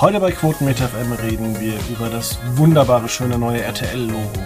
Heute 0.00 0.18
bei 0.18 0.32
Quotenmeter 0.32 0.88
FM 0.88 1.12
reden 1.12 1.60
wir 1.60 1.74
über 1.88 2.08
das 2.08 2.36
wunderbare, 2.56 3.08
schöne 3.08 3.38
neue 3.38 3.62
RTL-Logo. 3.62 4.42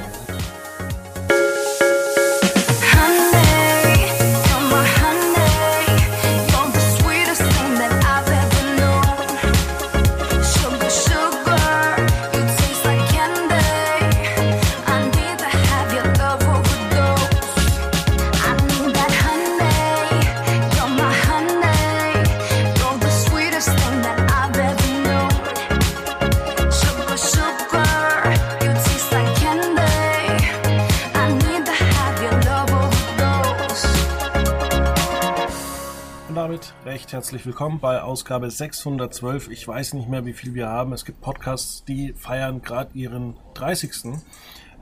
Herzlich 37.28 37.44
willkommen 37.44 37.78
bei 37.78 38.00
Ausgabe 38.00 38.50
612. 38.50 39.50
Ich 39.50 39.68
weiß 39.68 39.92
nicht 39.92 40.08
mehr, 40.08 40.24
wie 40.24 40.32
viel 40.32 40.54
wir 40.54 40.68
haben. 40.68 40.94
Es 40.94 41.04
gibt 41.04 41.20
Podcasts, 41.20 41.84
die 41.84 42.14
feiern 42.14 42.62
gerade 42.62 42.96
ihren 42.96 43.36
30. 43.52 44.14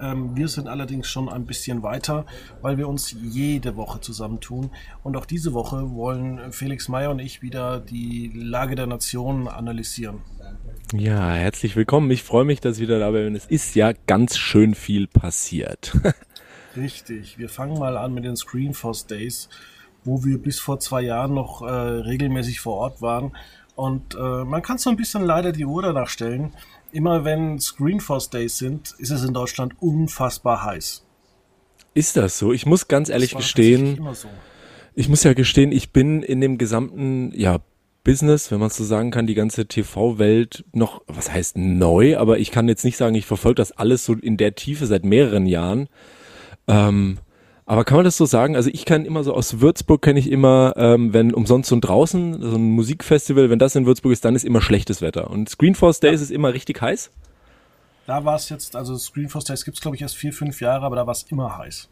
Ähm, 0.01 0.37
wir 0.37 0.47
sind 0.47 0.69
allerdings 0.69 1.09
schon 1.09 1.29
ein 1.29 1.45
bisschen 1.45 1.83
weiter, 1.83 2.25
weil 2.63 2.79
wir 2.79 2.87
uns 2.87 3.11
jede 3.21 3.75
Woche 3.75 4.01
zusammentun. 4.01 4.71
Und 5.03 5.17
auch 5.17 5.27
diese 5.27 5.55
Woche 5.55 5.91
wollen 5.91 6.53
Felix 6.53 6.87
Meyer 6.87 7.11
und 7.11 7.19
ich 7.19 7.43
wieder 7.43 7.81
die 7.81 8.31
Lage 8.33 8.77
der 8.77 8.87
Nation 8.87 9.49
analysieren. 9.49 10.23
Ja, 10.95 11.33
herzlich 11.33 11.75
willkommen. 11.75 12.09
Ich 12.13 12.23
freue 12.23 12.45
mich, 12.45 12.61
dass 12.61 12.79
wieder 12.79 13.01
dabei 13.01 13.25
bin. 13.25 13.35
Es 13.35 13.47
ist 13.47 13.75
ja 13.75 13.93
ganz 14.07 14.38
schön 14.38 14.77
viel 14.77 15.09
passiert. 15.09 15.97
Richtig. 16.77 17.38
Wir 17.38 17.49
fangen 17.49 17.77
mal 17.77 17.97
an 17.97 18.15
mit 18.15 18.25
den 18.25 18.37
Screenforce 18.37 19.09
Days 19.09 19.49
wo 20.07 20.24
wir 20.24 20.38
bis 20.38 20.59
vor 20.59 20.80
zwei 20.80 21.02
Jahren 21.02 21.35
noch 21.35 21.62
äh, 21.62 21.71
regelmäßig 21.71 22.60
vor 22.60 22.76
Ort 22.76 23.02
waren. 23.02 23.32
Und 23.74 24.15
äh, 24.15 24.45
man 24.45 24.63
kann 24.63 24.79
so 24.79 24.88
ein 24.88 24.96
bisschen 24.96 25.23
leider 25.23 25.52
die 25.52 25.66
Uhr 25.66 25.82
danach 25.82 26.09
stellen. 26.09 26.54
Immer 26.93 27.24
wenn 27.24 27.60
Screenforce 27.60 28.30
Days 28.30 28.57
sind, 28.57 28.95
ist 28.98 29.10
es 29.10 29.23
in 29.24 29.35
Deutschland 29.35 29.74
unfassbar 29.80 30.65
heiß. 30.65 31.04
Ist 31.93 32.16
das 32.16 32.38
so? 32.38 32.52
Ich 32.52 32.65
muss 32.65 32.88
ganz 32.88 33.09
ehrlich 33.09 33.35
gestehen, 33.35 33.98
so. 34.13 34.29
ich 34.95 35.09
muss 35.09 35.24
ja 35.24 35.35
gestehen, 35.35 35.73
ich 35.73 35.93
bin 35.93 36.23
in 36.23 36.41
dem 36.41 36.59
gesamten, 36.59 37.32
ja, 37.35 37.59
Business, 38.07 38.52
wenn 38.52 38.60
man 38.60 38.70
so 38.70 38.85
sagen 38.85 39.10
kann, 39.10 39.26
die 39.26 39.35
ganze 39.35 39.66
TV-Welt 39.66 40.65
noch, 40.73 41.02
was 41.09 41.32
heißt 41.32 41.59
neu, 41.59 42.16
aber 42.16 42.38
ich 42.38 42.52
kann 42.52 42.68
jetzt 42.68 42.85
nicht 42.85 42.96
sagen, 42.96 43.16
ich 43.16 43.26
verfolge 43.26 43.57
das 43.57 43.73
alles 43.73 44.04
so 44.04 44.15
in 44.15 44.37
der 44.37 44.54
Tiefe 44.54 44.87
seit 44.87 45.04
mehreren 45.04 45.45
Jahren. 45.45 45.88
Ähm, 46.68 47.18
aber 47.67 47.85
kann 47.85 47.97
man 47.97 48.05
das 48.05 48.17
so 48.17 48.27
sagen? 48.27 48.55
Also 48.55 48.71
ich 48.73 48.85
kann 48.85 49.05
immer 49.05 49.25
so 49.25 49.35
aus 49.35 49.61
Würzburg 49.61 50.01
kenne 50.01 50.21
ich 50.21 50.31
immer, 50.31 50.75
ähm, 50.77 51.13
wenn 51.13 51.35
umsonst 51.35 51.73
und 51.73 51.81
draußen, 51.81 52.41
so 52.41 52.57
ein 52.57 52.71
Musikfestival, 52.71 53.51
wenn 53.51 53.59
das 53.59 53.75
in 53.75 53.87
Würzburg 53.87 54.13
ist, 54.13 54.25
dann 54.25 54.37
ist 54.37 54.45
immer 54.45 54.61
schlechtes 54.61 55.03
Wetter. 55.03 55.31
Und 55.31 55.49
Screenforce 55.49 55.99
Days 55.99 56.21
ja. 56.21 56.25
ist 56.25 56.31
immer 56.31 56.55
richtig 56.55 56.81
heiß? 56.81 57.11
Da 58.07 58.25
war 58.25 58.37
es 58.37 58.49
jetzt, 58.49 58.77
also 58.77 58.97
Screenforce 58.97 59.45
Days 59.45 59.65
gibt 59.65 59.77
es 59.77 59.81
glaube 59.81 59.97
ich 59.97 60.03
erst 60.03 60.17
vier, 60.17 60.33
fünf 60.33 60.61
Jahre, 60.61 60.87
aber 60.87 60.95
da 60.95 61.07
war 61.07 61.13
es 61.13 61.25
immer 61.25 61.59
heiß. 61.59 61.89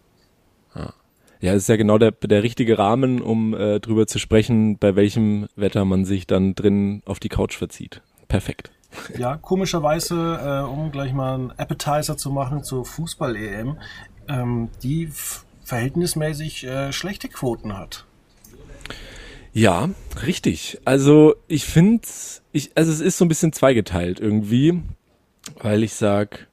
Ja. 0.76 0.94
Ja, 1.40 1.52
es 1.52 1.64
ist 1.64 1.68
ja 1.68 1.76
genau 1.76 1.98
der, 1.98 2.12
der 2.12 2.42
richtige 2.42 2.78
Rahmen, 2.78 3.20
um 3.20 3.52
äh, 3.52 3.78
drüber 3.78 4.06
zu 4.06 4.18
sprechen, 4.18 4.78
bei 4.78 4.96
welchem 4.96 5.48
Wetter 5.56 5.84
man 5.84 6.06
sich 6.06 6.26
dann 6.26 6.54
drin 6.54 7.02
auf 7.04 7.18
die 7.18 7.28
Couch 7.28 7.58
verzieht. 7.58 8.00
Perfekt. 8.28 8.70
Ja, 9.18 9.36
komischerweise, 9.36 10.14
äh, 10.14 10.66
um 10.66 10.90
gleich 10.90 11.12
mal 11.12 11.34
einen 11.34 11.50
Appetizer 11.50 12.16
zu 12.16 12.30
machen 12.30 12.64
zur 12.64 12.86
Fußball-EM, 12.86 13.76
ähm, 14.28 14.70
die 14.82 15.10
verhältnismäßig 15.64 16.64
äh, 16.64 16.92
schlechte 16.92 17.28
Quoten 17.28 17.76
hat. 17.76 18.04
Ja, 19.52 19.90
richtig. 20.26 20.80
Also 20.84 21.36
ich 21.46 21.64
finde, 21.64 22.06
ich, 22.52 22.72
also 22.74 22.90
es 22.90 23.00
ist 23.00 23.18
so 23.18 23.24
ein 23.24 23.28
bisschen 23.28 23.52
zweigeteilt 23.52 24.20
irgendwie, 24.20 24.82
weil 25.60 25.84
ich 25.84 25.94
sag, 25.94 26.48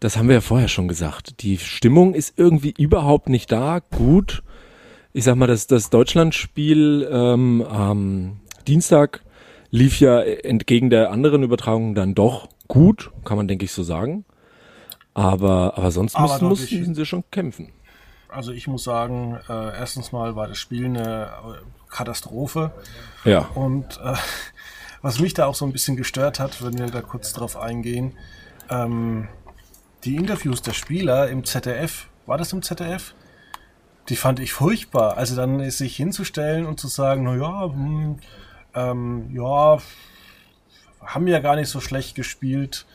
das 0.00 0.16
haben 0.16 0.28
wir 0.28 0.36
ja 0.36 0.40
vorher 0.40 0.68
schon 0.68 0.88
gesagt. 0.88 1.42
Die 1.42 1.58
Stimmung 1.58 2.14
ist 2.14 2.34
irgendwie 2.36 2.74
überhaupt 2.76 3.28
nicht 3.28 3.52
da. 3.52 3.80
Gut. 3.80 4.42
Ich 5.12 5.24
sag 5.24 5.36
mal, 5.36 5.46
das, 5.46 5.66
das 5.66 5.90
Deutschlandspiel 5.90 7.08
ähm, 7.10 7.62
am 7.62 8.40
Dienstag 8.66 9.22
lief 9.70 10.00
ja 10.00 10.22
entgegen 10.22 10.90
der 10.90 11.10
anderen 11.10 11.42
Übertragung 11.42 11.94
dann 11.94 12.14
doch 12.14 12.48
gut, 12.68 13.10
kann 13.24 13.36
man 13.36 13.48
denke 13.48 13.64
ich 13.64 13.72
so 13.72 13.82
sagen. 13.82 14.24
Aber, 15.14 15.76
aber 15.76 15.90
sonst 15.90 16.14
aber 16.14 16.38
mussten, 16.40 16.78
mussten 16.78 16.94
sie 16.94 17.04
schon 17.04 17.24
kämpfen. 17.30 17.68
Also 18.28 18.52
ich 18.52 18.66
muss 18.66 18.84
sagen, 18.84 19.38
äh, 19.48 19.78
erstens 19.78 20.12
mal 20.12 20.36
war 20.36 20.48
das 20.48 20.58
Spiel 20.58 20.86
eine 20.86 21.26
äh, 21.26 21.90
Katastrophe. 21.90 22.72
Ja. 23.24 23.48
Und 23.54 23.98
äh, 24.02 24.14
was 25.02 25.18
mich 25.18 25.34
da 25.34 25.46
auch 25.46 25.54
so 25.54 25.64
ein 25.64 25.72
bisschen 25.72 25.96
gestört 25.96 26.38
hat, 26.38 26.62
wenn 26.62 26.78
wir 26.78 26.86
da 26.86 27.00
kurz 27.00 27.32
drauf 27.32 27.56
eingehen, 27.56 28.12
ähm, 28.70 29.28
die 30.04 30.16
Interviews 30.16 30.62
der 30.62 30.72
Spieler 30.72 31.28
im 31.28 31.44
ZDF, 31.44 32.06
war 32.26 32.38
das 32.38 32.52
im 32.52 32.62
ZDF? 32.62 33.14
Die 34.08 34.16
fand 34.16 34.40
ich 34.40 34.52
furchtbar. 34.52 35.16
Also 35.16 35.34
dann 35.34 35.68
sich 35.70 35.96
hinzustellen 35.96 36.66
und 36.66 36.78
zu 36.78 36.88
sagen, 36.88 37.24
na 37.24 37.36
ja, 37.36 37.64
hm, 37.64 38.18
ähm, 38.74 39.30
ja, 39.34 39.78
haben 41.00 41.26
ja 41.26 41.40
gar 41.40 41.56
nicht 41.56 41.68
so 41.68 41.80
schlecht 41.80 42.14
gespielt. 42.14 42.86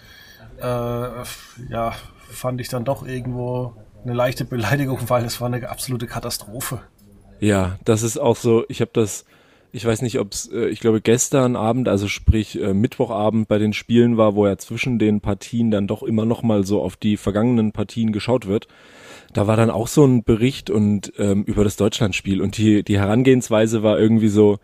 Äh, 0.57 0.63
ja, 0.63 1.93
fand 2.29 2.61
ich 2.61 2.69
dann 2.69 2.85
doch 2.85 3.05
irgendwo 3.05 3.75
eine 4.03 4.13
leichte 4.13 4.45
Beleidigung, 4.45 4.99
weil 5.07 5.25
es 5.25 5.39
war 5.41 5.47
eine 5.51 5.69
absolute 5.69 6.07
Katastrophe. 6.07 6.81
Ja, 7.39 7.77
das 7.83 8.03
ist 8.03 8.17
auch 8.17 8.35
so, 8.35 8.63
ich 8.69 8.81
habe 8.81 8.91
das, 8.93 9.25
ich 9.71 9.85
weiß 9.85 10.01
nicht, 10.01 10.19
ob 10.19 10.31
es, 10.31 10.51
äh, 10.51 10.67
ich 10.67 10.79
glaube 10.79 11.01
gestern 11.01 11.55
Abend, 11.55 11.87
also 11.87 12.07
sprich 12.07 12.61
äh, 12.61 12.73
Mittwochabend 12.73 13.47
bei 13.47 13.57
den 13.57 13.73
Spielen 13.73 14.17
war, 14.17 14.35
wo 14.35 14.47
ja 14.47 14.57
zwischen 14.57 14.99
den 14.99 15.21
Partien 15.21 15.71
dann 15.71 15.87
doch 15.87 16.03
immer 16.03 16.25
noch 16.25 16.43
mal 16.43 16.65
so 16.65 16.81
auf 16.81 16.95
die 16.95 17.17
vergangenen 17.17 17.71
Partien 17.71 18.11
geschaut 18.11 18.47
wird. 18.47 18.67
Da 19.33 19.47
war 19.47 19.57
dann 19.57 19.71
auch 19.71 19.87
so 19.87 20.05
ein 20.05 20.23
Bericht 20.23 20.69
und 20.69 21.11
ähm, 21.17 21.43
über 21.43 21.63
das 21.63 21.75
Deutschlandspiel 21.75 22.41
und 22.41 22.57
die 22.57 22.83
die 22.83 22.99
Herangehensweise 22.99 23.83
war 23.83 23.99
irgendwie 23.99 24.27
so, 24.27 24.59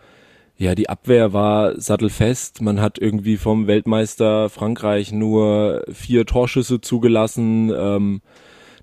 ja, 0.58 0.76
die 0.76 0.90
Abwehr 0.90 1.34
war 1.34 1.80
sattelfest. 1.80 2.62
Man 2.62 2.82
hat 2.82 3.00
irgendwie 3.00 3.38
vom 3.38 3.66
Weltmeister 3.66 4.50
Frankreich 4.50 5.12
nur 5.12 5.84
vier 5.92 6.26
Torschüsse 6.26 6.82
zugelassen. 6.82 7.72
Ähm, 7.76 8.22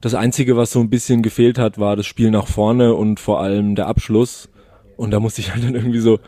das 0.00 0.14
Einzige, 0.14 0.56
was 0.56 0.70
so 0.70 0.80
ein 0.80 0.90
bisschen 0.90 1.22
gefehlt 1.22 1.58
hat, 1.58 1.78
war 1.78 1.96
das 1.96 2.06
Spiel 2.06 2.30
nach 2.30 2.46
vorne 2.46 2.94
und 2.94 3.20
vor 3.20 3.40
allem 3.40 3.74
der 3.74 3.86
Abschluss. 3.86 4.48
Und 4.96 5.10
da 5.10 5.20
musste 5.20 5.40
ich 5.40 5.52
halt 5.52 5.64
dann 5.64 5.74
irgendwie 5.74 6.00
so 6.00 6.18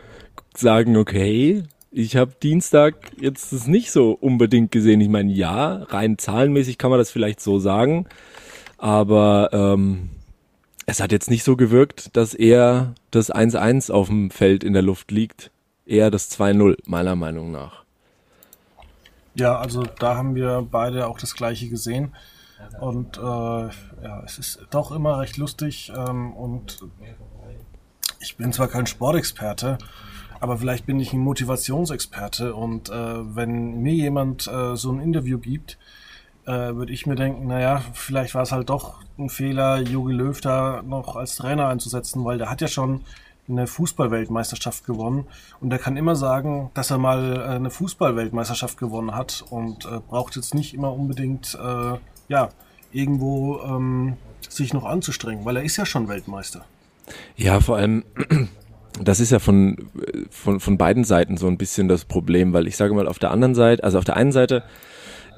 sagen, 0.57 0.97
okay, 0.97 1.65
ich 1.91 2.17
habe 2.17 2.33
Dienstag 2.43 2.95
jetzt 3.21 3.53
das 3.53 3.67
nicht 3.67 3.91
so 3.91 4.13
unbedingt 4.13 4.71
gesehen. 4.71 5.01
Ich 5.01 5.09
meine, 5.09 5.33
ja, 5.33 5.85
rein 5.85 6.19
zahlenmäßig 6.19 6.79
kann 6.79 6.91
man 6.91 6.99
das 6.99 7.11
vielleicht 7.11 7.41
so 7.41 7.59
sagen, 7.59 8.07
aber 8.77 9.51
ähm, 9.53 10.11
es 10.87 11.01
hat 11.01 11.13
jetzt 11.13 11.31
nicht 11.31 11.45
so 11.45 11.57
gewirkt, 11.57 12.17
dass 12.17 12.35
eher 12.35 12.95
das 13.11 13.33
1-1 13.33 13.91
auf 13.91 14.09
dem 14.09 14.31
Feld 14.31 14.65
in 14.65 14.73
der 14.73 14.83
Luft 14.83 15.11
liegt, 15.11 15.51
eher 15.87 16.11
das 16.11 16.31
2-0, 16.31 16.77
meiner 16.87 17.17
Meinung 17.17 17.51
nach. 17.53 17.85
Ja, 19.35 19.59
also 19.59 19.85
da 19.99 20.17
haben 20.17 20.35
wir 20.35 20.67
beide 20.71 21.07
auch 21.07 21.19
das 21.19 21.35
gleiche 21.35 21.69
gesehen. 21.69 22.13
Und 22.81 23.19
äh, 23.19 23.21
ja, 23.21 24.23
es 24.25 24.39
ist 24.39 24.67
doch 24.71 24.93
immer 24.93 25.19
recht 25.19 25.37
lustig 25.37 25.93
ähm, 25.97 26.33
und 26.33 26.81
ich 28.21 28.37
bin 28.37 28.53
zwar 28.53 28.69
kein 28.69 28.87
Sportexperte, 28.87 29.79
aber 30.41 30.59
vielleicht 30.59 30.87
bin 30.87 31.01
ich 31.01 31.13
ein 31.13 31.21
Motivationsexperte 31.21 32.55
und 32.55 32.89
äh, 32.91 32.93
wenn 33.37 33.81
mir 33.81 33.95
jemand 33.95 34.47
äh, 34.47 34.77
so 34.77 34.93
ein 34.93 35.01
Interview 35.01 35.39
gibt, 35.39 35.79
äh, 36.47 36.75
würde 36.75 36.93
ich 36.93 37.07
mir 37.07 37.15
denken, 37.15 37.47
naja, 37.47 37.83
vielleicht 37.93 38.35
war 38.35 38.43
es 38.43 38.53
halt 38.53 38.71
doch 38.71 39.01
ein 39.19 39.29
Fehler, 39.29 39.81
Jogi 39.81 40.13
Löw 40.13 40.41
da 40.41 40.83
noch 40.83 41.17
als 41.17 41.37
Trainer 41.37 41.69
einzusetzen, 41.69 42.25
weil 42.25 42.39
der 42.39 42.51
hat 42.51 42.61
ja 42.61 42.69
schon 42.69 43.03
eine 43.49 43.67
Fußballweltmeisterschaft 43.67 44.85
gewonnen 44.85 45.27
und 45.61 45.73
er 45.73 45.79
kann 45.79 45.97
immer 45.97 46.17
sagen, 46.17 46.71
dass 46.75 46.91
er 46.91 46.99
mal 46.99 47.37
äh, 47.37 47.43
eine 47.55 47.71
Fußballweltmeisterschaft 47.71 48.79
gewonnen 48.79 49.15
hat 49.15 49.45
und 49.51 49.87
äh, 49.87 50.01
braucht 50.07 50.37
jetzt 50.37 50.55
nicht 50.55 50.75
immer 50.75 50.93
unbedingt 50.93 51.55
äh, 51.55 51.99
ja, 52.29 52.51
irgendwo 52.93 53.61
ähm, 53.63 54.17
sich 54.49 54.73
noch 54.73 54.85
anzustrengen, 54.85 55.45
weil 55.45 55.57
er 55.57 55.63
ist 55.63 55.77
ja 55.77 55.87
schon 55.87 56.09
Weltmeister. 56.09 56.65
Ja, 57.37 57.61
vor 57.61 57.77
allem, 57.77 58.05
das 59.03 59.21
ist 59.21 59.33
ja 59.33 59.39
von, 59.39 59.91
von, 60.31 60.61
von 60.61 60.79
beiden 60.79 61.05
Seiten 61.05 61.37
so 61.37 61.47
ein 61.47 61.59
bisschen 61.59 61.89
das 61.89 62.05
Problem, 62.05 62.53
weil 62.53 62.67
ich 62.67 62.77
sage 62.77 62.95
mal, 62.95 63.09
auf 63.09 63.19
der 63.19 63.31
anderen 63.31 63.55
Seite, 63.55 63.85
also 63.85 63.99
auf 63.99 64.05
der 64.05 64.17
einen 64.17 64.33
Seite, 64.33 64.63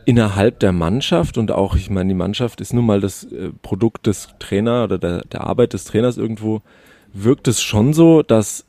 innerhalb 0.07 0.59
der 0.61 0.73
Mannschaft 0.73 1.39
und 1.39 1.53
auch, 1.53 1.77
ich 1.77 1.91
meine, 1.91 2.09
die 2.09 2.15
Mannschaft 2.15 2.61
ist 2.61 2.73
nun 2.73 2.87
mal 2.87 3.01
das 3.01 3.25
äh, 3.25 3.51
Produkt 3.63 4.07
des 4.07 4.29
Trainers 4.39 4.85
oder 4.85 4.99
der, 4.99 5.21
der 5.23 5.43
Arbeit 5.43 5.73
des 5.73 5.85
Trainers 5.85 6.17
irgendwo, 6.17 6.63
wirkt 7.13 7.49
es 7.49 7.61
schon 7.61 7.93
so, 7.93 8.23
dass 8.23 8.65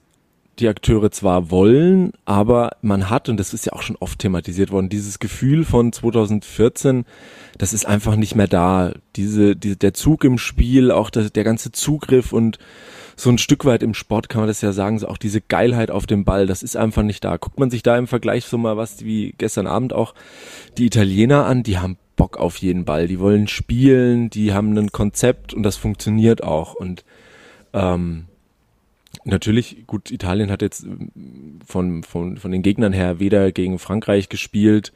die 0.59 0.68
Akteure 0.68 1.12
zwar 1.12 1.50
wollen, 1.50 2.12
aber 2.25 2.71
man 2.81 3.09
hat, 3.09 3.30
und 3.30 3.38
das 3.38 3.53
ist 3.53 3.65
ja 3.65 3.74
auch 3.74 3.81
schon 3.81 3.95
oft 4.00 4.19
thematisiert 4.19 4.71
worden, 4.71 4.89
dieses 4.89 5.19
Gefühl 5.19 5.63
von 5.63 5.92
2014, 5.92 7.06
das 7.57 7.74
ist 7.74 7.86
einfach 7.86 8.15
nicht 8.15 8.36
mehr 8.36 8.48
da. 8.48 8.94
Diese, 9.15 9.56
diese 9.56 9.77
der 9.77 9.94
Zug 9.94 10.24
im 10.24 10.38
Spiel, 10.38 10.92
auch 10.92 11.09
der, 11.09 11.30
der 11.30 11.44
ganze 11.44 11.71
Zugriff 11.71 12.33
und 12.33 12.59
so 13.15 13.30
ein 13.30 13.38
Stück 13.38 13.65
weit 13.65 13.83
im 13.83 13.94
Sport 13.94 14.30
kann 14.30 14.42
man 14.42 14.48
das 14.48 14.62
ja 14.62 14.71
sagen, 14.71 15.00
so 15.00 15.07
auch 15.07 15.18
diese 15.18 15.42
Geilheit 15.42 15.92
auf 15.92 16.06
dem 16.06 16.25
Ball, 16.25 16.48
das 16.48 16.63
ist 16.63 16.75
einfach 16.75 17.03
nicht 17.03 17.24
da. 17.24 17.38
Guckt 17.38 17.59
man 17.59 17.69
sich 17.69 17.83
da 17.83 17.98
im 17.98 18.07
Vergleich 18.07 18.45
so 18.45 18.57
mal 18.57 18.77
was 18.77 19.03
wie 19.06 19.33
gestern 19.38 19.68
Abend 19.68 19.94
auch 19.94 20.13
die 20.77 20.86
Italiener 20.86 21.45
an, 21.45 21.63
die 21.63 21.77
haben 21.77 21.98
Bock 22.15 22.38
auf 22.38 22.57
jeden 22.57 22.86
Ball, 22.86 23.07
die 23.07 23.19
wollen 23.19 23.48
spielen, 23.48 24.30
die 24.30 24.53
haben 24.53 24.77
ein 24.77 24.92
Konzept 24.92 25.53
und 25.53 25.63
das 25.63 25.77
funktioniert 25.77 26.44
auch 26.44 26.74
und 26.74 27.03
ähm, 27.74 28.25
natürlich, 29.26 29.86
gut, 29.88 30.12
Italien 30.12 30.52
hat 30.52 30.62
jetzt 30.62 30.86
von, 31.66 32.04
von, 32.04 32.38
von 32.38 32.52
den 32.52 32.62
Gegnern 32.62 32.94
her 32.94 33.20
weder 33.20 33.52
gegen 33.52 33.80
Frankreich 33.80 34.30
gespielt, 34.30 34.94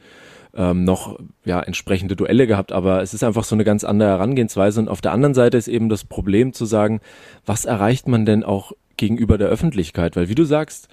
ähm, 0.55 0.83
noch 0.83 1.19
ja 1.43 1.59
entsprechende 1.59 2.15
Duelle 2.15 2.47
gehabt, 2.47 2.71
aber 2.71 3.01
es 3.01 3.13
ist 3.13 3.23
einfach 3.23 3.43
so 3.43 3.55
eine 3.55 3.63
ganz 3.63 3.83
andere 3.83 4.09
Herangehensweise. 4.09 4.79
Und 4.79 4.89
auf 4.89 5.01
der 5.01 5.11
anderen 5.11 5.33
Seite 5.33 5.57
ist 5.57 5.67
eben 5.67 5.89
das 5.89 6.05
Problem 6.05 6.53
zu 6.53 6.65
sagen, 6.65 7.01
was 7.45 7.65
erreicht 7.65 8.07
man 8.07 8.25
denn 8.25 8.43
auch 8.43 8.71
gegenüber 8.97 9.37
der 9.37 9.49
Öffentlichkeit? 9.49 10.15
Weil 10.15 10.29
wie 10.29 10.35
du 10.35 10.45
sagst, 10.45 10.87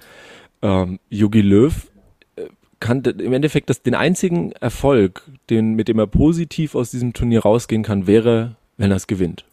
ähm, 0.62 0.98
Jogi 1.10 1.42
Löw 1.42 1.90
äh, 2.36 2.46
kann 2.80 3.02
im 3.02 3.32
Endeffekt 3.32 3.70
das, 3.70 3.82
den 3.82 3.94
einzigen 3.94 4.52
Erfolg, 4.52 5.22
den, 5.48 5.74
mit 5.74 5.88
dem 5.88 5.98
er 5.98 6.08
positiv 6.08 6.74
aus 6.74 6.90
diesem 6.90 7.12
Turnier 7.12 7.42
rausgehen 7.42 7.84
kann, 7.84 8.06
wäre, 8.06 8.56
wenn 8.76 8.90
er 8.90 8.96
es 8.96 9.06
gewinnt. 9.06 9.44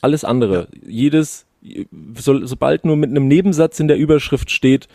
Alles 0.00 0.24
andere, 0.24 0.68
jedes, 0.86 1.44
so, 2.16 2.44
sobald 2.44 2.84
nur 2.84 2.96
mit 2.96 3.10
einem 3.10 3.28
Nebensatz 3.28 3.80
in 3.80 3.88
der 3.88 3.98
Überschrift 3.98 4.50
steht, 4.50 4.88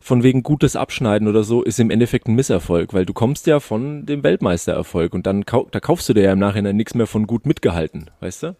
von 0.00 0.22
wegen 0.22 0.42
gutes 0.42 0.76
Abschneiden 0.76 1.28
oder 1.28 1.44
so, 1.44 1.62
ist 1.62 1.78
im 1.78 1.90
Endeffekt 1.90 2.26
ein 2.26 2.34
Misserfolg, 2.34 2.94
weil 2.94 3.04
du 3.04 3.12
kommst 3.12 3.46
ja 3.46 3.60
von 3.60 4.06
dem 4.06 4.22
Weltmeistererfolg 4.22 5.12
und 5.12 5.26
dann 5.26 5.44
kau 5.44 5.68
da 5.70 5.78
kaufst 5.78 6.08
du 6.08 6.14
dir 6.14 6.22
ja 6.22 6.32
im 6.32 6.38
Nachhinein 6.38 6.76
nichts 6.76 6.94
mehr 6.94 7.06
von 7.06 7.26
gut 7.26 7.44
mitgehalten, 7.44 8.10
weißt 8.20 8.44
du? 8.44 8.56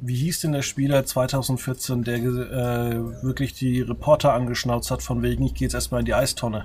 Wie 0.00 0.14
hieß 0.14 0.40
denn 0.42 0.52
der 0.52 0.62
Spieler 0.62 1.04
2014, 1.04 2.04
der 2.04 2.18
äh, 2.18 3.24
wirklich 3.24 3.54
die 3.54 3.80
Reporter 3.80 4.32
angeschnauzt 4.32 4.92
hat, 4.92 5.02
von 5.02 5.22
wegen, 5.22 5.44
ich 5.44 5.54
gehe 5.54 5.66
jetzt 5.66 5.74
erstmal 5.74 6.00
in 6.00 6.06
die 6.06 6.14
Eistonne? 6.14 6.64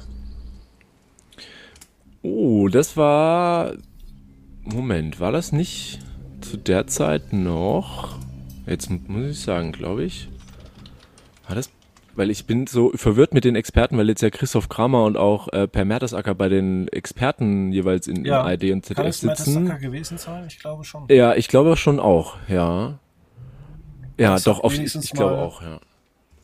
Oh, 2.22 2.68
das 2.68 2.96
war. 2.96 3.74
Moment, 4.62 5.20
war 5.20 5.32
das 5.32 5.52
nicht 5.52 6.00
zu 6.42 6.58
der 6.58 6.86
Zeit 6.86 7.34
noch? 7.34 8.20
Jetzt 8.66 8.90
muss 8.90 9.26
ich 9.26 9.40
sagen, 9.42 9.72
glaube 9.72 10.04
ich. 10.04 10.30
War 11.48 11.56
das 11.56 11.70
weil 12.16 12.30
ich 12.30 12.46
bin 12.46 12.68
so 12.68 12.92
verwirrt 12.96 13.34
mit 13.34 13.44
den 13.44 13.56
Experten, 13.56 13.98
weil 13.98 14.08
jetzt 14.08 14.22
ja 14.22 14.30
Christoph 14.30 14.70
Kramer 14.70 15.06
und 15.06 15.18
auch 15.18 15.48
äh, 15.50 15.68
Per 15.68 15.86
Mertesacker 15.86 16.36
bei 16.36 16.50
den 16.50 16.88
Experten 16.90 17.72
jeweils 17.72 18.08
in, 18.08 18.24
ja. 18.26 18.42
ARD 18.42 18.66
und 18.72 18.86
ZDF 18.86 18.96
Kann 18.96 19.08
es 19.08 19.20
sitzen. 19.20 19.54
Mertesacker 19.54 19.80
gewesen 19.80 20.18
sein? 20.18 20.46
Ich 20.48 20.60
glaube 20.60 20.84
schon. 20.84 21.06
Ja, 21.10 21.34
ich 21.36 21.48
glaube 21.48 21.76
schon 21.76 22.00
auch, 22.00 22.38
ja. 22.48 23.00
Ja, 24.18 24.34
das 24.34 24.44
doch, 24.44 24.60
oft, 24.64 24.78
ich, 24.78 24.96
ich 24.96 25.12
glaube 25.12 25.38
auch, 25.38 25.62
ja. 25.62 25.80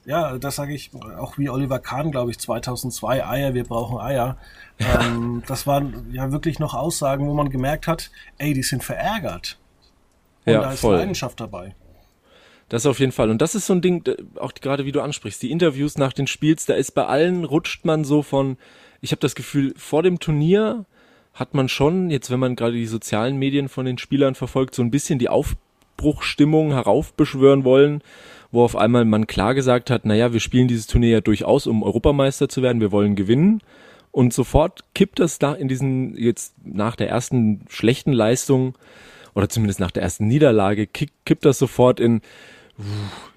Ja, 0.05 0.37
das 0.39 0.55
sage 0.55 0.73
ich 0.73 0.89
auch 1.19 1.37
wie 1.37 1.49
Oliver 1.49 1.77
Kahn, 1.77 2.09
glaube 2.09 2.31
ich, 2.31 2.39
2002, 2.39 3.27
Eier, 3.27 3.53
wir 3.53 3.63
brauchen 3.63 3.99
Eier. 3.99 4.37
Ähm, 4.79 5.43
das 5.47 5.67
waren 5.67 6.07
ja 6.11 6.31
wirklich 6.31 6.57
noch 6.57 6.73
Aussagen, 6.73 7.27
wo 7.27 7.33
man 7.35 7.51
gemerkt 7.51 7.85
hat, 7.85 8.09
ey, 8.39 8.55
die 8.55 8.63
sind 8.63 8.83
verärgert. 8.83 9.59
Und 10.45 10.53
ja, 10.53 10.61
da 10.61 10.71
ist 10.71 10.79
voll. 10.79 10.95
Leidenschaft 10.95 11.39
dabei. 11.39 11.75
Das 12.69 12.85
auf 12.85 12.99
jeden 12.99 13.11
Fall. 13.11 13.31
Und 13.31 13.41
das 13.41 13.55
ist 13.55 13.65
so 13.65 13.73
ein 13.73 13.81
Ding, 13.81 14.03
auch 14.35 14.53
gerade 14.53 14.85
wie 14.85 14.91
du 14.91 15.01
ansprichst, 15.01 15.41
die 15.41 15.51
Interviews 15.51 15.97
nach 15.97 16.13
den 16.13 16.27
Spiels, 16.27 16.67
da 16.67 16.75
ist 16.75 16.91
bei 16.91 17.05
allen 17.05 17.43
rutscht 17.43 17.83
man 17.83 18.03
so 18.03 18.21
von, 18.21 18.57
ich 19.01 19.11
habe 19.11 19.19
das 19.19 19.33
Gefühl, 19.33 19.73
vor 19.75 20.03
dem 20.03 20.19
Turnier 20.19 20.85
hat 21.33 21.55
man 21.55 21.67
schon, 21.67 22.11
jetzt 22.11 22.29
wenn 22.29 22.39
man 22.39 22.55
gerade 22.55 22.73
die 22.73 22.85
sozialen 22.85 23.37
Medien 23.37 23.69
von 23.69 23.85
den 23.85 23.97
Spielern 23.97 24.35
verfolgt, 24.35 24.75
so 24.75 24.83
ein 24.83 24.91
bisschen 24.91 25.17
die 25.17 25.29
Aufbruchstimmung 25.29 26.71
heraufbeschwören 26.71 27.63
wollen, 27.63 28.03
wo 28.51 28.63
auf 28.63 28.75
einmal 28.75 29.05
man 29.05 29.25
klar 29.25 29.55
gesagt 29.55 29.89
hat, 29.89 30.05
naja, 30.05 30.31
wir 30.31 30.39
spielen 30.39 30.67
dieses 30.67 30.85
Turnier 30.85 31.09
ja 31.09 31.21
durchaus, 31.21 31.65
um 31.65 31.81
Europameister 31.81 32.49
zu 32.49 32.61
werden, 32.61 32.81
wir 32.81 32.91
wollen 32.91 33.15
gewinnen. 33.15 33.61
Und 34.11 34.33
sofort 34.33 34.83
kippt 34.93 35.19
das 35.19 35.39
da 35.39 35.53
in 35.53 35.67
diesen, 35.67 36.15
jetzt 36.17 36.55
nach 36.63 36.95
der 36.95 37.09
ersten 37.09 37.65
schlechten 37.69 38.13
Leistung, 38.13 38.75
oder 39.35 39.49
zumindest 39.49 39.79
nach 39.79 39.91
der 39.91 40.03
ersten 40.03 40.27
Niederlage, 40.27 40.87
kippt 40.87 41.45
das 41.45 41.59
sofort 41.59 41.99
in, 41.99 42.21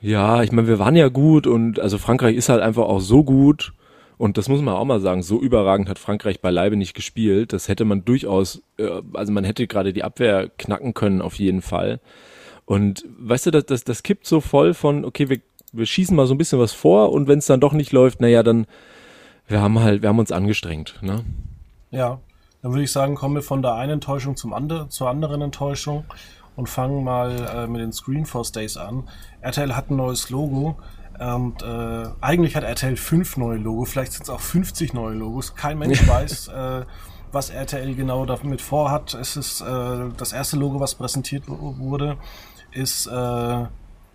ja, 0.01 0.43
ich 0.43 0.53
meine, 0.53 0.69
wir 0.69 0.79
waren 0.79 0.97
ja 0.97 1.09
gut 1.09 1.47
und 1.47 1.81
also 1.81 1.99
Frankreich 1.99 2.37
ist 2.37 2.49
halt 2.49 2.63
einfach 2.63 2.85
auch 2.85 3.01
so 3.01 3.25
gut. 3.25 3.73
Und 4.19 4.39
das 4.39 4.49
muss 4.49 4.63
man 4.63 4.75
auch 4.75 4.85
mal 4.85 5.01
sagen, 5.01 5.23
so 5.23 5.41
überragend 5.41 5.89
hat 5.89 5.99
Frankreich 5.99 6.41
beileibe 6.41 6.77
nicht 6.77 6.95
gespielt. 6.95 7.53
Das 7.53 7.67
hätte 7.67 7.85
man 7.85 8.05
durchaus, 8.05 8.63
äh, 8.79 9.03
also 9.15 9.33
man 9.33 9.43
hätte 9.43 9.67
gerade 9.67 9.93
die 9.93 10.05
Abwehr 10.05 10.49
knacken 10.59 10.95
können 10.95 11.21
auf 11.21 11.35
jeden 11.37 11.61
Fall. 11.61 12.01
Und 12.65 13.05
weißt 13.19 13.47
du, 13.47 13.51
das, 13.51 13.67
das, 13.67 13.85
das 13.85 14.03
kippt 14.05 14.27
so 14.27 14.41
voll 14.41 14.75
von, 14.75 15.05
okay, 15.05 15.29
wir, 15.29 15.41
wir 15.73 15.87
schießen 15.87 16.15
mal 16.15 16.27
so 16.27 16.35
ein 16.35 16.39
bisschen 16.39 16.61
was 16.61 16.73
vor 16.73 17.11
und 17.11 17.27
wenn 17.27 17.39
es 17.39 17.47
dann 17.47 17.61
doch 17.61 17.73
nicht 17.73 17.91
läuft, 17.91 18.21
naja, 18.21 18.45
dann, 18.45 18.67
wir 19.49 19.61
haben 19.61 19.81
halt, 19.81 20.03
wir 20.03 20.09
haben 20.09 20.21
uns 20.21 20.31
angestrengt, 20.31 21.01
ne? 21.03 21.25
Ja, 21.91 22.21
dann 22.63 22.73
würde 22.73 22.85
ich 22.85 22.93
sagen, 22.93 23.17
kommen 23.17 23.35
wir 23.35 23.43
von 23.43 23.61
der 23.61 23.75
einen 23.75 23.95
Enttäuschung 23.95 24.37
zum 24.37 24.53
andre, 24.53 24.89
zur 24.89 25.11
anderen 25.11 25.43
Enttäuschung 25.43 26.05
und 26.57 26.69
fangen 26.69 27.05
mal 27.05 27.31
äh, 27.55 27.67
mit 27.67 27.81
den 27.81 27.93
Screenforce 27.93 28.53
Days 28.53 28.77
an. 28.77 29.09
RTL 29.41 29.75
hat 29.75 29.91
ein 29.91 29.97
neues 29.97 30.31
Logo. 30.31 30.77
Und 31.19 31.63
äh, 31.63 32.09
eigentlich 32.21 32.57
hat 32.57 32.65
RTL 32.65 32.97
fünf 32.97 33.37
neue 33.37 33.59
Logos, 33.59 33.91
vielleicht 33.91 34.13
sind 34.13 34.25
es 34.25 34.31
auch 34.31 34.41
50 34.41 34.95
neue 34.95 35.15
Logos. 35.15 35.55
Kein 35.55 35.79
Mensch 35.79 36.07
weiß, 36.09 36.49
äh, 36.49 36.85
was 37.31 37.51
RTL 37.51 37.95
genau 37.95 38.27
damit 38.27 38.61
vorhat. 38.61 39.15
Es 39.15 39.37
ist 39.37 39.61
äh, 39.61 40.09
das 40.17 40.33
erste 40.33 40.57
Logo, 40.57 40.81
was 40.81 40.95
präsentiert 40.95 41.45
wurde, 41.47 42.17
ist 42.73 43.07
äh, 43.07 43.65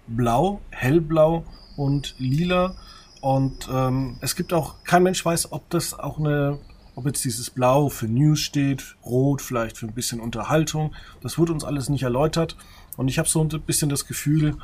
blau, 0.08 0.62
hellblau 0.72 1.44
und 1.76 2.16
lila. 2.18 2.76
Und 3.22 3.68
ähm, 3.72 4.18
es 4.22 4.36
gibt 4.36 4.54
auch, 4.54 4.76
kein 4.84 5.04
Mensch 5.04 5.26
weiß, 5.26 5.52
ob 5.52 5.70
das 5.70 5.98
auch 5.98 6.20
eine 6.20 6.60
ob 6.98 7.06
jetzt 7.06 7.24
dieses 7.24 7.52
Blau 7.52 7.90
für 7.90 8.08
News 8.08 8.40
steht, 8.40 8.96
Rot 9.06 9.44
vielleicht 9.44 9.78
für 9.78 9.86
ein 9.86 9.94
bisschen 9.94 10.20
Unterhaltung, 10.20 10.96
das 11.22 11.38
wurde 11.38 11.54
uns 11.54 11.64
alles 11.64 11.90
nicht 11.90 12.02
erläutert. 12.02 12.58
Und 12.98 13.08
ich 13.08 13.20
habe 13.20 13.30
so 13.30 13.40
ein 13.40 13.50
bisschen 13.62 13.90
das 13.90 14.08
Gefühl, 14.08 14.58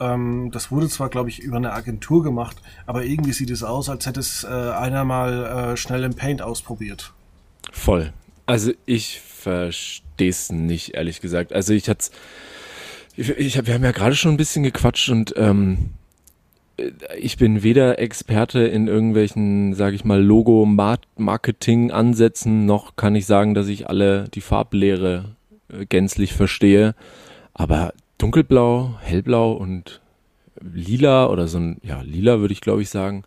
ähm, 0.00 0.48
das 0.50 0.70
wurde 0.70 0.88
zwar, 0.88 1.10
glaube 1.10 1.28
ich, 1.28 1.40
über 1.40 1.58
eine 1.58 1.74
Agentur 1.74 2.22
gemacht, 2.22 2.56
aber 2.86 3.04
irgendwie 3.04 3.34
sieht 3.34 3.50
es 3.50 3.62
aus, 3.62 3.90
als 3.90 4.06
hätte 4.06 4.20
es 4.20 4.44
äh, 4.44 4.48
einer 4.48 5.04
mal 5.04 5.72
äh, 5.74 5.76
schnell 5.76 6.04
im 6.04 6.14
Paint 6.14 6.40
ausprobiert. 6.40 7.12
Voll. 7.70 8.14
Also 8.46 8.72
ich 8.86 9.20
verstehe 9.20 10.30
es 10.30 10.50
nicht, 10.50 10.94
ehrlich 10.94 11.20
gesagt. 11.20 11.52
Also 11.52 11.74
ich 11.74 11.90
hatte 11.90 12.08
ich, 13.14 13.28
ich 13.28 13.66
wir 13.66 13.74
haben 13.74 13.84
ja 13.84 13.92
gerade 13.92 14.16
schon 14.16 14.32
ein 14.32 14.38
bisschen 14.38 14.62
gequatscht 14.62 15.10
und 15.10 15.34
ähm, 15.36 15.90
ich 17.18 17.36
bin 17.36 17.62
weder 17.62 17.98
Experte 17.98 18.60
in 18.60 18.88
irgendwelchen, 18.88 19.74
sage 19.74 19.96
ich 19.96 20.04
mal, 20.04 20.22
Logo-Marketing-Ansätzen, 20.22 22.64
noch 22.66 22.96
kann 22.96 23.14
ich 23.14 23.26
sagen, 23.26 23.54
dass 23.54 23.68
ich 23.68 23.88
alle 23.88 24.28
die 24.28 24.40
Farblehre 24.40 25.36
äh, 25.68 25.86
gänzlich 25.86 26.32
verstehe. 26.32 26.96
Aber 27.52 27.94
dunkelblau, 28.18 28.96
hellblau 29.00 29.52
und 29.52 30.00
lila 30.60 31.28
oder 31.28 31.46
so 31.46 31.58
ein, 31.58 31.78
ja, 31.82 32.02
lila 32.02 32.40
würde 32.40 32.52
ich 32.52 32.60
glaube 32.60 32.82
ich 32.82 32.90
sagen. 32.90 33.22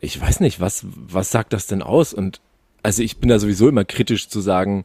Ich 0.00 0.20
weiß 0.20 0.40
nicht, 0.40 0.60
was, 0.60 0.84
was 0.84 1.30
sagt 1.30 1.52
das 1.52 1.66
denn 1.66 1.82
aus? 1.82 2.14
Und 2.14 2.40
also 2.82 3.02
ich 3.02 3.18
bin 3.18 3.28
da 3.28 3.38
sowieso 3.38 3.68
immer 3.68 3.84
kritisch 3.84 4.28
zu 4.28 4.40
sagen, 4.40 4.84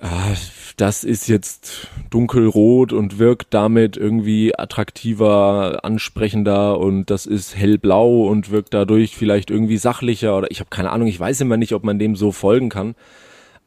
ah, 0.00 0.32
das 0.76 1.04
ist 1.04 1.28
jetzt 1.28 1.88
dunkelrot 2.10 2.92
und 2.92 3.18
wirkt 3.18 3.52
damit 3.54 3.96
irgendwie 3.96 4.58
attraktiver, 4.58 5.84
ansprechender 5.84 6.78
und 6.78 7.10
das 7.10 7.26
ist 7.26 7.56
hellblau 7.56 8.26
und 8.26 8.50
wirkt 8.50 8.72
dadurch 8.74 9.16
vielleicht 9.16 9.50
irgendwie 9.50 9.76
sachlicher 9.76 10.36
oder 10.36 10.50
ich 10.50 10.60
habe 10.60 10.70
keine 10.70 10.90
Ahnung, 10.90 11.08
ich 11.08 11.20
weiß 11.20 11.40
immer 11.42 11.56
nicht, 11.56 11.74
ob 11.74 11.84
man 11.84 11.98
dem 11.98 12.16
so 12.16 12.32
folgen 12.32 12.68
kann. 12.68 12.94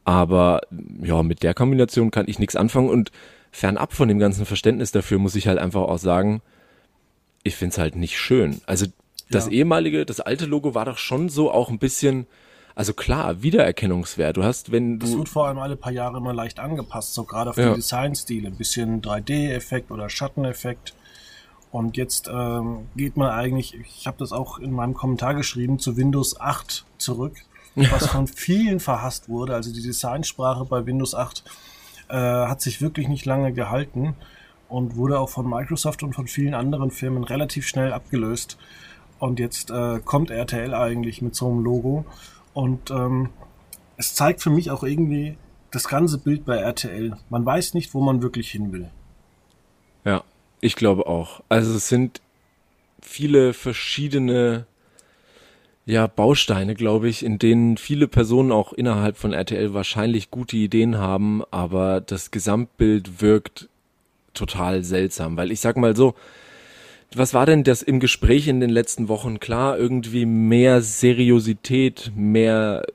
Aber 0.04 0.62
ja, 1.02 1.24
mit 1.24 1.42
der 1.44 1.54
Kombination 1.54 2.12
kann 2.12 2.28
ich 2.28 2.40
nichts 2.40 2.56
anfangen 2.56 2.90
und 2.90 3.12
fernab 3.52 3.94
von 3.94 4.08
dem 4.08 4.20
ganzen 4.20 4.46
Verständnis 4.46 4.92
dafür 4.92 5.18
muss 5.18 5.36
ich 5.36 5.48
halt 5.48 5.60
einfach 5.60 5.82
auch 5.82 5.98
sagen, 5.98 6.42
ich 7.44 7.56
find's 7.56 7.78
halt 7.78 7.96
nicht 7.96 8.18
schön. 8.18 8.62
Also 8.66 8.88
das 9.30 9.46
ja. 9.46 9.54
ehemalige, 9.54 10.06
das 10.06 10.20
alte 10.20 10.46
Logo 10.46 10.76
war 10.76 10.86
doch 10.86 10.98
schon 10.98 11.30
so 11.30 11.52
auch 11.52 11.70
ein 11.70 11.80
bisschen, 11.80 12.28
also 12.76 12.94
klar, 12.94 13.42
Wiedererkennungswert. 13.42 14.36
Du 14.36 14.44
hast, 14.44 14.72
wenn 14.72 15.00
du. 15.00 15.06
Das 15.06 15.18
wird 15.18 15.30
vor 15.30 15.48
allem 15.48 15.60
alle 15.60 15.78
paar 15.78 15.94
Jahre 15.94 16.18
immer 16.18 16.34
leicht 16.34 16.60
angepasst, 16.60 17.14
so 17.14 17.24
gerade 17.24 17.52
auf 17.52 17.58
ja. 17.58 17.66
den 17.68 17.76
Designstil. 17.76 18.46
Ein 18.46 18.56
bisschen 18.56 19.02
3D-Effekt 19.02 19.92
oder 19.92 20.10
Schatteneffekt. 20.10 20.94
Und 21.72 21.98
jetzt 21.98 22.30
ähm, 22.32 22.88
geht 22.96 23.18
man 23.18 23.30
eigentlich, 23.32 23.74
ich 23.76 24.08
habe 24.08 24.18
das 24.20 24.32
auch 24.32 24.60
in 24.60 24.72
meinem 24.72 24.94
Kommentar 24.94 25.36
geschrieben, 25.36 25.80
zu 25.80 25.98
Windows 25.98 26.40
8 26.40 26.86
zurück, 26.98 27.36
was 27.76 28.08
von 28.08 28.28
vielen 28.28 28.80
verhasst 28.80 29.28
wurde. 29.28 29.56
Also 29.56 29.74
die 29.74 29.82
Designsprache 29.82 30.64
bei 30.66 30.86
Windows 30.86 31.16
8 31.16 31.44
äh, 32.10 32.16
hat 32.16 32.62
sich 32.62 32.82
wirklich 32.82 33.08
nicht 33.08 33.26
lange 33.26 33.52
gehalten 33.52 34.16
und 34.70 34.96
wurde 34.96 35.20
auch 35.20 35.30
von 35.30 35.50
Microsoft 35.50 36.04
und 36.04 36.14
von 36.14 36.28
vielen 36.28 36.54
anderen 36.54 36.92
Firmen 36.92 37.24
relativ 37.24 37.68
schnell 37.68 37.92
abgelöst. 37.92 38.58
Und 39.20 39.40
jetzt 39.40 39.70
äh, 39.70 40.00
kommt 40.00 40.30
RTL 40.30 40.74
eigentlich 40.74 41.22
mit 41.22 41.36
so 41.36 41.50
einem 41.50 41.60
Logo. 41.60 42.06
Und 42.56 42.90
ähm, 42.90 43.30
es 43.98 44.16
zeigt 44.16 44.42
für 44.42 44.50
mich 44.50 44.72
auch 44.72 44.84
irgendwie 44.84 45.38
das 45.72 45.90
ganze 45.90 46.18
Bild 46.18 46.46
bei 46.46 46.56
RTL. 46.56 47.18
Man 47.30 47.46
weiß 47.46 47.74
nicht, 47.74 47.94
wo 47.94 48.02
man 48.02 48.22
wirklich 48.22 48.50
hin 48.50 48.72
will. 48.72 48.90
Ja, 50.06 50.24
ich 50.62 50.78
glaube 50.78 51.06
auch. 51.06 51.44
Also 51.50 51.76
es 51.76 51.90
sind 51.90 52.22
viele 53.02 53.52
verschiedene 53.52 54.66
ja, 55.86 56.08
Bausteine, 56.08 56.76
glaube 56.76 57.10
ich, 57.10 57.26
in 57.26 57.40
denen 57.40 57.76
viele 57.76 58.08
Personen 58.08 58.54
auch 58.54 58.72
innerhalb 58.72 59.18
von 59.18 59.34
RTL 59.34 59.74
wahrscheinlich 59.74 60.32
gute 60.32 60.56
Ideen 60.56 60.98
haben, 60.98 61.44
aber 61.52 62.00
das 62.00 62.32
Gesamtbild 62.32 63.22
wirkt 63.22 63.68
total 64.34 64.84
seltsam, 64.86 65.36
weil 65.36 65.52
ich 65.52 65.60
sag 65.60 65.76
mal 65.76 65.96
so, 65.96 66.16
was 67.14 67.34
war 67.34 67.46
denn 67.46 67.64
das 67.64 67.82
im 67.82 68.00
Gespräch 68.00 68.48
in 68.48 68.60
den 68.60 68.70
letzten 68.70 69.08
Wochen? 69.08 69.40
Klar, 69.40 69.78
irgendwie 69.78 70.26
mehr 70.26 70.82
Seriosität, 70.82 72.12
mehr 72.16 72.86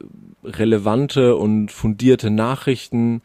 relevante 0.44 1.36
und 1.36 1.70
fundierte 1.70 2.30
Nachrichten. 2.30 3.22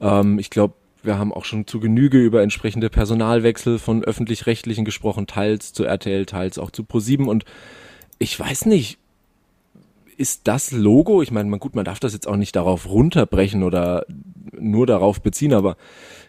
Ähm, 0.00 0.38
ich 0.38 0.50
glaube, 0.50 0.74
wir 1.02 1.18
haben 1.18 1.32
auch 1.32 1.44
schon 1.44 1.66
zu 1.66 1.80
Genüge 1.80 2.18
über 2.18 2.42
entsprechende 2.42 2.90
Personalwechsel 2.90 3.78
von 3.78 4.04
öffentlich-rechtlichen 4.04 4.84
gesprochen, 4.84 5.26
teils 5.26 5.72
zu 5.72 5.84
RTL, 5.84 6.26
teils 6.26 6.58
auch 6.58 6.70
zu 6.70 6.84
ProSieben 6.84 7.28
und 7.28 7.44
ich 8.18 8.38
weiß 8.38 8.66
nicht, 8.66 8.98
ist 10.16 10.48
das 10.48 10.72
Logo, 10.72 11.22
ich 11.22 11.30
meine, 11.30 11.56
gut, 11.58 11.76
man 11.76 11.84
darf 11.84 12.00
das 12.00 12.12
jetzt 12.12 12.26
auch 12.26 12.36
nicht 12.36 12.56
darauf 12.56 12.88
runterbrechen 12.88 13.62
oder 13.62 14.04
nur 14.58 14.86
darauf 14.86 15.22
beziehen, 15.22 15.52
aber 15.54 15.76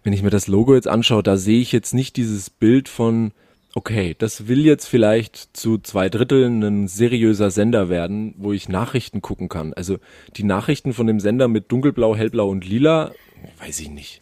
wenn 0.04 0.14
ich 0.14 0.22
mir 0.22 0.30
das 0.30 0.48
Logo 0.48 0.76
jetzt 0.76 0.88
anschaue, 0.88 1.24
da 1.24 1.38
sehe 1.38 1.60
ich 1.60 1.72
jetzt 1.72 1.96
nicht 1.96 2.16
dieses 2.16 2.52
Bild 2.52 2.88
von, 2.88 3.32
okay, 3.76 4.16
das 4.18 4.48
will 4.48 4.66
jetzt 4.66 4.88
vielleicht 4.88 5.56
zu 5.56 5.78
zwei 5.78 6.10
Dritteln 6.10 6.64
ein 6.64 6.88
seriöser 6.88 7.52
Sender 7.52 7.90
werden, 7.90 8.34
wo 8.38 8.52
ich 8.52 8.70
Nachrichten 8.70 9.22
gucken 9.22 9.50
kann. 9.50 9.74
Also 9.74 9.98
die 10.36 10.44
Nachrichten 10.44 10.94
von 10.94 11.08
dem 11.08 11.20
Sender 11.20 11.48
mit 11.48 11.72
dunkelblau, 11.72 12.16
hellblau 12.16 12.50
und 12.50 12.66
lila, 12.66 13.12
weiß 13.60 13.80
ich 13.80 13.90
nicht. 13.90 14.22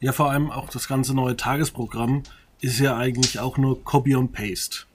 Ja, 0.00 0.12
vor 0.12 0.30
allem 0.30 0.50
auch 0.50 0.68
das 0.68 0.88
ganze 0.88 1.14
neue 1.14 1.36
Tagesprogramm 1.36 2.22
ist 2.60 2.80
ja 2.80 2.96
eigentlich 2.96 3.38
auch 3.38 3.58
nur 3.58 3.82
Copy 3.84 4.14
und 4.14 4.32
Paste. 4.32 4.86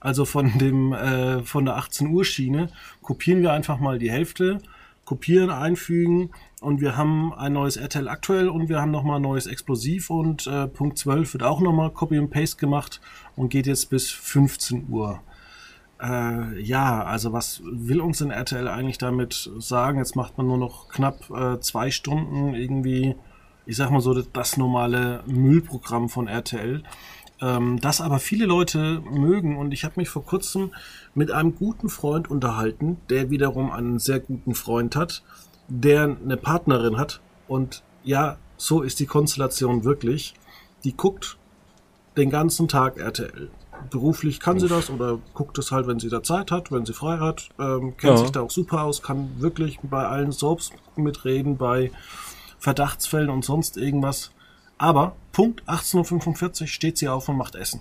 Also 0.00 0.24
von 0.24 0.58
dem 0.58 0.92
äh, 0.92 1.42
von 1.44 1.64
der 1.64 1.76
18 1.76 2.08
Uhr 2.08 2.24
Schiene 2.24 2.70
kopieren 3.02 3.42
wir 3.42 3.52
einfach 3.52 3.78
mal 3.78 3.98
die 3.98 4.10
Hälfte, 4.10 4.58
kopieren, 5.04 5.50
einfügen 5.50 6.30
und 6.62 6.80
wir 6.80 6.96
haben 6.96 7.34
ein 7.34 7.52
neues 7.52 7.76
RTL 7.76 8.08
aktuell 8.08 8.48
und 8.48 8.68
wir 8.68 8.80
haben 8.80 8.90
nochmal 8.90 9.16
ein 9.16 9.22
neues 9.22 9.46
Explosiv 9.46 10.10
und 10.10 10.46
äh, 10.46 10.68
Punkt 10.68 10.96
12 10.98 11.34
wird 11.34 11.42
auch 11.42 11.60
nochmal 11.60 11.90
Copy 11.90 12.18
und 12.18 12.30
Paste 12.30 12.56
gemacht 12.56 13.00
und 13.36 13.48
geht 13.48 13.66
jetzt 13.66 13.90
bis 13.90 14.10
15 14.10 14.88
Uhr. 14.88 15.20
Äh, 16.00 16.60
ja, 16.60 17.04
also 17.04 17.32
was 17.32 17.62
will 17.64 18.00
uns 18.00 18.18
denn 18.18 18.30
RTL 18.30 18.68
eigentlich 18.68 18.98
damit 18.98 19.50
sagen? 19.58 19.98
Jetzt 19.98 20.16
macht 20.16 20.38
man 20.38 20.46
nur 20.46 20.58
noch 20.58 20.88
knapp 20.88 21.30
äh, 21.30 21.60
zwei 21.60 21.90
Stunden 21.90 22.54
irgendwie, 22.54 23.16
ich 23.66 23.76
sag 23.76 23.90
mal 23.90 24.00
so, 24.00 24.14
das 24.14 24.56
normale 24.56 25.22
Müllprogramm 25.26 26.08
von 26.08 26.28
RTL 26.28 26.82
ähm, 27.42 27.80
das 27.80 28.00
aber 28.00 28.20
viele 28.20 28.46
Leute 28.46 29.02
mögen. 29.10 29.58
Und 29.58 29.72
ich 29.72 29.84
habe 29.84 29.94
mich 29.96 30.08
vor 30.08 30.24
kurzem 30.24 30.72
mit 31.14 31.30
einem 31.30 31.54
guten 31.54 31.88
Freund 31.88 32.30
unterhalten, 32.30 32.98
der 33.10 33.30
wiederum 33.30 33.70
einen 33.70 33.98
sehr 33.98 34.20
guten 34.20 34.54
Freund 34.54 34.96
hat, 34.96 35.22
der 35.72 36.16
eine 36.22 36.36
Partnerin 36.36 36.98
hat. 36.98 37.20
Und 37.48 37.82
ja, 38.04 38.36
so 38.56 38.82
ist 38.82 39.00
die 39.00 39.06
Konstellation 39.06 39.84
wirklich. 39.84 40.34
Die 40.84 40.96
guckt 40.96 41.38
den 42.16 42.30
ganzen 42.30 42.68
Tag 42.68 42.98
RTL. 42.98 43.50
Beruflich 43.90 44.38
kann 44.38 44.60
sie 44.60 44.68
das 44.68 44.90
oder 44.90 45.18
guckt 45.34 45.58
es 45.58 45.72
halt, 45.72 45.86
wenn 45.86 45.98
sie 45.98 46.08
da 46.08 46.22
Zeit 46.22 46.50
hat, 46.50 46.70
wenn 46.70 46.84
sie 46.84 46.92
frei 46.92 47.18
hat. 47.18 47.48
Ähm, 47.58 47.96
kennt 47.96 48.12
ja. 48.12 48.16
sich 48.18 48.30
da 48.30 48.42
auch 48.42 48.50
super 48.50 48.82
aus, 48.82 49.02
kann 49.02 49.40
wirklich 49.40 49.80
bei 49.82 50.06
allen 50.06 50.30
Soaps 50.30 50.70
mitreden, 50.94 51.56
bei 51.56 51.90
Verdachtsfällen 52.58 53.30
und 53.30 53.44
sonst 53.44 53.76
irgendwas. 53.76 54.30
Aber 54.78 55.16
Punkt 55.32 55.64
18.45 55.64 56.60
Uhr 56.60 56.66
steht 56.66 56.98
sie 56.98 57.08
auf 57.08 57.28
und 57.28 57.36
macht 57.36 57.54
Essen. 57.54 57.80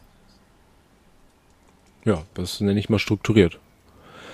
Ja, 2.03 2.23
das 2.33 2.61
nenne 2.61 2.79
ich 2.79 2.89
mal 2.89 2.99
strukturiert. 2.99 3.59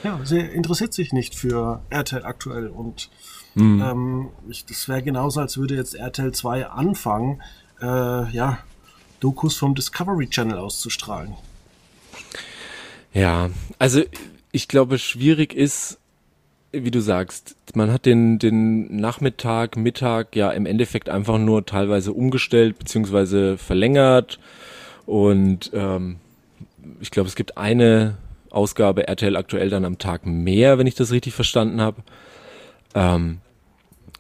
Ja, 0.04 0.20
sie 0.24 0.40
interessiert 0.40 0.94
sich 0.94 1.12
nicht 1.12 1.36
für 1.36 1.82
RTL 1.90 2.24
aktuell 2.24 2.68
und 2.68 3.10
mhm. 3.58 3.82
ähm, 3.82 4.28
ich, 4.50 4.66
das 4.66 4.88
wäre 4.88 5.04
genauso, 5.04 5.40
als 5.40 5.58
würde 5.58 5.76
jetzt 5.76 5.96
RTL 5.96 6.32
2 6.32 6.68
anfangen, 6.68 7.42
äh, 7.82 7.86
ja, 8.32 8.60
Dokus 9.20 9.58
vom 9.58 9.76
Discovery 9.76 10.28
Channel 10.30 10.58
auszustrahlen. 10.58 11.34
Ja, 13.14 13.50
also 13.80 14.04
ich 14.52 14.68
glaube, 14.68 15.00
schwierig 15.00 15.54
ist, 15.54 16.00
wie 16.72 16.92
du 16.92 17.02
sagst, 17.02 17.56
man 17.74 17.92
hat 17.92 18.06
den, 18.06 18.40
den 18.40 18.96
Nachmittag, 18.96 19.78
Mittag 19.78 20.36
ja 20.36 20.52
im 20.52 20.66
Endeffekt 20.66 21.10
einfach 21.10 21.38
nur 21.38 21.66
teilweise 21.66 22.14
umgestellt 22.14 22.78
beziehungsweise 22.78 23.58
verlängert. 23.58 24.40
Und 25.06 25.72
ähm, 25.74 26.18
ich 27.00 27.12
glaube, 27.12 27.30
es 27.30 27.36
gibt 27.36 27.58
eine 27.58 28.18
Ausgabe 28.50 29.08
RTL 29.08 29.36
aktuell 29.36 29.70
dann 29.70 29.86
am 29.86 29.98
Tag 29.98 30.26
mehr, 30.26 30.78
wenn 30.78 30.88
ich 30.88 30.96
das 30.96 31.12
richtig 31.12 31.34
verstanden 31.34 31.82
habe. 31.82 32.04
Ähm, 32.94 33.40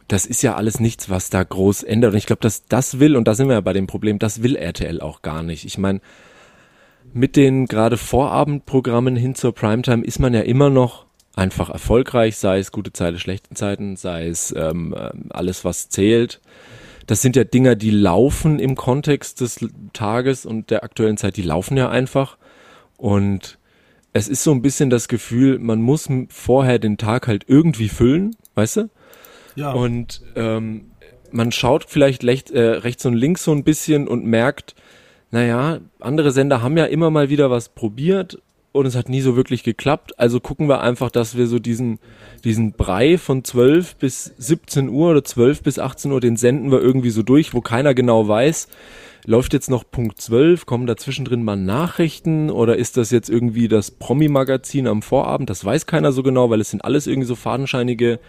das 0.08 0.26
ist 0.26 0.42
ja 0.42 0.56
alles 0.56 0.80
nichts, 0.80 1.10
was 1.10 1.30
da 1.30 1.44
groß 1.44 1.84
ändert. 1.84 2.14
Und 2.14 2.18
ich 2.18 2.26
glaube, 2.26 2.42
dass 2.42 2.66
das 2.66 3.00
will, 3.00 3.16
und 3.16 3.28
da 3.28 3.36
sind 3.36 3.48
wir 3.48 3.56
ja 3.56 3.62
bei 3.62 3.74
dem 3.74 3.88
Problem, 3.88 4.20
das 4.20 4.42
will 4.44 4.56
RTL 4.56 5.02
auch 5.02 5.22
gar 5.22 5.44
nicht. 5.44 5.66
Ich 5.66 5.78
meine, 5.78 6.02
mit 7.14 7.36
den 7.36 7.66
gerade 7.66 7.98
Vorabendprogrammen 7.98 9.16
hin 9.16 9.36
zur 9.36 9.54
Primetime 9.54 10.04
ist 10.04 10.20
man 10.20 10.34
ja 10.34 10.42
immer 10.42 10.70
noch 10.70 11.06
einfach 11.36 11.70
erfolgreich, 11.70 12.38
sei 12.38 12.60
es 12.60 12.72
gute 12.72 12.94
Zeiten, 12.94 13.20
schlechte 13.20 13.54
Zeiten, 13.54 13.96
sei 13.96 14.28
es 14.28 14.54
ähm, 14.58 14.96
alles, 15.30 15.66
was 15.66 15.90
zählt. 15.90 16.42
Das 17.06 17.22
sind 17.22 17.36
ja 17.36 17.44
Dinger, 17.44 17.76
die 17.76 17.92
laufen 17.92 18.60
im 18.60 18.76
Kontext 18.76 19.42
des 19.42 19.66
Tages 19.94 20.46
und 20.46 20.72
der 20.72 20.84
aktuellen 20.84 21.18
Zeit, 21.18 21.38
die 21.38 21.44
laufen 21.44 21.78
ja 21.78 21.90
einfach. 21.90 22.38
Und 22.98 23.60
es 24.14 24.28
ist 24.28 24.44
so 24.44 24.52
ein 24.52 24.62
bisschen 24.62 24.90
das 24.90 25.08
Gefühl, 25.08 25.60
man 25.60 25.82
muss 25.82 26.10
vorher 26.30 26.80
den 26.80 26.98
Tag 26.98 27.28
halt 27.28 27.46
irgendwie 27.48 27.90
füllen, 27.90 28.36
weißt 28.56 28.78
du? 28.78 28.90
Ja. 29.58 29.72
Und 29.72 30.22
ähm, 30.36 30.92
man 31.32 31.52
schaut 31.52 31.86
vielleicht 31.86 32.24
recht, 32.24 32.52
äh, 32.52 32.62
rechts 32.62 33.06
und 33.06 33.16
links 33.16 33.44
so 33.44 33.52
ein 33.52 33.64
bisschen 33.64 34.08
und 34.08 34.24
merkt, 34.26 34.76
naja, 35.32 35.80
andere 36.00 36.32
Sender 36.32 36.62
haben 36.62 36.78
ja 36.78 36.86
immer 36.86 37.10
mal 37.10 37.30
wieder 37.30 37.50
was 37.50 37.70
probiert 37.70 38.38
und 38.72 38.86
es 38.86 38.96
hat 38.96 39.10
nie 39.10 39.22
so 39.22 39.36
wirklich 39.36 39.64
geklappt. 39.64 40.20
Also 40.20 40.40
gucken 40.40 40.70
wir 40.70 40.82
einfach, 40.82 41.10
dass 41.10 41.36
wir 41.36 41.48
so 41.48 41.58
diesen, 41.58 41.98
diesen 42.44 42.74
Brei 42.74 43.18
von 43.18 43.44
12 43.44 43.96
bis 43.96 44.32
17 44.38 44.90
Uhr 44.90 45.10
oder 45.10 45.24
12 45.24 45.64
bis 45.64 45.80
18 45.80 46.12
Uhr, 46.12 46.22
den 46.22 46.38
senden 46.38 46.72
wir 46.72 46.80
irgendwie 46.80 47.10
so 47.10 47.24
durch, 47.24 47.56
wo 47.56 47.62
keiner 47.62 47.96
genau 47.96 48.28
weiß, 48.28 48.68
läuft 49.26 49.54
jetzt 49.54 49.72
noch 49.72 49.84
Punkt 49.90 50.22
12, 50.22 50.68
kommen 50.68 50.86
da 50.86 50.96
zwischendrin 50.96 51.44
mal 51.44 51.58
Nachrichten 51.58 52.52
oder 52.52 52.78
ist 52.78 52.96
das 52.96 53.10
jetzt 53.10 53.30
irgendwie 53.30 53.68
das 53.68 53.90
Promi-Magazin 53.90 54.86
am 54.86 55.02
Vorabend? 55.02 55.50
Das 55.50 55.66
weiß 55.66 55.88
keiner 55.88 56.12
so 56.12 56.22
genau, 56.22 56.52
weil 56.52 56.62
es 56.62 56.70
sind 56.70 56.86
alles 56.86 57.08
irgendwie 57.08 57.28
so 57.28 57.36
fadenscheinige 57.36 58.20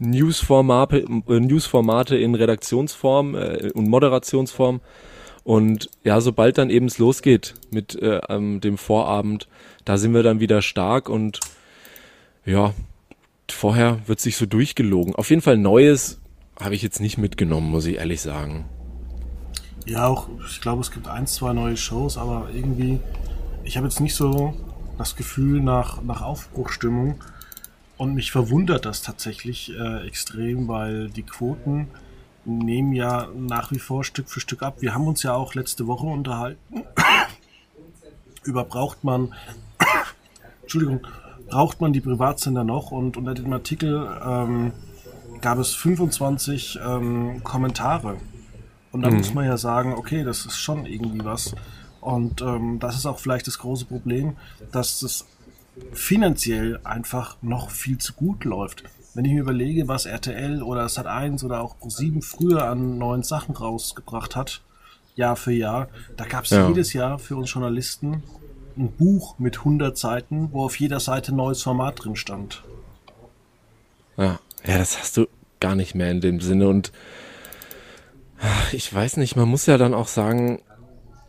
Newsformate, 0.00 0.98
äh, 1.28 1.40
Newsformate 1.40 2.16
in 2.16 2.34
Redaktionsform 2.34 3.34
äh, 3.34 3.70
und 3.74 3.88
Moderationsform. 3.88 4.80
Und 5.44 5.88
ja, 6.04 6.20
sobald 6.20 6.58
dann 6.58 6.70
eben 6.70 6.86
es 6.86 6.98
losgeht 6.98 7.54
mit 7.70 7.94
äh, 7.94 8.20
ähm, 8.28 8.60
dem 8.60 8.76
Vorabend, 8.76 9.48
da 9.84 9.96
sind 9.96 10.12
wir 10.12 10.22
dann 10.22 10.40
wieder 10.40 10.60
stark 10.60 11.08
und 11.08 11.40
ja, 12.44 12.74
vorher 13.50 14.00
wird 14.06 14.20
sich 14.20 14.36
so 14.36 14.46
durchgelogen. 14.46 15.14
Auf 15.14 15.30
jeden 15.30 15.42
Fall 15.42 15.56
Neues 15.56 16.20
habe 16.60 16.74
ich 16.74 16.82
jetzt 16.82 17.00
nicht 17.00 17.18
mitgenommen, 17.18 17.70
muss 17.70 17.86
ich 17.86 17.96
ehrlich 17.96 18.20
sagen. 18.20 18.66
Ja, 19.86 20.06
auch, 20.06 20.28
ich 20.46 20.60
glaube, 20.60 20.82
es 20.82 20.90
gibt 20.90 21.08
ein, 21.08 21.26
zwei 21.26 21.54
neue 21.54 21.76
Shows, 21.76 22.18
aber 22.18 22.48
irgendwie, 22.52 23.00
ich 23.64 23.76
habe 23.76 23.86
jetzt 23.86 24.00
nicht 24.00 24.14
so 24.14 24.54
das 24.98 25.16
Gefühl 25.16 25.62
nach, 25.62 26.02
nach 26.02 26.20
Aufbruchstimmung 26.20 27.22
und 27.98 28.14
mich 28.14 28.30
verwundert 28.30 28.86
das 28.86 29.02
tatsächlich 29.02 29.72
äh, 29.76 30.06
extrem, 30.06 30.68
weil 30.68 31.10
die 31.10 31.24
Quoten 31.24 31.88
nehmen 32.44 32.92
ja 32.92 33.28
nach 33.36 33.72
wie 33.72 33.78
vor 33.78 34.04
Stück 34.04 34.30
für 34.30 34.40
Stück 34.40 34.62
ab. 34.62 34.76
Wir 34.80 34.94
haben 34.94 35.06
uns 35.06 35.22
ja 35.22 35.34
auch 35.34 35.54
letzte 35.54 35.86
Woche 35.86 36.06
unterhalten 36.06 36.84
über 38.44 38.64
braucht 38.64 39.04
man 39.04 39.34
Entschuldigung, 40.62 41.06
braucht 41.48 41.80
man 41.80 41.92
die 41.92 42.00
Privatsender 42.00 42.64
noch? 42.64 42.90
Und 42.90 43.16
unter 43.16 43.34
dem 43.34 43.52
Artikel 43.52 44.08
ähm, 44.24 44.72
gab 45.40 45.58
es 45.58 45.74
25 45.74 46.78
ähm, 46.84 47.42
Kommentare. 47.42 48.16
Und 48.92 49.02
da 49.02 49.10
mhm. 49.10 49.18
muss 49.18 49.34
man 49.34 49.44
ja 49.44 49.56
sagen, 49.56 49.94
okay, 49.94 50.24
das 50.24 50.46
ist 50.46 50.58
schon 50.58 50.86
irgendwie 50.86 51.24
was. 51.24 51.54
Und 52.00 52.40
ähm, 52.42 52.78
das 52.78 52.96
ist 52.96 53.06
auch 53.06 53.18
vielleicht 53.18 53.46
das 53.46 53.58
große 53.58 53.84
Problem, 53.86 54.36
dass 54.72 55.02
es 55.02 55.26
finanziell 55.92 56.80
einfach 56.84 57.36
noch 57.42 57.70
viel 57.70 57.98
zu 57.98 58.12
gut 58.12 58.44
läuft. 58.44 58.84
Wenn 59.14 59.24
ich 59.24 59.32
mir 59.32 59.40
überlege, 59.40 59.88
was 59.88 60.06
RTL 60.06 60.62
oder 60.62 60.86
Sat1 60.86 61.44
oder 61.44 61.60
auch 61.60 61.76
Pro7 61.78 62.22
früher 62.22 62.68
an 62.68 62.98
neuen 62.98 63.22
Sachen 63.22 63.56
rausgebracht 63.56 64.36
hat, 64.36 64.60
Jahr 65.16 65.36
für 65.36 65.52
Jahr, 65.52 65.88
da 66.16 66.24
gab 66.24 66.44
es 66.44 66.50
ja. 66.50 66.68
jedes 66.68 66.92
Jahr 66.92 67.18
für 67.18 67.36
uns 67.36 67.52
Journalisten 67.52 68.22
ein 68.76 68.92
Buch 68.92 69.38
mit 69.38 69.58
100 69.58 69.98
Seiten, 69.98 70.52
wo 70.52 70.64
auf 70.64 70.78
jeder 70.78 71.00
Seite 71.00 71.34
neues 71.34 71.62
Format 71.62 72.04
drin 72.04 72.16
stand. 72.16 72.62
Ja, 74.16 74.38
ja, 74.64 74.78
das 74.78 74.98
hast 74.98 75.16
du 75.16 75.26
gar 75.60 75.74
nicht 75.74 75.94
mehr 75.94 76.10
in 76.10 76.20
dem 76.20 76.40
Sinne 76.40 76.68
und 76.68 76.92
ach, 78.40 78.72
ich 78.72 78.92
weiß 78.92 79.16
nicht, 79.16 79.36
man 79.36 79.48
muss 79.48 79.66
ja 79.66 79.78
dann 79.78 79.94
auch 79.94 80.08
sagen, 80.08 80.62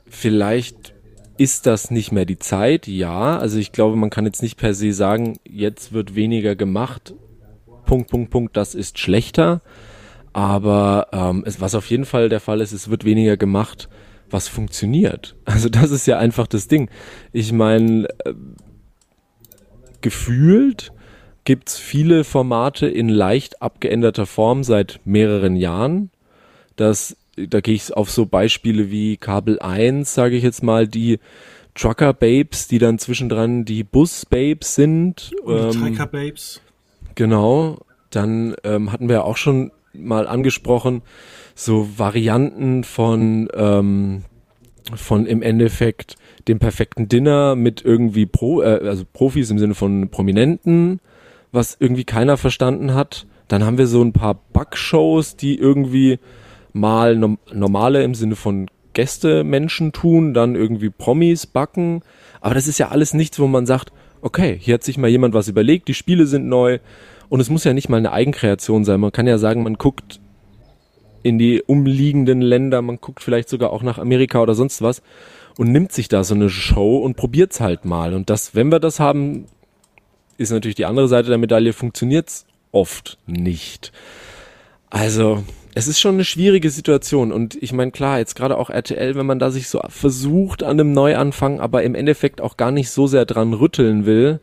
vielleicht 0.08 0.94
ist 1.40 1.66
das 1.66 1.90
nicht 1.90 2.12
mehr 2.12 2.26
die 2.26 2.38
Zeit, 2.38 2.86
ja. 2.86 3.38
Also 3.38 3.60
ich 3.60 3.72
glaube, 3.72 3.96
man 3.96 4.10
kann 4.10 4.26
jetzt 4.26 4.42
nicht 4.42 4.58
per 4.58 4.74
se 4.74 4.92
sagen, 4.92 5.40
jetzt 5.48 5.94
wird 5.94 6.14
weniger 6.14 6.58
gemacht. 6.58 7.14
Punkt, 7.86 8.10
Punkt, 8.10 8.30
Punkt, 8.30 8.58
das 8.58 8.76
ist 8.76 9.00
schlechter. 9.00 9.62
Aber 10.34 11.08
ähm, 11.14 11.44
es, 11.46 11.62
was 11.62 11.76
auf 11.76 11.90
jeden 11.90 12.04
Fall 12.04 12.28
der 12.28 12.42
Fall 12.42 12.60
ist, 12.60 12.74
es 12.74 12.90
wird 12.90 13.06
weniger 13.06 13.38
gemacht, 13.38 13.88
was 14.30 14.50
funktioniert. 14.50 15.38
Also 15.46 15.70
das 15.70 15.92
ist 15.92 16.08
ja 16.08 16.18
einfach 16.18 16.46
das 16.46 16.68
Ding. 16.68 16.90
Ich 17.32 17.54
meine, 17.54 18.10
äh, 18.26 18.34
gefühlt 20.02 20.92
gibt's 21.46 21.78
viele 21.78 22.26
Formate 22.26 22.86
in 22.88 23.08
leicht 23.08 23.62
abgeänderter 23.62 24.26
Form 24.26 24.66
seit 24.66 25.00
mehreren 25.06 25.56
Jahren. 25.56 26.12
Das, 26.76 27.16
da 27.48 27.62
gehe 27.62 27.76
ich 27.76 27.96
auf 27.96 28.10
so 28.10 28.26
Beispiele 28.26 28.92
wie 28.92 29.18
Kabel 29.18 29.60
1, 29.60 30.14
sage 30.14 30.36
ich 30.36 30.44
jetzt 30.44 30.64
mal, 30.64 30.88
die 30.88 31.20
Trucker 31.76 32.14
Babes, 32.14 32.68
die 32.68 32.80
dann 32.80 33.00
zwischendran 33.00 33.66
die 33.66 33.84
Bus 33.84 34.26
Babes 34.26 34.76
sind. 34.76 35.32
Ähm, 35.48 35.72
Trucker 35.72 36.08
Babes. 36.08 36.62
Genau. 37.16 37.80
Dann 38.10 38.56
ähm, 38.64 38.92
hatten 38.92 39.08
wir 39.08 39.18
ja 39.18 39.22
auch 39.24 39.38
schon 39.38 39.72
mal 39.94 40.28
angesprochen, 40.28 41.02
so 41.56 41.88
Varianten 41.98 42.84
von 42.84 43.50
ähm, 43.54 44.24
von 44.96 45.26
im 45.26 45.42
Endeffekt 45.42 46.16
dem 46.48 46.60
perfekten 46.60 47.08
Dinner 47.08 47.56
mit 47.56 47.84
irgendwie 47.86 48.26
Pro, 48.26 48.62
äh, 48.62 48.80
also 48.84 49.04
Profis 49.12 49.52
im 49.52 49.60
Sinne 49.60 49.76
von 49.76 50.10
Prominenten, 50.10 51.00
was 51.52 51.78
irgendwie 51.80 52.06
keiner 52.06 52.38
verstanden 52.38 52.94
hat. 52.94 53.28
Dann 53.48 53.64
haben 53.64 53.78
wir 53.78 53.88
so 53.88 54.02
ein 54.02 54.14
paar 54.14 54.36
Backshows, 54.54 55.36
die 55.36 55.58
irgendwie 55.58 56.20
mal 56.74 57.16
no 57.16 57.38
normale 57.54 58.04
im 58.04 58.16
Sinne 58.16 58.36
von 58.36 58.68
Gäste 58.94 59.44
Menschen 59.44 59.92
tun, 59.92 60.34
dann 60.34 60.56
irgendwie 60.56 60.90
Promis 60.90 61.46
backen. 61.46 62.02
Aber 62.42 62.56
das 62.56 62.68
ist 62.68 62.80
ja 62.80 62.90
alles 62.90 63.14
nichts, 63.14 63.40
wo 63.40 63.48
man 63.48 63.66
sagt, 63.66 63.92
okay, 64.22 64.58
hier 64.60 64.74
hat 64.74 64.84
sich 64.84 64.98
mal 64.98 65.10
jemand 65.10 65.34
was 65.34 65.48
überlegt, 65.48 65.88
die 65.88 65.94
Spiele 65.94 66.26
sind 66.26 66.48
neu. 66.48 66.80
Und 67.30 67.40
es 67.40 67.50
muss 67.50 67.64
ja 67.64 67.74
nicht 67.74 67.90
mal 67.90 67.98
eine 67.98 68.12
Eigenkreation 68.12 68.84
sein. 68.84 69.00
Man 69.00 69.12
kann 69.12 69.28
ja 69.28 69.38
sagen, 69.38 69.64
man 69.64 69.76
guckt 69.76 70.20
in 71.22 71.38
die 71.38 71.62
umliegenden 71.62 72.42
Länder, 72.42 72.82
man 72.82 73.00
guckt 73.00 73.22
vielleicht 73.22 73.50
sogar 73.50 73.72
auch 73.72 73.84
nach 73.84 73.98
Amerika 73.98 74.42
oder 74.42 74.56
sonst 74.56 74.82
was 74.82 75.02
und 75.58 75.72
nimmt 75.72 75.92
sich 75.92 76.08
da 76.08 76.24
so 76.24 76.34
eine 76.34 76.50
Show 76.50 76.98
und 76.98 77.18
probiert's 77.18 77.60
halt 77.60 77.86
mal. 77.86 78.14
Und 78.14 78.30
das, 78.30 78.56
wenn 78.56 78.72
wir 78.72 78.80
das 78.80 79.00
haben, 79.00 79.46
ist 80.38 80.52
natürlich 80.52 80.76
die 80.76 80.86
andere 80.86 81.08
Seite 81.08 81.30
der 81.30 81.38
Medaille, 81.38 81.74
funktioniert's 81.74 82.46
oft 82.72 83.18
nicht. 83.28 83.92
Also, 84.90 85.44
es 85.76 85.88
ist 85.88 86.00
schon 86.00 86.16
eine 86.16 86.26
schwierige 86.26 86.70
Situation 86.70 87.32
und 87.32 87.56
ich 87.62 87.74
meine, 87.74 87.92
klar, 87.92 88.20
jetzt 88.20 88.36
gerade 88.36 88.58
auch 88.58 88.70
RTL, 88.70 89.16
wenn 89.16 89.26
man 89.26 89.40
da 89.40 89.52
sich 89.52 89.70
so 89.70 89.82
versucht 89.88 90.64
an 90.64 90.72
einem 90.72 90.94
Neuanfang, 90.94 91.60
aber 91.60 91.84
im 91.84 91.96
Endeffekt 91.96 92.42
auch 92.42 92.58
gar 92.58 92.72
nicht 92.72 92.90
so 92.90 93.08
sehr 93.08 93.26
dran 93.26 93.54
rütteln 93.54 94.06
will, 94.06 94.40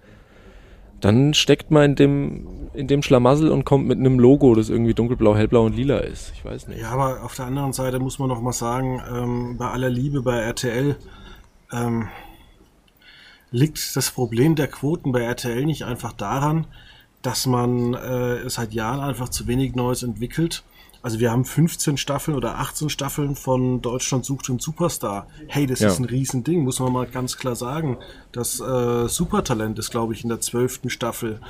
dann 1.01 1.35
steckt 1.35 1.71
man 1.71 1.91
in 1.91 1.95
dem, 1.97 2.47
in 2.75 2.87
dem 2.87 3.03
Schlamassel 3.03 3.51
und 3.51 3.65
kommt 3.65 3.87
mit 3.87 3.99
einem 3.99 4.19
Logo, 4.19 4.55
das 4.55 4.69
irgendwie 4.69 4.95
dunkelblau, 4.95 5.37
hellblau 5.37 5.67
und 5.67 5.77
lila 5.77 5.99
ist. 5.99 6.33
Ich 6.35 6.45
weiß 6.45 6.69
nicht. 6.69 6.81
Ja, 6.81 6.91
aber 6.91 7.23
auf 7.23 7.35
der 7.35 7.47
anderen 7.47 7.73
Seite 7.73 7.99
muss 7.99 8.19
man 8.19 8.29
noch 8.29 8.41
mal 8.41 8.53
sagen, 8.53 9.03
ähm, 9.13 9.57
bei 9.59 9.69
aller 9.69 9.91
Liebe 9.91 10.23
bei 10.23 10.39
RTL 10.39 10.97
ähm, 11.73 12.09
liegt 13.51 13.95
das 13.97 14.11
Problem 14.11 14.55
der 14.55 14.69
Quoten 14.69 15.13
bei 15.13 15.23
RTL 15.23 15.65
nicht 15.65 15.85
einfach 15.85 16.13
daran, 16.13 16.67
dass 17.23 17.47
man 17.47 17.95
äh, 17.95 18.49
seit 18.49 18.73
Jahren 18.73 19.01
einfach 19.01 19.29
zu 19.29 19.47
wenig 19.47 19.75
Neues 19.75 20.03
entwickelt 20.03 20.63
also 21.07 21.21
wir 21.21 21.31
haben 21.31 21.45
15 21.45 21.99
Staffeln 21.99 22.37
oder 22.37 22.59
18 22.59 22.91
Staffeln 22.91 23.37
von 23.37 23.81
Deutschland 23.81 24.25
sucht 24.25 24.49
den 24.49 24.59
Superstar. 24.59 25.29
Hey, 25.47 25.65
das 25.65 25.79
ja. 25.79 25.87
ist 25.87 26.01
ein 26.01 26.05
Riesending, 26.05 26.65
muss 26.65 26.81
man 26.81 26.93
mal 26.93 27.07
ganz 27.07 27.37
klar 27.37 27.55
sagen. 27.55 27.99
Das 28.33 28.59
äh, 28.59 29.07
Supertalent 29.07 29.79
ist, 29.79 29.93
glaube 29.93 30.15
ich, 30.15 30.25
in 30.25 30.31
der 30.31 30.41
zwölften 30.41 30.91
Staffel. 30.91 31.41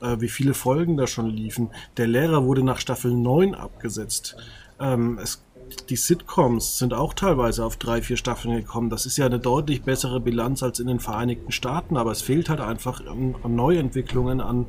Äh, 0.00 0.20
wie 0.20 0.28
viele 0.28 0.54
Folgen 0.54 0.96
da 0.96 1.08
schon 1.08 1.26
liefen. 1.26 1.70
Der 1.96 2.06
Lehrer 2.06 2.44
wurde 2.44 2.62
nach 2.62 2.78
Staffel 2.78 3.12
9 3.12 3.56
abgesetzt. 3.56 4.36
Ähm, 4.78 5.18
es 5.20 5.42
die 5.88 5.96
Sitcoms 5.96 6.78
sind 6.78 6.94
auch 6.94 7.14
teilweise 7.14 7.64
auf 7.64 7.76
drei, 7.76 8.02
vier 8.02 8.16
Staffeln 8.16 8.56
gekommen. 8.56 8.90
Das 8.90 9.06
ist 9.06 9.16
ja 9.16 9.26
eine 9.26 9.38
deutlich 9.38 9.82
bessere 9.82 10.20
Bilanz 10.20 10.62
als 10.62 10.80
in 10.80 10.88
den 10.88 11.00
Vereinigten 11.00 11.52
Staaten, 11.52 11.96
aber 11.96 12.10
es 12.10 12.22
fehlt 12.22 12.48
halt 12.48 12.60
einfach 12.60 13.04
an, 13.06 13.36
an 13.42 13.54
Neuentwicklungen, 13.54 14.40
an 14.40 14.66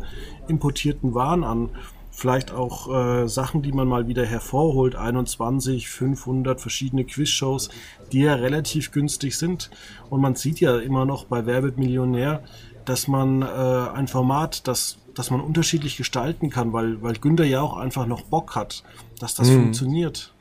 importierten 0.47 1.13
Waren, 1.13 1.43
an 1.43 1.69
vielleicht 2.11 2.51
auch 2.51 2.93
äh, 2.93 3.27
Sachen, 3.27 3.61
die 3.61 3.71
man 3.71 3.87
mal 3.87 4.07
wieder 4.07 4.25
hervorholt, 4.25 4.95
21, 4.95 5.89
500 5.89 6.59
verschiedene 6.59 7.05
Quizshows, 7.05 7.69
die 8.11 8.21
ja 8.21 8.35
relativ 8.35 8.91
günstig 8.91 9.37
sind. 9.37 9.71
Und 10.09 10.21
man 10.21 10.35
sieht 10.35 10.59
ja 10.59 10.77
immer 10.77 11.05
noch 11.05 11.25
bei 11.25 11.45
Wer 11.45 11.61
Millionär, 11.61 12.43
dass 12.85 13.07
man 13.07 13.41
äh, 13.41 13.45
ein 13.45 14.07
Format, 14.07 14.67
das, 14.67 14.97
das 15.15 15.31
man 15.31 15.41
unterschiedlich 15.41 15.97
gestalten 15.97 16.49
kann, 16.49 16.73
weil, 16.73 17.01
weil 17.01 17.13
Günther 17.13 17.45
ja 17.45 17.61
auch 17.61 17.77
einfach 17.77 18.05
noch 18.05 18.23
Bock 18.23 18.55
hat, 18.55 18.83
dass 19.19 19.35
das 19.35 19.49
mhm. 19.49 19.63
funktioniert. 19.63 20.33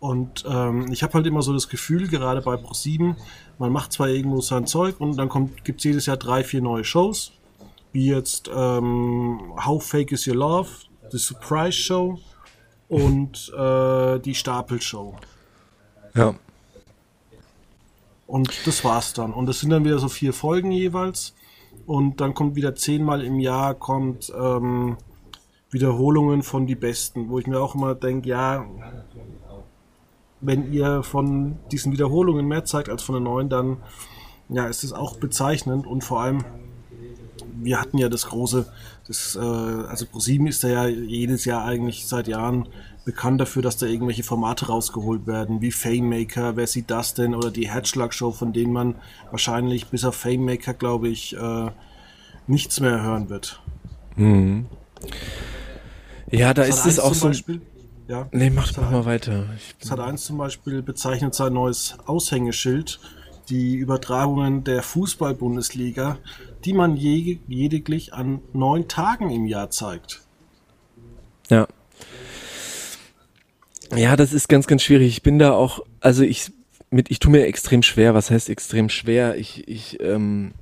Und 0.00 0.44
ähm, 0.48 0.90
ich 0.92 1.02
habe 1.02 1.14
halt 1.14 1.26
immer 1.26 1.42
so 1.42 1.52
das 1.52 1.68
Gefühl, 1.68 2.08
gerade 2.08 2.40
bei 2.40 2.54
Pro7, 2.54 3.16
man 3.58 3.72
macht 3.72 3.92
zwar 3.92 4.08
irgendwo 4.08 4.40
sein 4.40 4.66
Zeug 4.66 5.00
und 5.00 5.16
dann 5.16 5.28
gibt 5.64 5.80
es 5.80 5.84
jedes 5.84 6.06
Jahr 6.06 6.16
drei, 6.16 6.44
vier 6.44 6.62
neue 6.62 6.84
Shows, 6.84 7.32
wie 7.92 8.08
jetzt 8.08 8.50
ähm, 8.54 9.52
How 9.64 9.82
Fake 9.82 10.12
Is 10.12 10.26
Your 10.26 10.36
Love, 10.36 10.68
The 11.10 11.18
Surprise 11.18 11.72
Show 11.72 12.18
und 12.88 13.52
äh, 13.56 14.18
die 14.18 14.34
Stapelshow. 14.34 15.16
Ja. 16.14 16.34
Und 18.26 18.66
das 18.66 18.84
war's 18.84 19.14
dann. 19.14 19.32
Und 19.32 19.46
das 19.46 19.60
sind 19.60 19.70
dann 19.70 19.84
wieder 19.84 19.98
so 19.98 20.08
vier 20.08 20.32
Folgen 20.32 20.70
jeweils. 20.70 21.34
Und 21.86 22.20
dann 22.20 22.34
kommt 22.34 22.56
wieder 22.56 22.74
zehnmal 22.74 23.24
im 23.24 23.40
Jahr 23.40 23.74
kommt 23.74 24.30
ähm, 24.38 24.98
Wiederholungen 25.70 26.42
von 26.42 26.66
die 26.66 26.74
Besten, 26.74 27.30
wo 27.30 27.38
ich 27.38 27.46
mir 27.46 27.60
auch 27.60 27.74
immer 27.74 27.94
denke, 27.94 28.28
ja, 28.28 28.66
wenn 30.40 30.72
ihr 30.72 31.02
von 31.02 31.58
diesen 31.72 31.92
Wiederholungen 31.92 32.46
mehr 32.46 32.64
zeigt 32.64 32.88
als 32.88 33.02
von 33.02 33.14
den 33.14 33.24
neuen, 33.24 33.48
dann 33.48 33.78
ja, 34.48 34.66
ist 34.66 34.84
es 34.84 34.92
auch 34.92 35.16
bezeichnend 35.16 35.86
und 35.86 36.04
vor 36.04 36.20
allem 36.20 36.44
wir 37.62 37.80
hatten 37.80 37.98
ja 37.98 38.08
das 38.08 38.26
große, 38.26 38.66
das, 39.06 39.36
äh, 39.36 39.38
also 39.40 40.06
ProSieben 40.06 40.46
ist 40.46 40.62
ja 40.62 40.86
jedes 40.86 41.44
Jahr 41.44 41.64
eigentlich 41.64 42.06
seit 42.06 42.28
Jahren 42.28 42.68
bekannt 43.04 43.40
dafür, 43.40 43.62
dass 43.62 43.78
da 43.78 43.86
irgendwelche 43.86 44.22
Formate 44.22 44.66
rausgeholt 44.66 45.26
werden, 45.26 45.62
wie 45.62 45.72
Famemaker, 45.72 46.56
wer 46.56 46.66
sieht 46.66 46.90
das 46.90 47.14
denn, 47.14 47.34
oder 47.34 47.50
die 47.50 47.70
Headschlag-Show, 47.70 48.32
von 48.32 48.52
denen 48.52 48.72
man 48.72 48.96
wahrscheinlich 49.30 49.86
bis 49.86 50.04
auf 50.04 50.14
Famemaker, 50.14 50.74
glaube 50.74 51.08
ich, 51.08 51.34
äh, 51.34 51.70
nichts 52.46 52.80
mehr 52.80 53.02
hören 53.02 53.30
wird. 53.30 53.60
Mhm. 54.16 54.66
Ja, 56.30 56.52
da 56.52 56.64
ist 56.64 56.84
es 56.84 56.98
auch 56.98 57.14
so. 57.14 57.28
Beispiel, 57.28 57.62
ja, 58.08 58.28
nee, 58.32 58.50
mach, 58.50 58.76
mach 58.76 58.90
mal 58.90 59.04
weiter. 59.06 59.46
Das 59.80 59.90
hat 59.90 60.00
eins 60.00 60.24
zum 60.24 60.38
Beispiel 60.38 60.82
bezeichnet 60.82 61.34
sein 61.34 61.52
neues 61.52 61.96
Aushängeschild, 62.06 63.00
die 63.50 63.76
Übertragungen 63.76 64.64
der 64.64 64.82
Fußball-Bundesliga 64.82 66.18
die 66.64 66.72
man 66.72 66.96
je, 66.96 67.38
lediglich 67.46 68.12
an 68.14 68.40
neun 68.52 68.88
Tagen 68.88 69.30
im 69.30 69.46
Jahr 69.46 69.70
zeigt. 69.70 70.22
Ja. 71.50 71.66
Ja, 73.94 74.16
das 74.16 74.32
ist 74.32 74.48
ganz, 74.48 74.66
ganz 74.66 74.82
schwierig. 74.82 75.08
Ich 75.08 75.22
bin 75.22 75.38
da 75.38 75.52
auch, 75.52 75.80
also 76.00 76.22
ich 76.22 76.52
mit, 76.90 77.10
ich 77.10 77.20
tue 77.20 77.32
mir 77.32 77.46
extrem 77.46 77.82
schwer. 77.82 78.14
Was 78.14 78.30
heißt 78.30 78.50
extrem 78.50 78.88
schwer? 78.88 79.36
Ich, 79.36 79.66
ich, 79.68 79.98
ähm, 80.00 80.52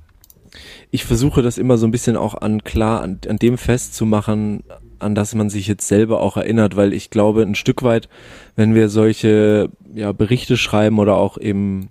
ich 0.91 1.03
versuche 1.03 1.41
das 1.41 1.57
immer 1.57 1.77
so 1.77 1.87
ein 1.87 1.91
bisschen 1.91 2.15
auch 2.15 2.35
an 2.35 2.63
klar, 2.63 3.01
an, 3.01 3.19
an 3.27 3.37
dem 3.37 3.57
festzumachen, 3.57 4.63
an 4.99 5.13
das 5.13 5.35
man 5.35 5.49
sich 5.49 5.67
jetzt 5.67 5.87
selber 5.87 6.21
auch 6.21 6.37
erinnert, 6.37 6.75
weil 6.75 6.93
ich 6.93 7.09
glaube, 7.09 7.41
ein 7.41 7.55
Stück 7.55 7.83
weit, 7.83 8.07
wenn 8.55 8.75
wir 8.75 8.89
solche 8.89 9.69
ja, 9.93 10.11
Berichte 10.11 10.57
schreiben 10.57 10.99
oder 10.99 11.17
auch 11.17 11.37
eben 11.37 11.89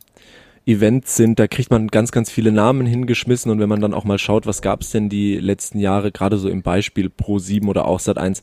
Events 0.66 1.14
sind, 1.14 1.38
da 1.38 1.46
kriegt 1.46 1.70
man 1.70 1.86
ganz, 1.86 2.10
ganz 2.10 2.28
viele 2.28 2.50
Namen 2.50 2.86
hingeschmissen 2.86 3.52
und 3.52 3.60
wenn 3.60 3.68
man 3.68 3.80
dann 3.80 3.94
auch 3.94 4.02
mal 4.02 4.18
schaut, 4.18 4.46
was 4.46 4.62
gab 4.62 4.80
es 4.80 4.90
denn 4.90 5.08
die 5.08 5.36
letzten 5.36 5.78
Jahre, 5.78 6.10
gerade 6.10 6.38
so 6.38 6.48
im 6.48 6.62
Beispiel 6.62 7.08
Pro 7.08 7.38
7 7.38 7.68
oder 7.68 7.86
auch 7.86 8.00
Sat 8.00 8.18
1, 8.18 8.42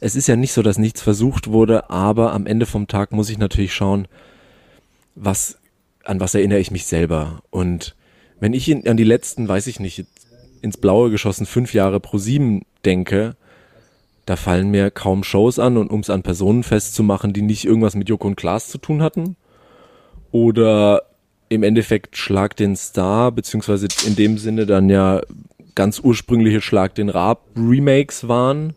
es 0.00 0.16
ist 0.16 0.28
ja 0.28 0.36
nicht 0.36 0.52
so, 0.52 0.62
dass 0.62 0.78
nichts 0.78 1.02
versucht 1.02 1.48
wurde, 1.48 1.90
aber 1.90 2.32
am 2.32 2.46
Ende 2.46 2.64
vom 2.64 2.86
Tag 2.88 3.12
muss 3.12 3.28
ich 3.28 3.36
natürlich 3.36 3.74
schauen, 3.74 4.08
was, 5.14 5.58
an 6.04 6.20
was 6.20 6.34
erinnere 6.34 6.58
ich 6.58 6.70
mich 6.70 6.86
selber. 6.86 7.42
Und 7.50 7.96
wenn 8.40 8.54
ich 8.54 8.66
in, 8.70 8.88
an 8.88 8.96
die 8.96 9.04
letzten, 9.04 9.46
weiß 9.46 9.66
ich 9.66 9.78
nicht, 9.78 10.06
ins 10.62 10.78
Blaue 10.78 11.10
geschossen 11.10 11.44
fünf 11.44 11.74
Jahre 11.74 12.00
Pro 12.00 12.16
7 12.16 12.62
denke, 12.86 13.36
da 14.24 14.36
fallen 14.36 14.70
mir 14.70 14.90
kaum 14.90 15.22
Shows 15.22 15.58
an 15.58 15.76
und 15.76 15.90
um 15.90 16.00
es 16.00 16.08
an 16.08 16.22
Personen 16.22 16.62
festzumachen, 16.62 17.34
die 17.34 17.42
nicht 17.42 17.66
irgendwas 17.66 17.94
mit 17.94 18.08
Joko 18.08 18.28
und 18.28 18.36
Klaas 18.36 18.68
zu 18.68 18.78
tun 18.78 19.02
hatten 19.02 19.36
oder 20.30 21.02
im 21.48 21.62
Endeffekt 21.62 22.16
Schlag 22.16 22.56
den 22.56 22.76
Star, 22.76 23.32
beziehungsweise 23.32 23.88
in 24.06 24.16
dem 24.16 24.38
Sinne 24.38 24.66
dann 24.66 24.88
ja 24.90 25.22
ganz 25.74 26.00
ursprüngliche 26.00 26.60
Schlag 26.60 26.94
den 26.94 27.08
Raab 27.08 27.46
Remakes 27.56 28.28
waren. 28.28 28.74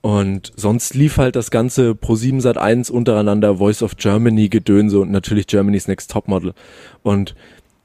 Und 0.00 0.52
sonst 0.56 0.94
lief 0.94 1.18
halt 1.18 1.36
das 1.36 1.50
ganze 1.50 1.90
Pro7 1.90 2.40
Sat 2.40 2.56
1 2.56 2.90
untereinander 2.90 3.56
Voice 3.56 3.82
of 3.82 3.96
Germany 3.96 4.48
Gedönse 4.48 5.00
und 5.00 5.10
natürlich 5.10 5.46
Germany's 5.46 5.88
Next 5.88 6.10
Topmodel. 6.10 6.54
Und 7.02 7.34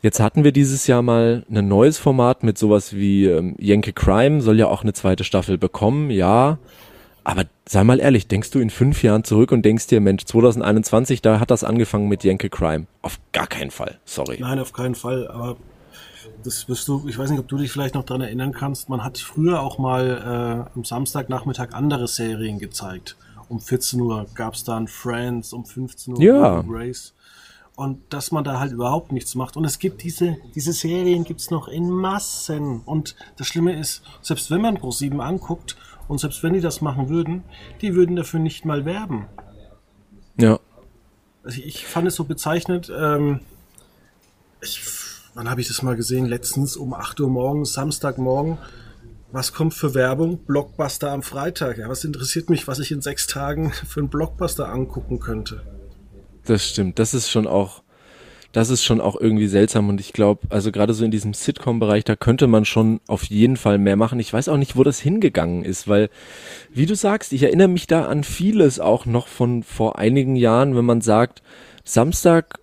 jetzt 0.04 0.20
hatten 0.20 0.44
wir 0.44 0.52
dieses 0.52 0.86
Jahr 0.88 1.02
mal 1.02 1.44
ein 1.52 1.68
neues 1.68 1.98
Format 1.98 2.44
mit 2.44 2.58
sowas 2.58 2.94
wie 2.96 3.26
ähm, 3.26 3.56
Yankee 3.60 3.94
Crime, 3.94 4.42
soll 4.42 4.60
ja 4.60 4.68
auch 4.68 4.84
eine 4.84 4.94
zweite 4.94 5.24
Staffel 5.24 5.58
bekommen, 5.58 6.12
ja. 6.12 6.60
Aber 7.24 7.46
sei 7.68 7.84
mal 7.84 8.00
ehrlich, 8.00 8.28
denkst 8.28 8.52
du 8.52 8.60
in 8.60 8.70
fünf 8.70 9.04
Jahren 9.04 9.24
zurück 9.24 9.52
und 9.52 9.64
denkst 9.64 9.88
dir, 9.88 10.02
Mensch, 10.02 10.26
2021, 10.26 11.22
da 11.22 11.40
hat 11.40 11.52
das 11.52 11.64
angefangen 11.64 12.10
mit 12.10 12.24
Yankee 12.24 12.50
Crime. 12.50 12.88
Auf 13.02 13.20
gar 13.32 13.48
keinen 13.48 13.72
Fall, 13.72 14.00
sorry. 14.06 14.38
Nein, 14.40 14.60
auf 14.60 14.74
keinen 14.74 14.96
Fall, 14.96 15.28
aber 15.30 15.58
das 16.44 16.68
wirst 16.68 16.88
du, 16.88 17.08
ich 17.08 17.18
weiß 17.18 17.30
nicht, 17.30 17.40
ob 17.40 17.48
du 17.48 17.58
dich 17.58 17.72
vielleicht 17.72 17.96
noch 17.96 18.04
daran 18.04 18.22
erinnern 18.22 18.52
kannst, 18.52 18.90
man 18.90 19.04
hat 19.04 19.18
früher 19.18 19.62
auch 19.62 19.78
mal 19.78 20.68
äh, 20.74 20.78
am 20.78 20.84
Samstagnachmittag 20.84 21.74
andere 21.74 22.08
Serien 22.08 22.60
gezeigt. 22.60 23.18
Um 23.50 23.60
14 23.60 24.02
Uhr 24.02 24.26
gab 24.36 24.56
es 24.56 24.64
dann 24.64 24.88
Friends, 24.88 25.54
um 25.54 25.66
15 25.66 26.16
Uhr 26.16 26.22
ja. 26.22 26.64
Race. 26.68 27.14
Und 27.76 28.02
dass 28.14 28.32
man 28.32 28.44
da 28.44 28.60
halt 28.60 28.72
überhaupt 28.72 29.12
nichts 29.12 29.34
macht. 29.36 29.58
Und 29.58 29.66
es 29.66 29.80
gibt 29.80 30.04
diese, 30.04 30.38
diese 30.54 30.74
Serien 30.74 31.24
gibt's 31.24 31.50
noch 31.50 31.68
in 31.68 31.90
Massen. 31.90 32.82
Und 32.82 33.16
das 33.38 33.48
Schlimme 33.48 33.78
ist, 33.78 34.04
selbst 34.22 34.52
wenn 34.52 34.62
man 34.62 34.78
Pro7 34.78 35.20
anguckt 35.20 35.76
und 36.08 36.20
selbst 36.20 36.44
wenn 36.44 36.54
die 36.54 36.62
das 36.62 36.82
machen 36.82 37.10
würden, 37.10 37.44
die 37.82 37.96
würden 37.96 38.16
dafür 38.16 38.40
nicht 38.40 38.66
mal 38.66 38.86
werben. 38.86 39.28
Ja. 40.38 40.60
Also 41.44 41.62
ich 41.62 41.86
fand 41.86 42.08
es 42.08 42.16
so 42.16 42.24
bezeichnet, 42.24 42.92
ähm, 42.96 43.42
ich, 44.62 44.82
wann 45.34 45.50
habe 45.50 45.62
ich 45.62 45.68
das 45.68 45.82
mal 45.82 45.96
gesehen? 45.96 46.26
Letztens 46.26 46.78
um 46.78 46.94
8 46.94 47.20
Uhr 47.20 47.30
morgens, 47.30 47.74
Samstagmorgen. 47.74 48.58
Was 49.32 49.52
kommt 49.52 49.74
für 49.74 49.94
Werbung? 49.94 50.38
Blockbuster 50.38 51.12
am 51.12 51.24
Freitag. 51.24 51.80
Ja, 51.80 51.90
was 51.90 52.04
interessiert 52.04 52.50
mich, 52.50 52.68
was 52.68 52.80
ich 52.80 52.92
in 52.92 53.02
sechs 53.02 53.28
Tagen 53.28 53.72
für 53.88 54.00
einen 54.00 54.10
Blockbuster 54.10 54.70
angucken 54.70 55.20
könnte? 55.20 55.64
Das 56.46 56.68
stimmt. 56.68 57.00
Das 57.00 57.14
ist 57.14 57.30
schon 57.30 57.48
auch, 57.48 57.83
das 58.54 58.70
ist 58.70 58.84
schon 58.84 59.02
auch 59.02 59.20
irgendwie 59.20 59.48
seltsam 59.48 59.90
und 59.90 60.00
ich 60.00 60.14
glaube, 60.14 60.42
also 60.50 60.72
gerade 60.72 60.94
so 60.94 61.04
in 61.04 61.10
diesem 61.10 61.34
Sitcom-Bereich, 61.34 62.04
da 62.04 62.16
könnte 62.16 62.46
man 62.46 62.66
schon 62.66 63.02
auf 63.08 63.24
jeden 63.24 63.58
Fall 63.58 63.80
mehr 63.80 63.96
machen. 63.96 64.20
Ich 64.20 64.32
weiß 64.32 64.48
auch 64.48 64.58
nicht, 64.58 64.78
wo 64.78 64.84
das 64.84 65.00
hingegangen 65.00 65.64
ist, 65.64 65.88
weil, 65.88 66.10
wie 66.72 66.86
du 66.86 66.96
sagst, 66.96 67.34
ich 67.34 67.42
erinnere 67.42 67.68
mich 67.68 67.88
da 67.88 68.06
an 68.06 68.24
vieles 68.24 68.80
auch 68.80 69.08
noch 69.08 69.28
von 69.28 69.64
vor 69.64 69.98
einigen 69.98 70.36
Jahren, 70.36 70.76
wenn 70.76 70.86
man 70.86 71.02
sagt, 71.02 71.42
Samstag 71.84 72.60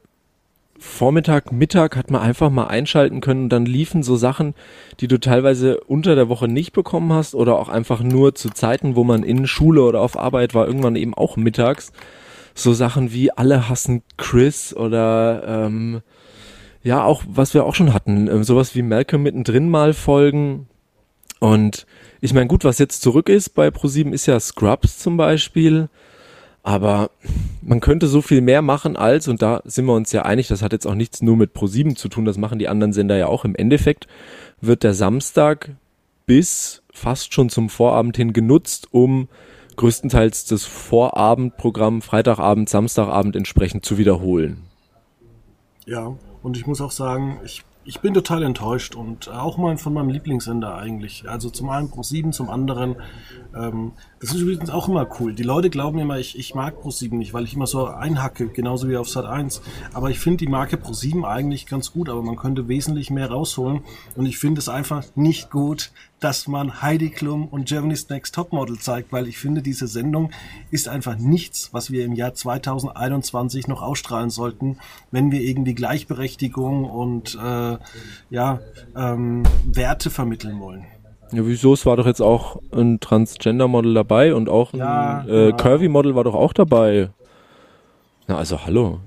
Vormittag, 0.79 1.53
Mittag 1.53 1.95
hat 1.95 2.11
man 2.11 2.23
einfach 2.23 2.49
mal 2.49 2.69
einschalten 2.69 3.21
können 3.21 3.45
und 3.45 3.49
dann 3.51 3.67
liefen 3.67 4.03
so 4.03 4.17
Sachen, 4.17 4.55
die 5.01 5.09
du 5.09 5.21
teilweise 5.21 5.81
unter 5.81 6.15
der 6.15 6.31
Woche 6.31 6.49
nicht 6.49 6.73
bekommen 6.73 7.13
hast 7.13 7.35
oder 7.35 7.59
auch 7.59 7.69
einfach 7.69 8.01
nur 8.03 8.35
zu 8.35 8.49
Zeiten, 8.49 8.97
wo 8.97 9.05
man 9.05 9.23
in 9.23 9.47
Schule 9.47 9.83
oder 9.83 10.01
auf 10.01 10.19
Arbeit 10.19 10.55
war, 10.55 10.67
irgendwann 10.67 10.97
eben 10.97 11.13
auch 11.13 11.37
mittags 11.37 11.93
so 12.55 12.73
Sachen 12.73 13.13
wie 13.13 13.31
alle 13.33 13.69
hassen 13.69 14.03
Chris 14.17 14.75
oder 14.75 15.43
ähm, 15.47 16.03
ja 16.83 17.05
auch 17.05 17.23
was 17.29 17.55
wir 17.55 17.65
auch 17.65 17.75
schon 17.75 17.95
hatten, 17.95 18.29
äh, 18.29 18.45
sowas 18.45 18.75
wie 18.75 18.83
Malcolm 18.83 19.23
mittendrin 19.23 19.69
mal 19.69 19.93
folgen. 19.93 20.69
Und 21.39 21.87
ich 22.21 22.35
meine 22.35 22.49
gut, 22.49 22.65
was 22.65 22.79
jetzt 22.79 23.03
zurück 23.03 23.29
ist 23.29 23.51
bei 23.51 23.71
ProSieben 23.71 24.13
ist 24.13 24.27
ja 24.27 24.39
Scrubs 24.39 24.99
zum 24.99 25.17
Beispiel, 25.17 25.89
aber 26.63 27.11
man 27.63 27.81
könnte 27.81 28.07
so 28.07 28.21
viel 28.21 28.43
mehr 28.43 28.61
machen 28.61 28.97
als 28.97 29.27
und 29.27 29.41
da 29.41 29.63
sind 29.65 29.87
wir 29.87 29.95
uns 29.95 30.13
ja 30.13 30.23
einig, 30.23 30.49
das 30.49 30.61
hat 30.61 30.73
jetzt 30.73 30.87
auch 30.87 30.95
nichts 30.95 31.23
nur 31.23 31.37
mit 31.37 31.55
ProSieben 31.55 31.97
zu 31.97 32.09
tun, 32.09 32.27
das 32.27 32.37
machen 32.37 32.59
die 32.59 32.69
anderen 32.69 32.93
Sender 32.93 33.17
ja 33.17 33.27
auch. 33.27 33.47
Im 33.47 33.55
Endeffekt 33.55 34.07
wird 34.61 34.83
der 34.83 34.93
Samstag 34.93 35.71
bis 36.27 36.83
fast 36.93 37.33
schon 37.33 37.49
zum 37.49 37.71
Vorabend 37.71 38.17
hin 38.17 38.33
genutzt, 38.35 38.89
um 38.91 39.29
größtenteils 39.77 40.47
das 40.47 40.65
Vorabendprogramm 40.65 42.03
Freitagabend, 42.03 42.69
Samstagabend 42.69 43.37
entsprechend 43.37 43.85
zu 43.85 43.99
wiederholen. 43.99 44.65
Ja, 45.87 46.15
und 46.43 46.57
ich 46.57 46.67
muss 46.67 46.81
auch 46.81 46.91
sagen, 46.91 47.41
ich, 47.45 47.65
ich 47.85 48.01
bin 48.01 48.15
total 48.15 48.43
enttäuscht 48.43 48.95
und 48.95 49.29
auch 49.29 49.57
mal 49.57 49.77
von 49.77 49.93
meinem 49.93 50.11
Lieblingssender 50.11 50.77
eigentlich. 50.77 51.29
Also 51.29 51.51
zum 51.51 51.71
einen 51.71 51.89
Pro7, 51.89 52.33
zum 52.33 52.49
anderen, 52.51 52.97
ähm, 53.55 53.93
das 54.21 54.35
ist 54.35 54.41
übrigens 54.43 54.69
auch 54.69 54.87
immer 54.87 55.09
cool. 55.19 55.33
Die 55.33 55.43
Leute 55.43 55.71
glauben 55.71 55.99
immer, 55.99 56.19
ich, 56.19 56.39
ich 56.39 56.55
mag 56.55 56.77
Pro7 56.77 57.15
nicht, 57.15 57.33
weil 57.33 57.45
ich 57.45 57.55
immer 57.55 57.67
so 57.67 57.87
einhacke, 57.87 58.49
genauso 58.49 58.87
wie 58.91 58.99
auf 58.99 59.09
Sat 59.09 59.25
1. 59.25 59.63
Aber 59.95 60.11
ich 60.11 60.19
finde 60.19 60.45
die 60.45 60.47
Marke 60.47 60.77
Pro7 60.77 61.27
eigentlich 61.27 61.65
ganz 61.65 61.91
gut, 61.91 62.11
aber 62.11 62.23
man 62.23 62.37
könnte 62.37 62.69
wesentlich 62.69 63.11
mehr 63.11 63.31
rausholen. 63.31 63.81
Und 64.17 64.27
ich 64.27 64.37
finde 64.37 64.59
es 64.59 64.69
einfach 64.69 65.05
nicht 65.15 65.51
gut, 65.51 65.91
dass 66.21 66.49
man 66.49 66.83
Heidi 66.83 67.09
Klum 67.09 67.49
und 67.49 67.67
Germany's 67.67 68.11
Next 68.11 68.35
Topmodel 68.35 68.79
zeigt, 68.79 69.11
weil 69.11 69.27
ich 69.27 69.39
finde, 69.39 69.63
diese 69.63 69.87
Sendung 69.87 70.33
ist 70.71 70.87
einfach 70.87 71.17
nichts, 71.17 71.73
was 71.73 71.91
wir 71.91 72.05
im 72.05 72.13
Jahr 72.13 72.35
2021 72.35 73.69
noch 73.69 73.81
ausstrahlen 73.81 74.29
sollten, 74.29 74.77
wenn 75.11 75.33
wir 75.33 75.41
irgendwie 75.41 75.75
Gleichberechtigung 75.75 76.85
und 76.85 77.39
äh, 77.43 77.79
ja, 78.29 78.61
ähm, 78.95 79.45
Werte 79.65 80.11
vermitteln 80.11 80.61
wollen. 80.61 80.85
Ja, 81.33 81.47
wieso? 81.47 81.75
Es 81.75 81.87
war 81.87 81.97
doch 81.97 82.07
jetzt 82.07 82.21
auch 82.21 82.61
ein 82.73 83.01
Transgender-Model 83.01 83.95
dabei 83.95 84.35
und 84.35 84.49
auch 84.49 84.73
ein 84.73 84.79
ja, 84.79 85.25
äh. 85.27 85.53
Curvy-Model 85.53 86.15
war 86.15 86.25
doch 86.25 86.35
auch 86.35 86.53
dabei. 86.53 87.11
Na, 88.27 88.37
also 88.37 88.65
hallo. 88.65 89.01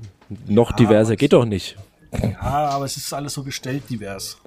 Noch 0.48 0.72
ja, 0.72 0.76
diverser 0.78 1.16
geht 1.16 1.34
doch 1.34 1.46
nicht. 1.46 1.78
Ja, 2.22 2.70
aber 2.70 2.86
es 2.86 2.96
ist 2.96 3.14
alles 3.14 3.34
so 3.34 3.44
gestellt 3.44 3.84
divers. 3.90 4.38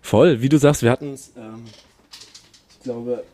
Voll, 0.00 0.40
wie 0.40 0.48
du 0.48 0.58
sagst, 0.58 0.82
wir 0.82 0.90
hatten 0.90 1.12
es 1.12 1.32
ähm, 1.36 1.64
glaube, 2.82 3.24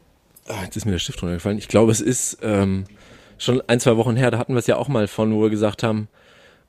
ach, 0.49 0.63
jetzt 0.63 0.77
ist 0.77 0.85
mir 0.85 0.93
der 0.93 0.99
Stift 0.99 1.23
runtergefallen. 1.23 1.59
Ich 1.59 1.69
glaube, 1.69 1.93
es 1.93 2.01
ist 2.01 2.39
ähm, 2.43 2.85
schon 3.39 3.63
ein, 3.67 3.81
zwei 3.81 3.97
Wochen 3.97 4.17
her, 4.17 4.31
da 4.31 4.39
hatten 4.39 4.55
wir 4.55 4.59
es 4.59 4.67
ja 4.67 4.77
auch 4.77 4.89
mal 4.89 5.09
von, 5.09 5.35
wo 5.35 5.43
wir 5.43 5.51
gesagt 5.51 5.83
haben, 5.83 6.09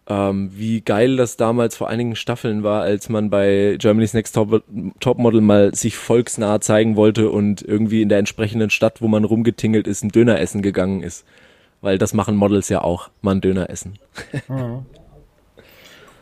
ähm, 0.09 0.49
wie 0.53 0.81
geil 0.81 1.17
das 1.17 1.37
damals 1.37 1.77
vor 1.77 1.87
einigen 1.87 2.15
Staffeln 2.15 2.63
war, 2.63 2.81
als 2.81 3.09
man 3.09 3.29
bei 3.29 3.77
Germany's 3.79 4.15
Next 4.15 4.33
Top, 4.33 4.63
Topmodel 4.99 5.41
mal 5.41 5.73
sich 5.75 5.95
volksnah 5.97 6.59
zeigen 6.59 6.95
wollte 6.95 7.29
und 7.29 7.61
irgendwie 7.61 8.01
in 8.01 8.09
der 8.09 8.17
entsprechenden 8.17 8.71
Stadt, 8.71 9.01
wo 9.01 9.07
man 9.07 9.23
rumgetingelt 9.23 9.87
ist, 9.87 10.03
ein 10.03 10.09
Döner 10.09 10.39
essen 10.39 10.63
gegangen 10.63 11.03
ist. 11.03 11.25
Weil 11.81 11.99
das 11.99 12.13
machen 12.13 12.35
Models 12.35 12.69
ja 12.69 12.81
auch, 12.81 13.09
mal 13.21 13.35
ein 13.35 13.41
Döner 13.41 13.69
essen. 13.69 13.99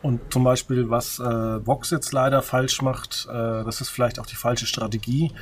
Und 0.00 0.32
zum 0.32 0.44
Beispiel, 0.44 0.90
was 0.90 1.18
äh, 1.18 1.66
Vox 1.66 1.90
jetzt 1.90 2.12
leider 2.12 2.42
falsch 2.42 2.82
macht, 2.82 3.26
äh, 3.28 3.64
das 3.64 3.80
ist 3.80 3.88
vielleicht 3.88 4.20
auch 4.20 4.26
die 4.26 4.36
falsche 4.36 4.66
Strategie. 4.66 5.32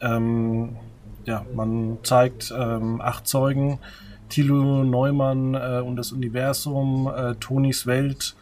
Ähm, 0.00 0.76
ja, 1.26 1.44
man 1.54 1.98
zeigt 2.02 2.52
ähm, 2.56 3.00
acht 3.00 3.28
Zeugen, 3.28 3.78
Thilo 4.30 4.84
Neumann 4.84 5.54
äh, 5.54 5.82
und 5.84 5.96
das 5.96 6.12
Universum, 6.12 7.12
äh, 7.14 7.34
Tonis 7.34 7.86
Welt 7.86 8.34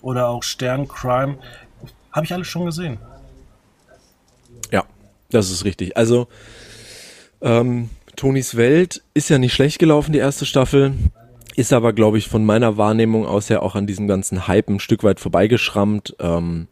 oder 0.00 0.28
auch 0.28 0.42
Stern 0.42 0.88
Crime. 0.88 1.36
Habe 2.12 2.26
ich 2.26 2.32
alles 2.32 2.48
schon 2.48 2.66
gesehen. 2.66 2.98
Ja, 4.70 4.84
das 5.30 5.50
ist 5.50 5.64
richtig. 5.64 5.96
Also 5.96 6.28
ähm, 7.40 7.90
Tonis 8.16 8.56
Welt 8.56 9.02
ist 9.14 9.28
ja 9.28 9.38
nicht 9.38 9.52
schlecht 9.52 9.78
gelaufen, 9.78 10.12
die 10.12 10.18
erste 10.18 10.46
Staffel. 10.46 10.94
Ist 11.54 11.72
aber, 11.72 11.92
glaube 11.92 12.16
ich, 12.16 12.28
von 12.28 12.46
meiner 12.46 12.78
Wahrnehmung 12.78 13.26
aus 13.26 13.50
ja 13.50 13.60
auch 13.60 13.74
an 13.74 13.86
diesem 13.86 14.08
ganzen 14.08 14.46
Hype 14.48 14.70
ein 14.70 14.80
Stück 14.80 15.04
weit 15.04 15.20
vorbeigeschrammt. 15.20 16.16
Ähm, 16.18 16.68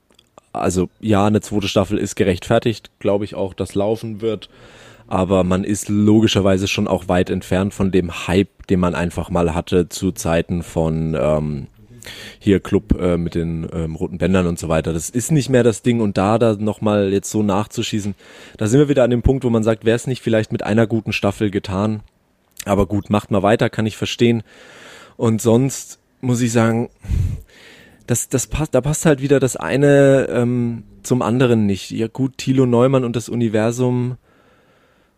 also 0.53 0.89
ja, 1.01 1.27
eine 1.27 1.41
zweite 1.41 1.69
Staffel 1.69 1.99
ist 1.99 2.17
gerechtfertigt, 2.17 2.91
glaube 2.99 3.25
ich 3.25 3.35
auch, 3.35 3.55
dass 3.55 3.75
laufen 3.75 4.21
wird. 4.21 4.49
Aber 5.11 5.45
man 5.45 5.65
ist 5.65 5.89
logischerweise 5.89 6.69
schon 6.69 6.89
auch 6.89 7.09
weit 7.09 7.31
entfernt 7.31 7.75
von 7.75 7.91
dem 7.91 8.29
Hype, 8.29 8.67
den 8.69 8.81
man 8.81 8.95
einfach 8.95 9.29
mal 9.29 9.55
hatte 9.55 9.89
zu 9.89 10.13
Zeiten 10.13 10.63
von 10.63 11.17
ähm, 11.21 11.67
hier 12.39 12.61
Club 12.61 12.99
äh, 12.99 13.17
mit 13.17 13.35
den 13.35 13.69
ähm, 13.73 13.97
roten 13.97 14.19
Bändern 14.19 14.47
und 14.47 14.59
so 14.59 14.69
weiter. 14.69 14.93
Das 14.93 15.11
ist 15.11 15.33
nicht 15.33 15.49
mehr 15.51 15.65
das 15.65 15.83
Ding 15.83 16.01
und 16.01 16.17
da 16.17 16.39
da 16.39 16.55
nochmal 16.55 17.13
jetzt 17.13 17.31
so 17.31 17.43
nachzuschießen, 17.43 18.15
da 18.57 18.67
sind 18.69 18.79
wir 18.79 18.89
wieder 18.89 19.05
an 19.05 19.11
dem 19.11 19.23
Punkt, 19.23 19.45
wo 19.45 19.51
man 19.51 19.65
sagt, 19.65 19.85
wäre 19.85 19.97
es 19.97 20.07
nicht 20.07 20.23
vielleicht 20.23 20.53
mit 20.53 20.63
einer 20.63 20.87
guten 20.87 21.13
Staffel 21.13 21.51
getan. 21.51 22.01
Aber 22.65 22.87
gut, 22.87 23.11
macht 23.11 23.31
mal 23.31 23.43
weiter, 23.43 23.69
kann 23.69 23.87
ich 23.87 23.97
verstehen. 23.97 24.43
Und 25.17 25.43
sonst 25.43 25.99
muss 26.21 26.41
ich 26.41 26.53
sagen, 26.53 26.89
das, 28.07 28.29
das 28.29 28.47
passt, 28.47 28.75
da 28.75 28.81
passt 28.81 29.07
halt 29.07 29.21
wieder 29.23 29.41
das 29.41 29.57
eine 29.57 30.29
ähm, 30.31 30.85
zum 31.03 31.23
anderen 31.23 31.67
nicht. 31.67 31.91
Ja 31.91 32.09
gut, 32.09 32.39
Thilo 32.39 32.67
Neumann 32.67 33.05
und 33.05 33.17
das 33.17 33.29
Universum, 33.29 34.17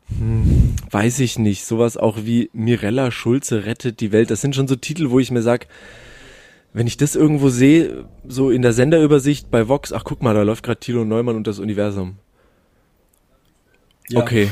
hm, 0.08 0.74
weiß 0.90 1.20
ich 1.20 1.38
nicht. 1.38 1.64
Sowas 1.64 1.96
auch 1.96 2.18
wie 2.24 2.50
Mirella 2.52 3.10
Schulze 3.10 3.64
rettet 3.64 4.00
die 4.00 4.12
Welt. 4.12 4.30
Das 4.30 4.40
sind 4.40 4.54
schon 4.54 4.68
so 4.68 4.76
Titel, 4.76 5.10
wo 5.10 5.18
ich 5.18 5.30
mir 5.30 5.42
sag, 5.42 5.66
wenn 6.72 6.86
ich 6.86 6.96
das 6.96 7.14
irgendwo 7.14 7.48
sehe, 7.48 8.06
so 8.26 8.50
in 8.50 8.62
der 8.62 8.72
Senderübersicht 8.72 9.50
bei 9.50 9.68
Vox, 9.68 9.92
ach 9.92 10.04
guck 10.04 10.22
mal, 10.22 10.34
da 10.34 10.42
läuft 10.42 10.64
gerade 10.64 10.80
Thilo 10.80 11.04
Neumann 11.04 11.36
und 11.36 11.46
das 11.46 11.58
Universum. 11.58 12.16
Ja. 14.08 14.20
Okay. 14.20 14.50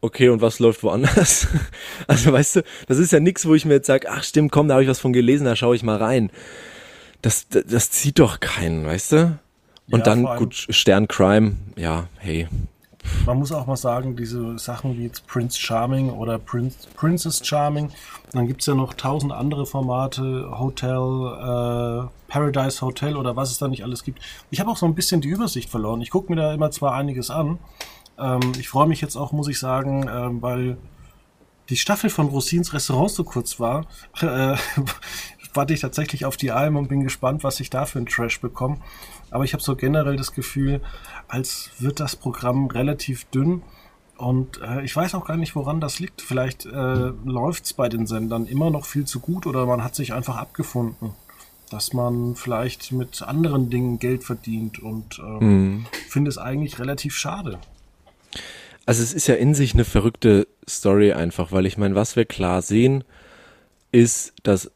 Okay, 0.00 0.28
und 0.28 0.42
was 0.42 0.58
läuft 0.58 0.82
woanders? 0.82 1.48
also 2.06 2.30
weißt 2.30 2.56
du, 2.56 2.62
das 2.88 2.98
ist 2.98 3.12
ja 3.12 3.20
nix, 3.20 3.46
wo 3.46 3.54
ich 3.54 3.64
mir 3.64 3.74
jetzt 3.74 3.86
sag, 3.86 4.06
ach 4.06 4.22
stimmt, 4.22 4.52
komm, 4.52 4.68
da 4.68 4.74
habe 4.74 4.82
ich 4.82 4.90
was 4.90 5.00
von 5.00 5.14
gelesen, 5.14 5.46
da 5.46 5.56
schaue 5.56 5.76
ich 5.76 5.82
mal 5.82 5.96
rein 5.96 6.30
das, 7.24 7.48
das, 7.48 7.64
das 7.66 7.90
zieht 7.90 8.18
doch 8.18 8.40
keinen, 8.40 8.84
weißt 8.84 9.12
du? 9.12 9.38
Und 9.90 9.98
ja, 10.00 10.04
dann, 10.04 10.24
gut, 10.36 10.66
Stern 10.68 11.08
Crime, 11.08 11.56
ja, 11.76 12.08
hey. 12.18 12.48
Man 13.26 13.38
muss 13.38 13.52
auch 13.52 13.66
mal 13.66 13.76
sagen, 13.76 14.16
diese 14.16 14.58
Sachen 14.58 14.96
wie 14.96 15.04
jetzt 15.04 15.26
Prince 15.26 15.58
Charming 15.58 16.10
oder 16.10 16.38
Prince, 16.38 16.88
Princess 16.94 17.44
Charming, 17.44 17.90
dann 18.32 18.46
gibt 18.46 18.60
es 18.60 18.66
ja 18.66 18.74
noch 18.74 18.94
tausend 18.94 19.32
andere 19.32 19.66
Formate, 19.66 20.50
Hotel, 20.58 20.98
äh, 20.98 22.08
Paradise 22.28 22.80
Hotel 22.80 23.16
oder 23.16 23.36
was 23.36 23.50
es 23.50 23.58
da 23.58 23.68
nicht 23.68 23.84
alles 23.84 24.04
gibt. 24.04 24.20
Ich 24.50 24.60
habe 24.60 24.70
auch 24.70 24.76
so 24.76 24.86
ein 24.86 24.94
bisschen 24.94 25.20
die 25.20 25.28
Übersicht 25.28 25.70
verloren. 25.70 26.00
Ich 26.00 26.10
gucke 26.10 26.32
mir 26.32 26.40
da 26.40 26.52
immer 26.52 26.70
zwar 26.70 26.94
einiges 26.94 27.30
an. 27.30 27.58
Ähm, 28.18 28.40
ich 28.58 28.68
freue 28.68 28.86
mich 28.86 29.00
jetzt 29.00 29.16
auch, 29.16 29.32
muss 29.32 29.48
ich 29.48 29.58
sagen, 29.58 30.08
ähm, 30.08 30.42
weil 30.42 30.76
die 31.68 31.76
Staffel 31.76 32.10
von 32.10 32.28
Rosins 32.28 32.72
Restaurant 32.72 33.10
so 33.10 33.24
kurz 33.24 33.58
war, 33.58 33.86
äh, 34.20 34.56
warte 35.54 35.74
ich 35.74 35.80
tatsächlich 35.80 36.24
auf 36.24 36.36
die 36.36 36.50
Alm 36.50 36.76
und 36.76 36.88
bin 36.88 37.02
gespannt, 37.02 37.44
was 37.44 37.60
ich 37.60 37.70
da 37.70 37.86
für 37.86 37.98
einen 37.98 38.06
Trash 38.06 38.40
bekomme. 38.40 38.78
Aber 39.34 39.42
ich 39.42 39.52
habe 39.52 39.64
so 39.64 39.74
generell 39.74 40.14
das 40.14 40.32
Gefühl, 40.32 40.80
als 41.26 41.70
wird 41.80 41.98
das 41.98 42.14
Programm 42.14 42.68
relativ 42.68 43.24
dünn. 43.24 43.62
Und 44.16 44.60
äh, 44.62 44.84
ich 44.84 44.94
weiß 44.94 45.16
auch 45.16 45.26
gar 45.26 45.36
nicht, 45.36 45.56
woran 45.56 45.80
das 45.80 45.98
liegt. 45.98 46.22
Vielleicht 46.22 46.66
äh, 46.66 47.10
läuft 47.24 47.64
es 47.64 47.72
bei 47.72 47.88
den 47.88 48.06
Sendern 48.06 48.46
immer 48.46 48.70
noch 48.70 48.86
viel 48.86 49.06
zu 49.06 49.18
gut 49.18 49.48
oder 49.48 49.66
man 49.66 49.82
hat 49.82 49.96
sich 49.96 50.12
einfach 50.12 50.36
abgefunden, 50.36 51.14
dass 51.68 51.92
man 51.92 52.36
vielleicht 52.36 52.92
mit 52.92 53.22
anderen 53.22 53.70
Dingen 53.70 53.98
Geld 53.98 54.22
verdient 54.22 54.78
und 54.78 55.18
äh, 55.18 55.44
mhm. 55.44 55.86
finde 56.08 56.28
es 56.28 56.38
eigentlich 56.38 56.78
relativ 56.78 57.16
schade. 57.16 57.58
Also 58.86 59.02
es 59.02 59.12
ist 59.12 59.26
ja 59.26 59.34
in 59.34 59.56
sich 59.56 59.74
eine 59.74 59.84
verrückte 59.84 60.46
Story 60.68 61.12
einfach, 61.12 61.50
weil 61.50 61.66
ich 61.66 61.76
meine, 61.76 61.96
was 61.96 62.14
wir 62.14 62.24
klar 62.24 62.62
sehen, 62.62 63.02
ist, 63.90 64.32
dass 64.44 64.70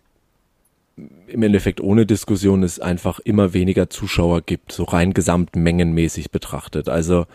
im 1.27 1.43
Endeffekt 1.43 1.81
ohne 1.81 2.07
Diskussion 2.07 2.63
es 2.63 2.81
einfach 2.81 3.19
immer 3.21 3.53
weniger 3.53 3.91
Zuschauer 3.91 4.43
gibt, 4.43 4.73
so 4.73 4.85
rein 4.85 5.13
gesamtmengenmäßig 5.15 6.31
betrachtet. 6.31 6.89
Also 6.89 7.27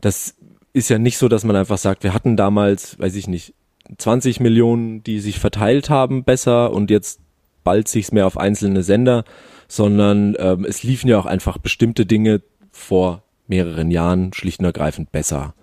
das 0.00 0.36
ist 0.72 0.90
ja 0.90 0.98
nicht 0.98 1.18
so, 1.18 1.28
dass 1.28 1.44
man 1.44 1.56
einfach 1.56 1.78
sagt, 1.78 2.02
wir 2.02 2.14
hatten 2.14 2.36
damals, 2.36 2.98
weiß 2.98 3.14
ich 3.16 3.28
nicht, 3.28 3.54
20 3.98 4.40
Millionen, 4.40 5.02
die 5.02 5.20
sich 5.20 5.38
verteilt 5.38 5.90
haben, 5.90 6.24
besser 6.24 6.72
und 6.72 6.90
jetzt 6.90 7.20
bald 7.64 7.88
sich's 7.88 8.12
mehr 8.12 8.26
auf 8.26 8.38
einzelne 8.38 8.82
Sender, 8.82 9.24
sondern 9.68 10.36
ähm, 10.38 10.64
es 10.64 10.82
liefen 10.82 11.08
ja 11.08 11.18
auch 11.18 11.26
einfach 11.26 11.58
bestimmte 11.58 12.06
Dinge 12.06 12.42
vor 12.70 13.22
mehreren 13.46 13.90
Jahren 13.90 14.32
schlicht 14.32 14.60
und 14.60 14.66
ergreifend 14.66 15.12
besser. 15.12 15.54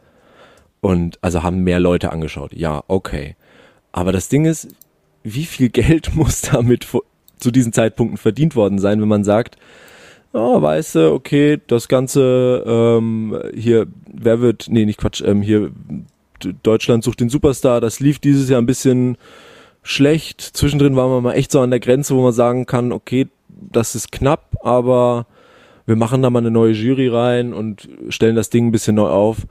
Und 0.81 1.19
also 1.21 1.43
haben 1.43 1.63
mehr 1.63 1.79
Leute 1.79 2.11
angeschaut. 2.11 2.53
Ja, 2.53 2.83
okay. 2.87 3.35
Aber 3.91 4.11
das 4.11 4.29
Ding 4.29 4.45
ist, 4.45 4.69
wie 5.23 5.45
viel 5.45 5.69
Geld 5.69 6.15
muss 6.15 6.41
damit 6.41 6.85
zu 7.41 7.51
diesen 7.51 7.73
Zeitpunkten 7.73 8.17
verdient 8.17 8.55
worden 8.55 8.79
sein, 8.79 9.01
wenn 9.01 9.07
man 9.07 9.23
sagt, 9.23 9.57
oh, 10.33 10.61
weißt 10.61 10.95
du, 10.95 11.11
okay, 11.13 11.59
das 11.67 11.87
Ganze 11.87 12.63
ähm, 12.65 13.37
hier, 13.53 13.87
wer 14.11 14.39
wird, 14.41 14.67
nee, 14.69 14.85
nicht 14.85 14.99
Quatsch, 14.99 15.21
ähm, 15.21 15.41
hier 15.41 15.71
Deutschland 16.63 17.03
sucht 17.03 17.19
den 17.19 17.29
Superstar, 17.29 17.81
das 17.81 17.99
lief 17.99 18.19
dieses 18.19 18.49
Jahr 18.49 18.61
ein 18.61 18.65
bisschen 18.65 19.17
schlecht. 19.83 20.41
Zwischendrin 20.41 20.95
waren 20.95 21.11
wir 21.11 21.21
mal 21.21 21.33
echt 21.33 21.51
so 21.51 21.59
an 21.61 21.69
der 21.69 21.79
Grenze, 21.79 22.15
wo 22.15 22.23
man 22.23 22.33
sagen 22.33 22.65
kann, 22.65 22.91
okay, 22.91 23.27
das 23.49 23.95
ist 23.95 24.11
knapp, 24.11 24.57
aber 24.63 25.27
wir 25.85 25.95
machen 25.95 26.21
da 26.21 26.29
mal 26.29 26.39
eine 26.39 26.51
neue 26.51 26.73
Jury 26.73 27.09
rein 27.09 27.53
und 27.53 27.89
stellen 28.09 28.35
das 28.35 28.49
Ding 28.49 28.67
ein 28.67 28.71
bisschen 28.71 28.95
neu 28.95 29.09
auf. 29.09 29.45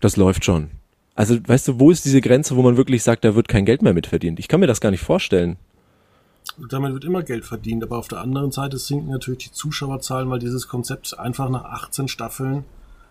Das 0.00 0.16
läuft 0.16 0.44
schon. 0.44 0.70
Also, 1.14 1.36
weißt 1.46 1.68
du, 1.68 1.80
wo 1.80 1.90
ist 1.90 2.04
diese 2.04 2.20
Grenze, 2.20 2.56
wo 2.56 2.62
man 2.62 2.76
wirklich 2.76 3.02
sagt, 3.02 3.24
da 3.24 3.34
wird 3.34 3.48
kein 3.48 3.66
Geld 3.66 3.82
mehr 3.82 3.92
mitverdient? 3.92 4.38
Ich 4.38 4.48
kann 4.48 4.60
mir 4.60 4.66
das 4.66 4.80
gar 4.80 4.90
nicht 4.90 5.02
vorstellen 5.02 5.56
damit 6.68 6.92
wird 6.92 7.04
immer 7.04 7.22
Geld 7.22 7.44
verdient, 7.44 7.82
aber 7.82 7.98
auf 7.98 8.08
der 8.08 8.20
anderen 8.20 8.52
Seite 8.52 8.78
sinken 8.78 9.10
natürlich 9.10 9.44
die 9.44 9.52
Zuschauerzahlen, 9.52 10.28
weil 10.30 10.38
dieses 10.38 10.68
Konzept 10.68 11.18
einfach 11.18 11.48
nach 11.48 11.64
18 11.64 12.08
Staffeln 12.08 12.64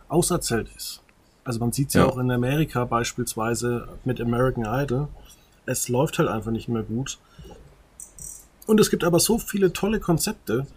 auserzählt 0.08 0.70
ist. 0.76 1.02
Also 1.44 1.60
man 1.60 1.72
sieht 1.72 1.90
es 1.90 1.94
ja. 1.96 2.02
ja 2.02 2.10
auch 2.10 2.18
in 2.18 2.30
Amerika 2.30 2.86
beispielsweise 2.86 3.88
mit 4.06 4.22
American 4.22 4.66
Idol. 4.66 5.08
Es 5.66 5.90
läuft 5.90 6.20
halt 6.20 6.30
einfach 6.30 6.52
nicht 6.52 6.68
mehr 6.68 6.84
gut. 6.84 7.18
Und 8.68 8.80
es 8.80 8.90
gibt 8.90 9.04
aber 9.04 9.20
so 9.20 9.40
viele 9.40 9.74
tolle 9.74 10.00
Konzepte. 10.00 10.68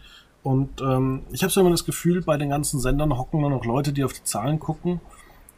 Und 0.42 0.80
ähm, 0.80 1.22
ich 1.30 1.42
habe 1.42 1.52
so 1.52 1.60
immer 1.60 1.70
das 1.70 1.84
Gefühl, 1.84 2.22
bei 2.22 2.36
den 2.36 2.50
ganzen 2.50 2.80
Sendern 2.80 3.16
hocken 3.18 3.40
nur 3.40 3.50
noch 3.50 3.64
Leute, 3.64 3.92
die 3.92 4.02
auf 4.02 4.12
die 4.12 4.24
Zahlen 4.24 4.58
gucken 4.58 5.00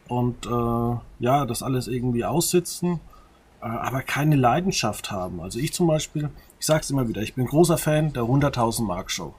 und 0.08 0.46
äh, 0.46 0.96
ja, 1.20 1.46
das 1.46 1.62
alles 1.62 1.88
irgendwie 1.88 2.24
aussitzen, 2.24 3.00
aber 3.68 4.02
keine 4.02 4.36
Leidenschaft 4.36 5.10
haben. 5.10 5.40
Also 5.40 5.58
ich 5.58 5.72
zum 5.72 5.86
Beispiel, 5.86 6.30
ich 6.60 6.66
sage 6.66 6.80
es 6.80 6.90
immer 6.90 7.08
wieder, 7.08 7.22
ich 7.22 7.34
bin 7.34 7.46
großer 7.46 7.78
Fan 7.78 8.12
der 8.12 8.24
100.000 8.24 8.84
Mark 8.84 9.10
Show. 9.10 9.34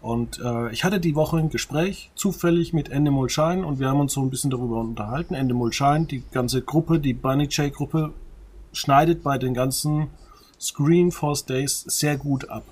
Und 0.00 0.40
äh, 0.40 0.72
ich 0.72 0.84
hatte 0.84 0.98
die 0.98 1.14
Woche 1.14 1.36
ein 1.36 1.50
Gespräch 1.50 2.10
zufällig 2.14 2.72
mit 2.72 2.88
Endemol 2.88 3.28
Shine 3.28 3.66
und 3.66 3.80
wir 3.80 3.88
haben 3.88 4.00
uns 4.00 4.14
so 4.14 4.22
ein 4.22 4.30
bisschen 4.30 4.50
darüber 4.50 4.80
unterhalten. 4.80 5.34
Endemol 5.34 5.72
Shine, 5.72 6.06
die 6.06 6.22
ganze 6.32 6.62
Gruppe, 6.62 7.00
die 7.00 7.12
Bunny 7.12 7.44
J 7.44 7.72
Gruppe, 7.72 8.12
schneidet 8.72 9.22
bei 9.22 9.36
den 9.36 9.52
ganzen 9.52 10.08
Screen 10.58 11.10
Force 11.10 11.44
Days 11.44 11.82
sehr 11.82 12.16
gut 12.16 12.48
ab. 12.48 12.62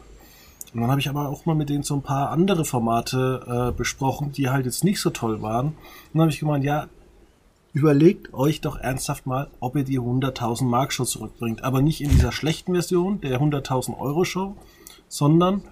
Und 0.72 0.80
dann 0.80 0.90
habe 0.90 1.00
ich 1.00 1.08
aber 1.08 1.28
auch 1.28 1.44
mal 1.44 1.54
mit 1.54 1.70
denen 1.70 1.82
so 1.82 1.94
ein 1.94 2.02
paar 2.02 2.30
andere 2.30 2.64
Formate 2.64 3.70
äh, 3.70 3.76
besprochen, 3.76 4.32
die 4.32 4.48
halt 4.48 4.66
jetzt 4.66 4.84
nicht 4.84 5.00
so 5.00 5.10
toll 5.10 5.42
waren. 5.42 5.68
Und 5.68 5.74
dann 6.14 6.22
habe 6.22 6.30
ich 6.30 6.40
gemeint, 6.40 6.64
ja, 6.64 6.86
überlegt 7.72 8.32
euch 8.34 8.60
doch 8.60 8.76
ernsthaft 8.76 9.26
mal, 9.26 9.50
ob 9.60 9.76
ihr 9.76 9.84
die 9.84 10.00
100.000 10.00 10.64
Mark 10.64 10.92
Show 10.92 11.04
zurückbringt. 11.04 11.64
Aber 11.64 11.82
nicht 11.82 12.00
in 12.00 12.10
dieser 12.10 12.32
schlechten 12.32 12.72
Version 12.74 13.20
der 13.20 13.40
100.000 13.40 13.98
Euro 13.98 14.24
Show, 14.24 14.56
sondern 15.08 15.62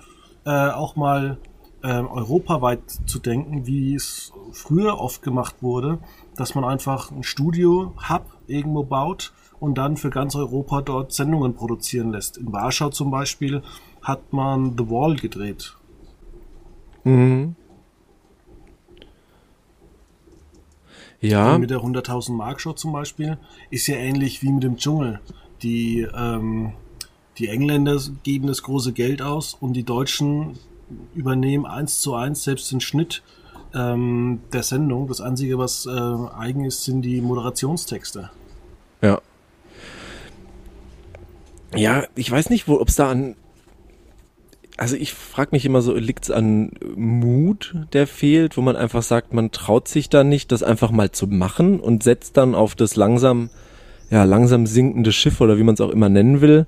äh, 0.44 0.70
auch 0.70 0.96
mal 0.96 1.38
äh, 1.82 1.88
europaweit 1.88 2.80
zu 3.06 3.18
denken, 3.18 3.66
wie 3.66 3.94
es 3.94 4.32
früher 4.52 4.98
oft 4.98 5.22
gemacht 5.22 5.56
wurde, 5.60 5.98
dass 6.36 6.54
man 6.54 6.64
einfach 6.64 7.10
ein 7.10 7.22
Studio-Hub 7.22 8.26
irgendwo 8.46 8.82
baut 8.84 9.32
und 9.60 9.78
dann 9.78 9.96
für 9.96 10.10
ganz 10.10 10.34
Europa 10.36 10.82
dort 10.82 11.12
Sendungen 11.12 11.54
produzieren 11.54 12.10
lässt. 12.10 12.36
In 12.36 12.52
Warschau 12.52 12.90
zum 12.90 13.10
Beispiel 13.10 13.62
hat 14.02 14.32
man 14.32 14.76
The 14.76 14.90
Wall 14.90 15.16
gedreht. 15.16 15.76
Mhm. 17.04 17.56
Ja. 21.30 21.58
mit 21.58 21.70
der 21.70 21.78
100.000 21.78 22.32
Mark 22.32 22.60
Show 22.60 22.72
zum 22.72 22.92
Beispiel 22.92 23.38
ist 23.70 23.86
ja 23.86 23.96
ähnlich 23.96 24.42
wie 24.42 24.50
mit 24.50 24.62
dem 24.62 24.76
Dschungel. 24.76 25.20
Die, 25.62 26.06
ähm, 26.14 26.72
die 27.38 27.48
Engländer 27.48 27.98
geben 28.22 28.46
das 28.46 28.62
große 28.62 28.92
Geld 28.92 29.22
aus 29.22 29.56
und 29.58 29.74
die 29.74 29.84
Deutschen 29.84 30.58
übernehmen 31.14 31.66
eins 31.66 32.00
zu 32.00 32.14
eins 32.14 32.44
selbst 32.44 32.70
den 32.70 32.80
Schnitt 32.80 33.22
ähm, 33.74 34.40
der 34.52 34.62
Sendung. 34.62 35.08
Das 35.08 35.20
Einzige, 35.20 35.58
was 35.58 35.86
äh, 35.86 35.90
eigen 35.90 36.64
ist, 36.64 36.84
sind 36.84 37.02
die 37.02 37.20
Moderationstexte. 37.20 38.30
Ja. 39.02 39.20
Ja, 41.74 42.04
ich 42.14 42.30
weiß 42.30 42.50
nicht, 42.50 42.68
ob 42.68 42.88
es 42.88 42.96
da 42.96 43.10
an 43.10 43.36
also 44.76 44.96
ich 44.96 45.14
frage 45.14 45.50
mich 45.52 45.64
immer 45.64 45.80
so, 45.80 45.94
liegt 45.94 46.24
es 46.24 46.30
an 46.30 46.72
Mut, 46.94 47.74
der 47.92 48.06
fehlt, 48.06 48.56
wo 48.56 48.62
man 48.62 48.76
einfach 48.76 49.02
sagt, 49.02 49.32
man 49.32 49.50
traut 49.50 49.88
sich 49.88 50.08
da 50.08 50.24
nicht, 50.24 50.52
das 50.52 50.62
einfach 50.62 50.90
mal 50.90 51.10
zu 51.10 51.26
machen 51.26 51.80
und 51.80 52.02
setzt 52.02 52.36
dann 52.36 52.54
auf 52.54 52.74
das 52.74 52.96
langsam, 52.96 53.50
ja, 54.10 54.24
langsam 54.24 54.66
sinkende 54.66 55.12
Schiff 55.12 55.40
oder 55.40 55.58
wie 55.58 55.62
man 55.62 55.74
es 55.74 55.80
auch 55.80 55.90
immer 55.90 56.08
nennen 56.08 56.40
will. 56.40 56.66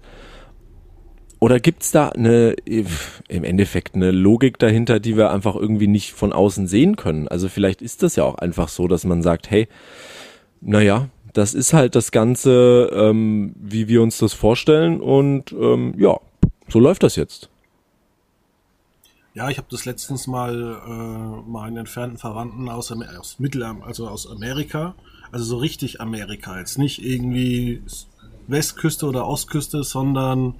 Oder 1.40 1.60
gibt's 1.60 1.92
da 1.92 2.08
eine, 2.08 2.56
im 2.64 3.44
Endeffekt 3.44 3.94
eine 3.94 4.10
Logik 4.10 4.58
dahinter, 4.58 4.98
die 4.98 5.16
wir 5.16 5.30
einfach 5.30 5.54
irgendwie 5.54 5.86
nicht 5.86 6.12
von 6.12 6.32
außen 6.32 6.66
sehen 6.66 6.96
können? 6.96 7.28
Also 7.28 7.48
vielleicht 7.48 7.80
ist 7.80 8.02
das 8.02 8.16
ja 8.16 8.24
auch 8.24 8.36
einfach 8.36 8.68
so, 8.68 8.88
dass 8.88 9.04
man 9.04 9.22
sagt, 9.22 9.50
hey, 9.50 9.68
naja, 10.60 11.08
das 11.34 11.54
ist 11.54 11.72
halt 11.72 11.94
das 11.94 12.10
Ganze, 12.10 12.90
ähm, 12.92 13.54
wie 13.56 13.86
wir 13.86 14.02
uns 14.02 14.18
das 14.18 14.32
vorstellen 14.32 15.00
und 15.00 15.52
ähm, 15.52 15.94
ja, 15.96 16.18
so 16.68 16.80
läuft 16.80 17.04
das 17.04 17.14
jetzt. 17.14 17.50
Ja, 19.38 19.48
ich 19.48 19.56
habe 19.56 19.68
das 19.70 19.84
letztens 19.84 20.26
mal 20.26 20.80
äh, 20.84 21.48
meinen 21.48 21.76
entfernten 21.76 22.18
Verwandten 22.18 22.68
aus, 22.68 22.90
Amer 22.90 23.06
aus 23.20 23.38
Mittelamerika, 23.38 23.86
also 23.86 24.08
aus 24.08 24.28
Amerika, 24.28 24.96
also 25.30 25.44
so 25.44 25.58
richtig 25.58 26.00
Amerika, 26.00 26.58
jetzt 26.58 26.76
nicht 26.76 27.04
irgendwie 27.04 27.84
Westküste 28.48 29.06
oder 29.06 29.28
Ostküste, 29.28 29.84
sondern 29.84 30.54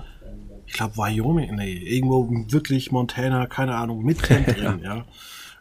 ich 0.65 0.75
glaube 0.75 0.97
Wyoming, 0.97 1.57
nee, 1.57 1.73
irgendwo 1.73 2.31
wirklich 2.53 2.93
Montana, 2.93 3.47
keine 3.47 3.75
Ahnung, 3.75 4.05
mit 4.05 4.23
drin, 4.29 4.45
ja. 4.81 5.05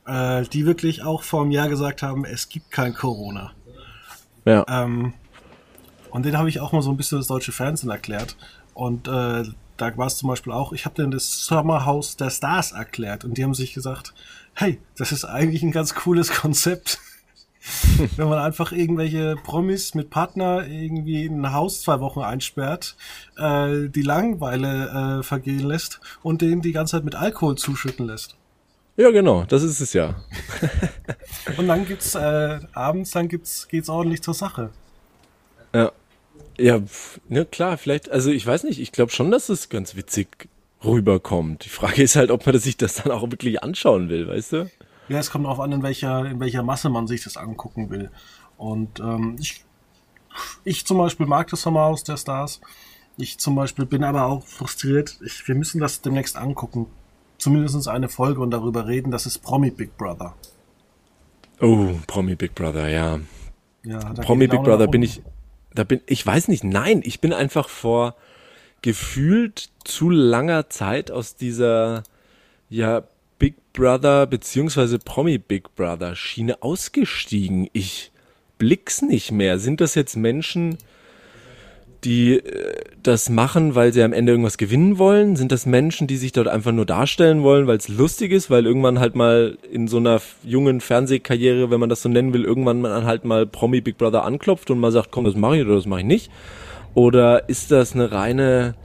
ja. 0.06 0.40
Äh, 0.40 0.46
die 0.50 0.68
wirklich 0.68 1.02
auch 1.02 1.24
vor 1.24 1.42
einem 1.42 1.50
Jahr 1.50 1.70
gesagt 1.70 2.04
haben, 2.04 2.24
es 2.24 2.50
gibt 2.50 2.70
kein 2.70 2.94
Corona. 2.94 3.52
Ja. 4.46 4.64
Ähm, 4.70 5.14
und 6.12 6.24
den 6.24 6.38
habe 6.38 6.50
ich 6.50 6.60
auch 6.60 6.72
mal 6.72 6.84
so 6.84 6.92
ein 6.92 6.98
bisschen 6.98 7.18
das 7.18 7.26
deutsche 7.26 7.52
Fernsehen 7.52 7.90
erklärt. 7.90 8.38
Und 8.76 9.08
äh, 9.08 9.44
da 9.78 9.96
war 9.98 10.08
es 10.08 10.18
zum 10.18 10.30
Beispiel 10.30 10.54
auch, 10.54 10.74
ich 10.74 10.86
habe 10.86 10.96
denen 10.96 11.12
das 11.12 11.46
Sommerhaus 11.46 12.18
der 12.18 12.30
Stars 12.30 12.72
erklärt 12.72 13.24
und 13.24 13.38
die 13.38 13.44
haben 13.44 13.54
sich 13.54 13.74
gesagt, 13.74 14.14
hey, 14.54 14.80
das 14.98 15.12
ist 15.12 15.26
eigentlich 15.26 15.64
ein 15.64 15.72
ganz 15.72 15.96
cooles 15.96 16.32
Konzept. 16.32 17.00
wenn 18.16 18.30
man 18.30 18.40
einfach 18.40 18.72
irgendwelche 18.72 19.36
Promis 19.44 19.94
mit 19.94 20.10
Partner 20.10 20.66
irgendwie 20.68 21.26
in 21.26 21.42
ein 21.42 21.54
Haus 21.54 21.82
zwei 21.82 22.00
Wochen 22.00 22.22
einsperrt, 22.22 22.96
äh, 23.38 23.90
die 23.90 24.04
Langeweile 24.04 25.20
äh, 25.20 25.24
vergehen 25.24 25.68
lässt 25.68 26.00
und 26.24 26.42
denen 26.42 26.62
die 26.62 26.72
ganze 26.72 26.98
Zeit 26.98 27.06
mit 27.06 27.16
Alkohol 27.16 27.58
zuschütten 27.58 28.08
lässt. 28.08 28.36
Ja, 28.96 29.12
genau, 29.12 29.44
das 29.44 29.64
ist 29.64 29.80
es 29.80 29.94
ja. 29.94 30.16
und 31.58 31.68
dann 31.68 31.86
gibt's 31.86 32.16
äh, 32.16 32.60
abends, 32.74 33.12
dann 33.12 33.28
gibt's 33.28 33.68
geht's 33.68 33.90
ordentlich 33.90 34.24
zur 34.24 34.34
Sache. 34.34 34.72
Ja. 35.74 35.92
Ja, 36.60 36.82
ne, 37.30 37.46
klar, 37.46 37.78
vielleicht, 37.78 38.10
also 38.10 38.32
ich 38.32 38.46
weiß 38.46 38.64
nicht, 38.64 38.80
ich 38.80 38.92
glaube 38.92 39.12
schon, 39.12 39.30
dass 39.32 39.50
es 39.50 39.70
ganz 39.70 39.96
witzig 39.96 40.50
rüberkommt. 40.84 41.66
Die 41.66 41.70
Frage 41.70 42.02
ist 42.02 42.16
halt, 42.16 42.32
ob 42.32 42.46
man 42.46 42.58
sich 42.60 42.78
das 42.78 42.96
dann 42.96 43.12
auch 43.12 43.24
wirklich 43.24 43.64
anschauen 43.64 44.10
will, 44.10 44.28
weißt 44.28 44.54
du? 44.54 44.72
Ja, 45.10 45.20
es 45.20 45.32
kommt 45.32 45.46
darauf 45.46 45.60
an, 45.60 45.72
in 45.72 45.84
welcher, 45.84 46.26
in 46.26 46.40
welcher 46.40 46.64
Masse 46.64 46.90
man 46.90 47.08
sich 47.08 47.24
das 47.24 47.38
angucken 47.38 47.90
will. 47.90 48.10
Und 48.58 49.00
ähm, 49.00 49.38
ich, 49.40 49.64
ich 50.64 50.86
zum 50.86 50.98
Beispiel 50.98 51.26
mag 51.26 51.48
das 51.50 51.62
Sommerhaus 51.62 52.04
der 52.04 52.18
Stars. 52.18 52.60
Ich 53.18 53.38
zum 53.38 53.56
Beispiel 53.56 53.86
bin 53.86 54.04
aber 54.04 54.26
auch 54.26 54.46
frustriert. 54.46 55.18
Ich, 55.24 55.48
wir 55.48 55.56
müssen 55.56 55.80
das 55.80 56.02
demnächst 56.02 56.38
angucken. 56.38 56.88
Zumindest 57.38 57.88
eine 57.88 58.10
Folge 58.10 58.42
und 58.42 58.52
darüber 58.52 58.88
reden. 58.88 59.12
Das 59.12 59.26
ist 59.26 59.40
Promi 59.40 59.72
Big 59.72 59.96
Brother. 59.98 60.36
Oh, 61.62 61.90
Promi 62.06 62.36
Big 62.36 62.54
Brother, 62.54 62.88
ja. 62.90 63.20
ja 63.84 64.00
Promi 64.14 64.48
Big 64.48 64.64
Brother 64.64 64.88
bin 64.88 65.04
ich, 65.04 65.22
da 65.78 65.84
bin, 65.84 66.02
ich 66.08 66.26
weiß 66.26 66.48
nicht, 66.48 66.64
nein, 66.64 67.02
ich 67.04 67.22
bin 67.22 67.34
einfach 67.34 67.70
vor 67.70 68.16
gefühlt 68.82 69.70
zu 69.84 70.10
langer 70.10 70.70
Zeit 70.70 71.12
aus 71.12 71.36
dieser, 71.36 72.04
ja, 72.70 73.04
Big 73.40 73.56
Brother 73.74 74.26
beziehungsweise 74.26 74.98
Promi 74.98 75.38
Big 75.38 75.76
Brother 75.76 76.16
Schiene 76.16 76.64
ausgestiegen. 76.64 77.70
Ich 77.74 78.12
blick's 78.58 79.04
nicht 79.04 79.32
mehr. 79.32 79.60
Sind 79.60 79.80
das 79.80 79.94
jetzt 79.94 80.18
Menschen, 80.18 80.78
die 82.08 82.38
äh, 82.40 82.74
das 83.04 83.30
machen, 83.30 83.76
weil 83.76 83.94
sie 83.94 84.02
am 84.02 84.14
Ende 84.14 84.32
irgendwas 84.32 84.58
gewinnen 84.58 84.98
wollen? 84.98 85.36
Sind 85.36 85.52
das 85.52 85.66
Menschen, 85.66 86.08
die 86.08 86.16
sich 86.18 86.32
dort 86.32 86.48
einfach 86.48 86.72
nur 86.72 86.86
darstellen 86.86 87.44
wollen, 87.44 87.68
weil 87.68 87.78
es 87.78 87.90
lustig 87.90 88.32
ist, 88.32 88.50
weil 88.50 88.66
irgendwann 88.66 89.00
halt 89.00 89.16
mal 89.16 89.58
in 89.72 89.88
so 89.88 89.98
einer 89.98 90.22
jungen 90.44 90.80
Fernsehkarriere, 90.82 91.70
wenn 91.70 91.80
man 91.80 91.90
das 91.90 92.02
so 92.02 92.10
nennen 92.10 92.34
will, 92.34 92.46
irgendwann 92.46 92.82
man 92.82 93.06
halt 93.06 93.26
mal 93.26 93.46
Promi 93.46 93.82
Big 93.82 93.98
Brother 93.98 94.24
anklopft 94.24 94.72
und 94.72 94.80
mal 94.80 94.92
sagt, 94.92 95.12
komm, 95.12 95.26
das 95.26 95.36
mache 95.36 95.58
ich 95.58 95.66
oder 95.66 95.76
das 95.76 95.86
mache 95.86 96.00
ich 96.00 96.06
nicht? 96.06 96.32
Oder 96.94 97.50
ist 97.50 97.72
das 97.72 97.94
eine 97.94 98.12
reine, 98.12 98.76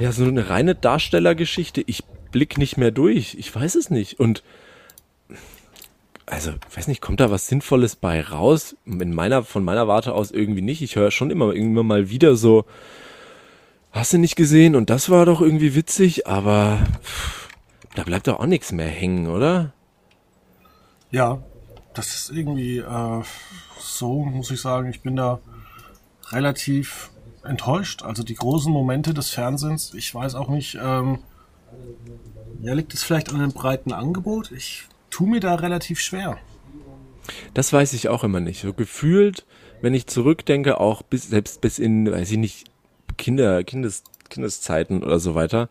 ja, 0.00 0.10
so 0.10 0.24
eine 0.24 0.48
reine 0.48 0.74
Darstellergeschichte? 0.74 1.82
Ich 1.86 2.04
blick 2.32 2.56
nicht 2.58 2.78
mehr 2.78 2.90
durch. 2.90 3.36
Ich 3.38 3.54
weiß 3.54 3.74
es 3.74 3.90
nicht. 3.90 4.18
Und 4.18 4.42
also, 6.30 6.52
weiß 6.74 6.88
nicht, 6.88 7.00
kommt 7.00 7.20
da 7.20 7.30
was 7.30 7.48
Sinnvolles 7.48 7.96
bei 7.96 8.20
raus? 8.20 8.76
In 8.84 9.14
meiner, 9.14 9.42
von 9.42 9.64
meiner 9.64 9.88
Warte 9.88 10.14
aus 10.14 10.30
irgendwie 10.30 10.62
nicht. 10.62 10.82
Ich 10.82 10.96
höre 10.96 11.10
schon 11.10 11.30
immer, 11.30 11.54
immer 11.54 11.82
mal 11.82 12.10
wieder 12.10 12.36
so, 12.36 12.64
hast 13.90 14.12
du 14.12 14.18
nicht 14.18 14.36
gesehen? 14.36 14.76
Und 14.76 14.90
das 14.90 15.10
war 15.10 15.26
doch 15.26 15.40
irgendwie 15.40 15.74
witzig, 15.74 16.26
aber 16.26 16.78
pff, 17.02 17.48
da 17.94 18.02
bleibt 18.04 18.28
doch 18.28 18.40
auch 18.40 18.46
nichts 18.46 18.72
mehr 18.72 18.88
hängen, 18.88 19.26
oder? 19.26 19.72
Ja, 21.10 21.42
das 21.94 22.14
ist 22.14 22.30
irgendwie 22.30 22.78
äh, 22.78 23.22
so, 23.78 24.24
muss 24.24 24.50
ich 24.50 24.60
sagen. 24.60 24.90
Ich 24.90 25.00
bin 25.00 25.16
da 25.16 25.40
relativ 26.30 27.10
enttäuscht. 27.42 28.02
Also 28.02 28.22
die 28.22 28.34
großen 28.34 28.72
Momente 28.72 29.14
des 29.14 29.30
Fernsehens, 29.30 29.94
ich 29.94 30.14
weiß 30.14 30.34
auch 30.34 30.48
nicht, 30.48 30.78
ähm, 30.80 31.20
ja, 32.60 32.74
liegt 32.74 32.94
es 32.94 33.02
vielleicht 33.02 33.30
an 33.30 33.36
einem 33.36 33.52
breiten 33.52 33.92
Angebot? 33.92 34.52
Ich 34.52 34.88
tue 35.10 35.28
mir 35.28 35.40
da 35.40 35.54
relativ 35.54 36.00
schwer. 36.00 36.38
Das 37.54 37.72
weiß 37.72 37.92
ich 37.92 38.08
auch 38.08 38.24
immer 38.24 38.40
nicht. 38.40 38.62
So 38.62 38.72
gefühlt, 38.72 39.46
wenn 39.80 39.94
ich 39.94 40.06
zurückdenke, 40.06 40.80
auch 40.80 41.02
bis, 41.02 41.28
selbst 41.28 41.60
bis 41.60 41.78
in, 41.78 42.10
weiß 42.10 42.30
ich 42.30 42.38
nicht, 42.38 42.64
Kinder, 43.16 43.64
Kindes, 43.64 44.04
Kindeszeiten 44.28 45.02
oder 45.02 45.18
so 45.18 45.34
weiter, 45.34 45.68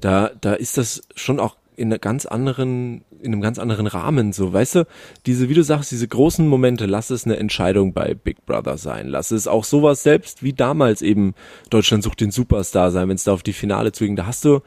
da, 0.00 0.30
da 0.40 0.54
ist 0.54 0.78
das 0.78 1.02
schon 1.14 1.40
auch 1.40 1.56
in 1.76 1.88
einer 1.88 1.98
ganz 1.98 2.26
anderen, 2.26 3.04
in 3.20 3.32
einem 3.32 3.40
ganz 3.40 3.58
anderen 3.58 3.86
Rahmen 3.86 4.32
so, 4.32 4.52
weißt 4.52 4.74
du, 4.76 4.86
diese, 5.26 5.48
wie 5.48 5.54
du 5.54 5.62
sagst, 5.62 5.90
diese 5.90 6.06
großen 6.06 6.46
Momente, 6.46 6.86
lass 6.86 7.10
es 7.10 7.24
eine 7.24 7.38
Entscheidung 7.38 7.92
bei 7.94 8.14
Big 8.14 8.44
Brother 8.44 8.76
sein, 8.76 9.08
lass 9.08 9.30
es 9.30 9.48
auch 9.48 9.64
sowas 9.64 10.02
selbst 10.02 10.42
wie 10.42 10.52
damals 10.52 11.02
eben 11.02 11.34
Deutschland 11.70 12.04
sucht 12.04 12.20
den 12.20 12.30
Superstar 12.30 12.90
sein, 12.90 13.08
wenn 13.08 13.16
es 13.16 13.24
da 13.24 13.32
auf 13.32 13.42
die 13.42 13.54
Finale 13.54 13.92
zuging, 13.92 14.16
da 14.16 14.26
hast 14.26 14.44
du 14.44 14.60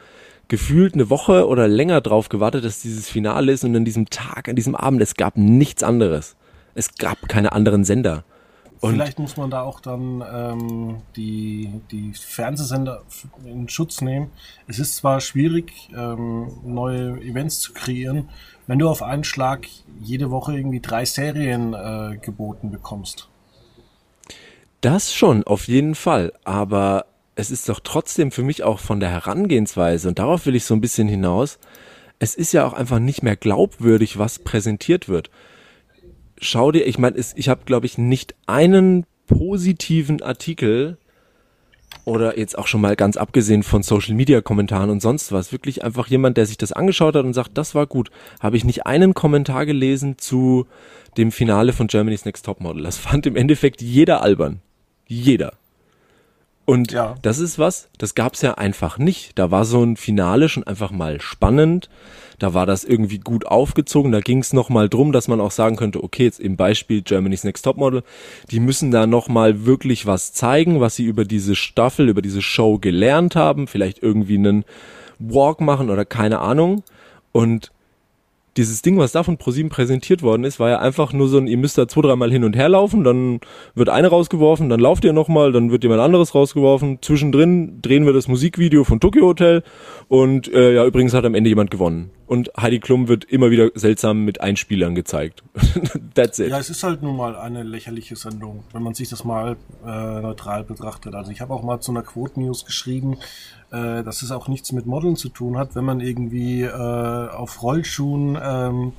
gefühlt 0.47 0.93
eine 0.93 1.09
Woche 1.09 1.47
oder 1.47 1.67
länger 1.67 2.01
drauf 2.01 2.29
gewartet, 2.29 2.65
dass 2.65 2.81
dieses 2.81 3.09
Finale 3.09 3.51
ist 3.51 3.63
und 3.63 3.75
an 3.75 3.85
diesem 3.85 4.09
Tag, 4.09 4.49
an 4.49 4.55
diesem 4.55 4.75
Abend, 4.75 5.01
es 5.01 5.15
gab 5.15 5.37
nichts 5.37 5.83
anderes. 5.83 6.35
Es 6.75 6.95
gab 6.95 7.29
keine 7.29 7.51
anderen 7.53 7.85
Sender. 7.85 8.23
Und 8.81 8.93
Vielleicht 8.93 9.19
muss 9.19 9.37
man 9.37 9.49
da 9.49 9.61
auch 9.61 9.79
dann 9.79 10.23
ähm, 10.31 11.01
die, 11.15 11.81
die 11.91 12.13
Fernsehsender 12.13 13.03
in 13.45 13.69
Schutz 13.69 14.01
nehmen. 14.01 14.31
Es 14.67 14.79
ist 14.79 14.97
zwar 14.97 15.21
schwierig, 15.21 15.89
ähm, 15.95 16.51
neue 16.63 17.19
Events 17.21 17.61
zu 17.61 17.73
kreieren, 17.73 18.29
wenn 18.67 18.77
du 18.77 18.89
auf 18.89 19.01
einen 19.01 19.23
Schlag 19.23 19.65
jede 20.01 20.29
Woche 20.29 20.55
irgendwie 20.55 20.81
drei 20.81 21.05
Serien 21.05 21.73
äh, 21.73 22.17
geboten 22.17 22.69
bekommst. 22.69 23.29
Das 24.81 25.13
schon, 25.13 25.43
auf 25.43 25.67
jeden 25.67 25.95
Fall. 25.95 26.33
Aber 26.43 27.05
es 27.35 27.51
ist 27.51 27.69
doch 27.69 27.79
trotzdem 27.81 28.31
für 28.31 28.43
mich 28.43 28.63
auch 28.63 28.79
von 28.79 28.99
der 28.99 29.09
Herangehensweise, 29.09 30.07
und 30.07 30.19
darauf 30.19 30.45
will 30.45 30.55
ich 30.55 30.65
so 30.65 30.73
ein 30.73 30.81
bisschen 30.81 31.07
hinaus, 31.07 31.59
es 32.19 32.35
ist 32.35 32.53
ja 32.53 32.65
auch 32.65 32.73
einfach 32.73 32.99
nicht 32.99 33.23
mehr 33.23 33.35
glaubwürdig, 33.35 34.17
was 34.17 34.39
präsentiert 34.39 35.09
wird. 35.09 35.29
Schau 36.39 36.71
dir, 36.71 36.85
ich 36.85 36.97
meine, 36.97 37.17
ich 37.17 37.49
habe, 37.49 37.65
glaube 37.65 37.85
ich, 37.85 37.97
nicht 37.97 38.35
einen 38.45 39.05
positiven 39.27 40.21
Artikel 40.21 40.97
oder 42.05 42.37
jetzt 42.37 42.57
auch 42.57 42.67
schon 42.67 42.81
mal 42.81 42.95
ganz 42.95 43.17
abgesehen 43.17 43.63
von 43.63 43.83
Social 43.83 44.15
Media 44.15 44.41
Kommentaren 44.41 44.89
und 44.89 45.01
sonst 45.01 45.31
was, 45.31 45.51
wirklich 45.51 45.83
einfach 45.83 46.07
jemand, 46.07 46.37
der 46.37 46.45
sich 46.45 46.57
das 46.57 46.71
angeschaut 46.71 47.15
hat 47.15 47.25
und 47.25 47.33
sagt, 47.33 47.57
das 47.57 47.73
war 47.73 47.87
gut, 47.87 48.11
habe 48.39 48.57
ich 48.57 48.63
nicht 48.63 48.85
einen 48.85 49.13
Kommentar 49.13 49.65
gelesen 49.65 50.17
zu 50.17 50.67
dem 51.17 51.31
Finale 51.31 51.73
von 51.73 51.87
Germany's 51.87 52.25
Next 52.25 52.45
Topmodel. 52.45 52.83
Das 52.83 52.97
fand 52.97 53.25
im 53.25 53.35
Endeffekt 53.35 53.81
jeder 53.81 54.21
albern. 54.21 54.61
Jeder. 55.07 55.53
Und 56.65 56.91
ja. 56.91 57.15
das 57.21 57.37
ist 57.39 57.59
was, 57.59 57.89
das 57.99 58.15
gab's 58.15 58.41
ja 58.41 58.55
einfach 58.55 58.97
nicht. 58.97 59.37
Da 59.37 59.51
war 59.51 59.65
so 59.65 59.83
ein 59.83 59.97
Finale 59.97 60.49
schon 60.49 60.63
einfach 60.63 60.91
mal 60.91 61.21
spannend. 61.21 61.89
Da 62.39 62.53
war 62.53 62.65
das 62.65 62.83
irgendwie 62.83 63.19
gut 63.19 63.45
aufgezogen. 63.45 64.11
Da 64.11 64.19
ging's 64.19 64.51
noch 64.51 64.69
mal 64.69 64.89
drum, 64.89 65.11
dass 65.11 65.27
man 65.27 65.39
auch 65.39 65.51
sagen 65.51 65.75
könnte, 65.75 66.03
okay, 66.03 66.23
jetzt 66.23 66.39
im 66.39 66.57
Beispiel 66.57 67.01
Germany's 67.01 67.43
Next 67.43 67.63
Topmodel, 67.63 68.03
die 68.51 68.59
müssen 68.59 68.91
da 68.91 69.05
noch 69.05 69.27
mal 69.27 69.65
wirklich 69.65 70.05
was 70.05 70.33
zeigen, 70.33 70.79
was 70.79 70.95
sie 70.95 71.05
über 71.05 71.23
diese 71.23 71.55
Staffel, 71.55 72.09
über 72.09 72.23
diese 72.23 72.41
Show 72.41 72.79
gelernt 72.79 73.35
haben. 73.35 73.67
Vielleicht 73.67 74.01
irgendwie 74.01 74.37
einen 74.37 74.65
Walk 75.19 75.61
machen 75.61 75.89
oder 75.91 76.03
keine 76.03 76.39
Ahnung. 76.39 76.83
Und 77.31 77.71
dieses 78.57 78.81
Ding, 78.81 78.97
was 78.97 79.11
da 79.11 79.23
von 79.23 79.37
ProSieben 79.37 79.69
präsentiert 79.69 80.21
worden 80.21 80.45
ist, 80.45 80.59
war 80.59 80.69
ja 80.69 80.79
einfach 80.79 81.11
nur 81.11 81.27
so 81.27 81.37
ein, 81.37 81.47
ihr 81.47 81.57
müsst 81.57 81.77
da 81.77 81.87
zwei, 81.87 82.01
dreimal 82.01 82.31
hin 82.31 82.43
und 82.43 82.55
her 82.55 82.69
laufen, 82.69 83.03
dann 83.03 83.41
wird 83.73 83.89
eine 83.89 84.07
rausgeworfen, 84.07 84.69
dann 84.69 84.79
lauft 84.79 85.03
ihr 85.03 85.13
nochmal, 85.13 85.51
dann 85.51 85.71
wird 85.71 85.83
jemand 85.83 86.01
anderes 86.01 86.33
rausgeworfen. 86.33 86.99
Zwischendrin 87.01 87.81
drehen 87.81 88.05
wir 88.05 88.13
das 88.13 88.27
Musikvideo 88.27 88.83
von 88.83 88.99
Tokyo 88.99 89.25
Hotel 89.25 89.63
und 90.07 90.51
äh, 90.53 90.73
ja, 90.73 90.85
übrigens 90.85 91.13
hat 91.13 91.25
am 91.25 91.35
Ende 91.35 91.49
jemand 91.49 91.69
gewonnen. 91.69 92.11
Und 92.27 92.51
Heidi 92.59 92.79
Klum 92.79 93.07
wird 93.07 93.25
immer 93.25 93.51
wieder 93.51 93.69
seltsam 93.75 94.25
mit 94.25 94.41
Einspielern 94.41 94.95
gezeigt. 94.95 95.43
That's 96.15 96.39
it. 96.39 96.49
Ja, 96.49 96.59
es 96.59 96.69
ist 96.69 96.81
halt 96.81 97.03
nun 97.03 97.17
mal 97.17 97.35
eine 97.35 97.61
lächerliche 97.61 98.15
Sendung, 98.15 98.63
wenn 98.73 98.81
man 98.81 98.95
sich 98.95 99.09
das 99.09 99.23
mal 99.23 99.57
äh, 99.85 100.21
neutral 100.21 100.63
betrachtet. 100.63 101.13
Also 101.13 101.31
ich 101.31 101.41
habe 101.41 101.53
auch 101.53 101.61
mal 101.61 101.81
zu 101.81 101.91
einer 101.91 102.01
Quote 102.01 102.39
News 102.39 102.65
geschrieben, 102.65 103.17
äh, 103.75 104.03
dass 104.03 104.21
es 104.21 104.31
auch 104.31 104.47
nichts 104.47 104.71
mit 104.71 104.85
Modeln 104.85 105.15
zu 105.15 105.29
tun 105.29 105.57
hat, 105.57 105.75
wenn 105.75 105.85
man 105.85 105.99
irgendwie 105.99 106.61
äh, 106.61 107.29
auf 107.29 107.61
Rollschuhen 107.61 108.37
ähm, 108.41 108.93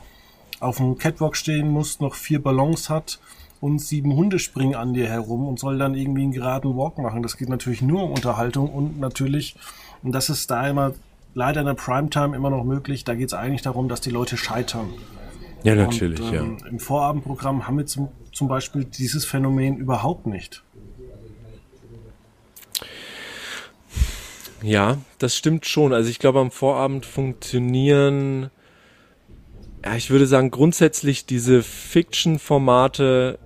auf 0.60 0.76
dem 0.76 0.98
Catwalk 0.98 1.36
stehen 1.36 1.68
muss, 1.68 2.00
noch 2.00 2.14
vier 2.14 2.42
Ballons 2.42 2.90
hat 2.90 3.18
und 3.60 3.80
sieben 3.80 4.14
Hunde 4.14 4.38
springen 4.38 4.74
an 4.74 4.94
dir 4.94 5.08
herum 5.08 5.46
und 5.46 5.58
soll 5.58 5.78
dann 5.78 5.94
irgendwie 5.94 6.22
einen 6.22 6.32
geraden 6.32 6.76
Walk 6.76 6.98
machen. 6.98 7.22
Das 7.22 7.36
geht 7.36 7.48
natürlich 7.48 7.82
nur 7.82 8.04
um 8.04 8.12
Unterhaltung 8.12 8.70
und 8.70 9.00
natürlich, 9.00 9.56
und 10.02 10.12
das 10.12 10.28
ist 10.28 10.50
da 10.50 10.68
immer 10.68 10.92
leider 11.34 11.60
in 11.60 11.66
der 11.66 11.74
Primetime 11.74 12.34
immer 12.36 12.50
noch 12.50 12.64
möglich, 12.64 13.04
da 13.04 13.14
geht 13.14 13.28
es 13.28 13.34
eigentlich 13.34 13.62
darum, 13.62 13.88
dass 13.88 14.00
die 14.00 14.10
Leute 14.10 14.36
scheitern. 14.36 14.88
Ja, 15.62 15.74
natürlich, 15.74 16.20
und, 16.20 16.34
ähm, 16.34 16.58
ja. 16.60 16.66
Im 16.68 16.78
Vorabendprogramm 16.78 17.66
haben 17.66 17.78
wir 17.78 17.86
zum, 17.86 18.08
zum 18.32 18.48
Beispiel 18.48 18.84
dieses 18.84 19.24
Phänomen 19.24 19.76
überhaupt 19.78 20.26
nicht. 20.26 20.62
Ja, 24.66 24.98
das 25.20 25.36
stimmt 25.36 25.64
schon. 25.64 25.92
Also 25.92 26.10
ich 26.10 26.18
glaube, 26.18 26.40
am 26.40 26.50
Vorabend 26.50 27.06
funktionieren, 27.06 28.50
ja, 29.84 29.94
ich 29.94 30.10
würde 30.10 30.26
sagen, 30.26 30.50
grundsätzlich 30.50 31.24
diese 31.24 31.62
Fiction-Formate 31.62 33.38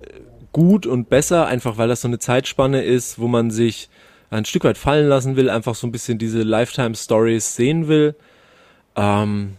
gut 0.51 0.87
und 0.87 1.09
besser, 1.09 1.45
einfach 1.45 1.77
weil 1.77 1.87
das 1.87 2.01
so 2.01 2.07
eine 2.07 2.17
Zeitspanne 2.17 2.81
ist, 2.81 3.19
wo 3.19 3.27
man 3.27 3.51
sich 3.51 3.87
ein 4.31 4.45
Stück 4.45 4.63
weit 4.63 4.79
fallen 4.79 5.07
lassen 5.07 5.35
will, 5.35 5.51
einfach 5.51 5.75
so 5.75 5.85
ein 5.85 5.91
bisschen 5.91 6.17
diese 6.17 6.41
Lifetime-Stories 6.41 7.55
sehen 7.55 7.87
will. 7.87 8.15
Ähm, 8.95 9.57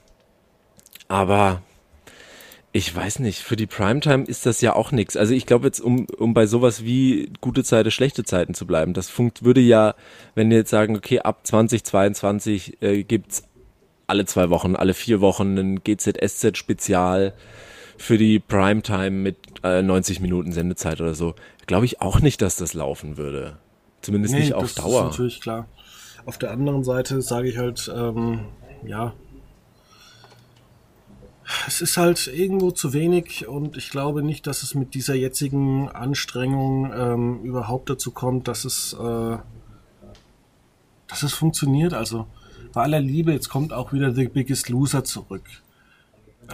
aber 1.07 1.63
Ich 2.75 2.95
weiß 2.95 3.19
nicht, 3.19 3.41
für 3.41 3.57
die 3.57 3.67
Primetime 3.67 4.25
ist 4.25 4.47
das 4.47 4.63
ja 4.63 4.75
auch 4.75 4.93
nichts. 4.93 5.17
Also 5.17 5.35
ich 5.35 5.45
glaube 5.45 5.67
jetzt, 5.67 5.81
um, 5.81 6.07
um 6.19 6.33
bei 6.33 6.47
sowas 6.47 6.85
wie 6.85 7.31
gute 7.43 7.65
Zeiten, 7.65 7.91
schlechte 7.91 8.25
Zeiten 8.25 8.55
zu 8.55 8.67
bleiben, 8.67 8.95
das 8.95 9.11
funkt, 9.11 9.45
würde 9.45 9.61
ja, 9.61 9.95
wenn 10.35 10.49
wir 10.49 10.57
jetzt 10.57 10.71
sagen, 10.71 10.97
okay, 10.97 11.21
ab 11.21 11.47
2022 11.47 12.83
äh, 12.83 13.03
gibt's 13.03 13.45
alle 14.07 14.25
zwei 14.25 14.49
Wochen, 14.49 14.75
alle 14.75 14.95
vier 14.95 15.21
Wochen 15.21 15.59
ein 15.59 15.85
GZSZ-Spezial 15.85 17.35
für 17.99 18.17
die 18.17 18.39
Primetime 18.39 19.11
mit 19.11 19.37
äh, 19.63 19.83
90 19.83 20.21
Minuten 20.21 20.53
Sendezeit 20.53 21.01
oder 21.01 21.15
so. 21.15 21.35
Glaube 21.67 21.85
ich 21.85 22.01
auch 22.01 22.21
nicht, 22.21 22.41
dass 22.41 22.57
das 22.57 22.73
laufen 22.73 23.19
würde. 23.19 23.59
Zumindest 24.01 24.35
nee, 24.35 24.41
nicht 24.41 24.55
auf 24.55 24.63
das 24.63 24.75
Dauer. 24.77 25.03
Das 25.03 25.13
ist 25.13 25.19
natürlich 25.19 25.41
klar. 25.41 25.69
Auf 26.25 26.39
der 26.39 26.51
anderen 26.51 26.85
Seite 26.85 27.21
sage 27.21 27.49
ich 27.49 27.59
halt, 27.59 27.93
ähm, 27.95 28.47
ja, 28.85 29.13
es 31.67 31.81
ist 31.81 31.97
halt 31.97 32.27
irgendwo 32.29 32.71
zu 32.71 32.93
wenig 32.93 33.47
und 33.49 33.77
ich 33.77 33.91
glaube 33.91 34.23
nicht, 34.23 34.47
dass 34.47 34.63
es 34.63 34.75
mit 34.75 34.95
dieser 34.95 35.15
jetzigen 35.15 35.89
Anstrengung 35.89 36.93
ähm, 36.95 37.43
überhaupt 37.43 37.91
dazu 37.91 38.11
kommt, 38.11 38.49
dass 38.49 38.65
es, 38.65 38.93
äh, 38.95 39.37
dass 41.09 41.23
es 41.23 41.33
funktioniert. 41.33 41.95
Also 41.95 42.27
bei 42.73 42.83
aller 42.83 43.01
Liebe, 43.01 43.33
jetzt 43.33 43.49
kommt 43.49 43.73
auch 43.73 43.93
wieder 43.93 44.13
The 44.13 44.29
Biggest 44.29 44.69
Loser 44.69 45.05
zurück. 45.05 45.45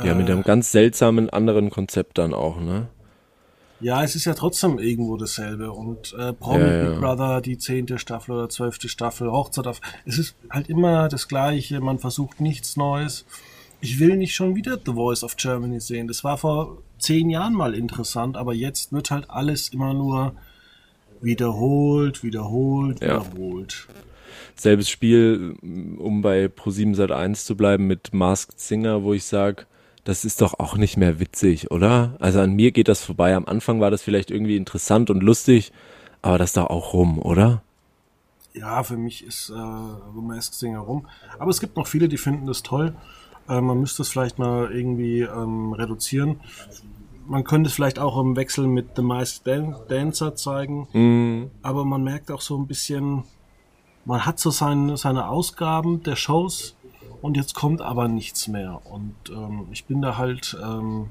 Ja, 0.04 0.14
mit 0.14 0.30
einem 0.30 0.42
ganz 0.42 0.70
seltsamen 0.70 1.28
anderen 1.30 1.70
Konzept 1.70 2.18
dann 2.18 2.32
auch, 2.32 2.60
ne? 2.60 2.88
Ja, 3.80 4.02
es 4.02 4.16
ist 4.16 4.24
ja 4.24 4.34
trotzdem 4.34 4.78
irgendwo 4.78 5.16
dasselbe. 5.16 5.72
Und 5.72 6.12
äh, 6.14 6.32
Promi 6.32 6.60
ja, 6.60 6.82
ja. 6.82 6.90
Big 6.90 7.00
Brother, 7.00 7.40
die 7.40 7.58
zehnte 7.58 7.98
Staffel 7.98 8.32
oder 8.32 8.48
zwölfte 8.48 8.88
Staffel, 8.88 9.30
Hochzeit 9.30 9.66
auf. 9.66 9.80
Es 10.04 10.18
ist 10.18 10.36
halt 10.50 10.68
immer 10.68 11.08
das 11.08 11.28
Gleiche, 11.28 11.80
man 11.80 11.98
versucht 11.98 12.40
nichts 12.40 12.76
Neues 12.76 13.24
ich 13.80 14.00
will 14.00 14.16
nicht 14.16 14.34
schon 14.34 14.56
wieder 14.56 14.78
The 14.84 14.92
Voice 14.92 15.22
of 15.22 15.36
Germany 15.36 15.80
sehen. 15.80 16.08
Das 16.08 16.24
war 16.24 16.38
vor 16.38 16.78
zehn 16.98 17.30
Jahren 17.30 17.54
mal 17.54 17.74
interessant, 17.74 18.36
aber 18.36 18.54
jetzt 18.54 18.92
wird 18.92 19.10
halt 19.10 19.30
alles 19.30 19.68
immer 19.68 19.94
nur 19.94 20.34
wiederholt, 21.20 22.22
wiederholt, 22.22 23.00
ja. 23.00 23.20
wiederholt. 23.20 23.86
Selbes 24.56 24.88
Spiel, 24.88 25.56
um 25.98 26.22
bei 26.22 26.46
Pro7 26.46 26.94
Sat 26.94 27.12
1 27.12 27.44
zu 27.44 27.56
bleiben, 27.56 27.86
mit 27.86 28.12
Masked 28.12 28.58
Singer, 28.58 29.04
wo 29.04 29.14
ich 29.14 29.24
sage, 29.24 29.66
das 30.02 30.24
ist 30.24 30.40
doch 30.40 30.58
auch 30.58 30.76
nicht 30.76 30.96
mehr 30.96 31.20
witzig, 31.20 31.70
oder? 31.70 32.16
Also 32.18 32.40
an 32.40 32.54
mir 32.54 32.72
geht 32.72 32.88
das 32.88 33.02
vorbei. 33.02 33.36
Am 33.36 33.46
Anfang 33.46 33.80
war 33.80 33.90
das 33.90 34.02
vielleicht 34.02 34.30
irgendwie 34.30 34.56
interessant 34.56 35.10
und 35.10 35.22
lustig, 35.22 35.70
aber 36.22 36.38
das 36.38 36.50
ist 36.50 36.56
doch 36.56 36.70
auch 36.70 36.92
rum, 36.92 37.20
oder? 37.20 37.62
Ja, 38.54 38.82
für 38.82 38.96
mich 38.96 39.24
ist 39.24 39.50
äh, 39.50 40.20
Masked 40.20 40.54
Singer 40.54 40.80
rum. 40.80 41.06
Aber 41.38 41.50
es 41.50 41.60
gibt 41.60 41.76
noch 41.76 41.86
viele, 41.86 42.08
die 42.08 42.16
finden 42.16 42.46
das 42.46 42.62
toll. 42.62 42.96
Äh, 43.48 43.60
man 43.60 43.80
müsste 43.80 44.02
es 44.02 44.08
vielleicht 44.08 44.38
mal 44.38 44.70
irgendwie 44.72 45.20
ähm, 45.20 45.72
reduzieren. 45.72 46.40
Man 47.26 47.44
könnte 47.44 47.68
es 47.68 47.74
vielleicht 47.74 47.98
auch 47.98 48.18
im 48.18 48.36
Wechsel 48.36 48.66
mit 48.66 48.96
The 48.96 49.02
Mice 49.02 49.42
Dan 49.42 49.76
Dancer 49.88 50.34
zeigen. 50.34 50.88
Mm. 50.92 51.50
Aber 51.62 51.84
man 51.84 52.02
merkt 52.02 52.30
auch 52.30 52.40
so 52.40 52.56
ein 52.56 52.66
bisschen, 52.66 53.24
man 54.04 54.24
hat 54.24 54.38
so 54.38 54.50
seine, 54.50 54.96
seine 54.96 55.28
Ausgaben 55.28 56.02
der 56.02 56.16
Shows 56.16 56.76
und 57.20 57.36
jetzt 57.36 57.54
kommt 57.54 57.82
aber 57.82 58.08
nichts 58.08 58.48
mehr. 58.48 58.80
Und 58.86 59.14
ähm, 59.30 59.66
ich 59.72 59.84
bin 59.84 60.00
da 60.00 60.16
halt, 60.16 60.56
ähm, 60.62 61.10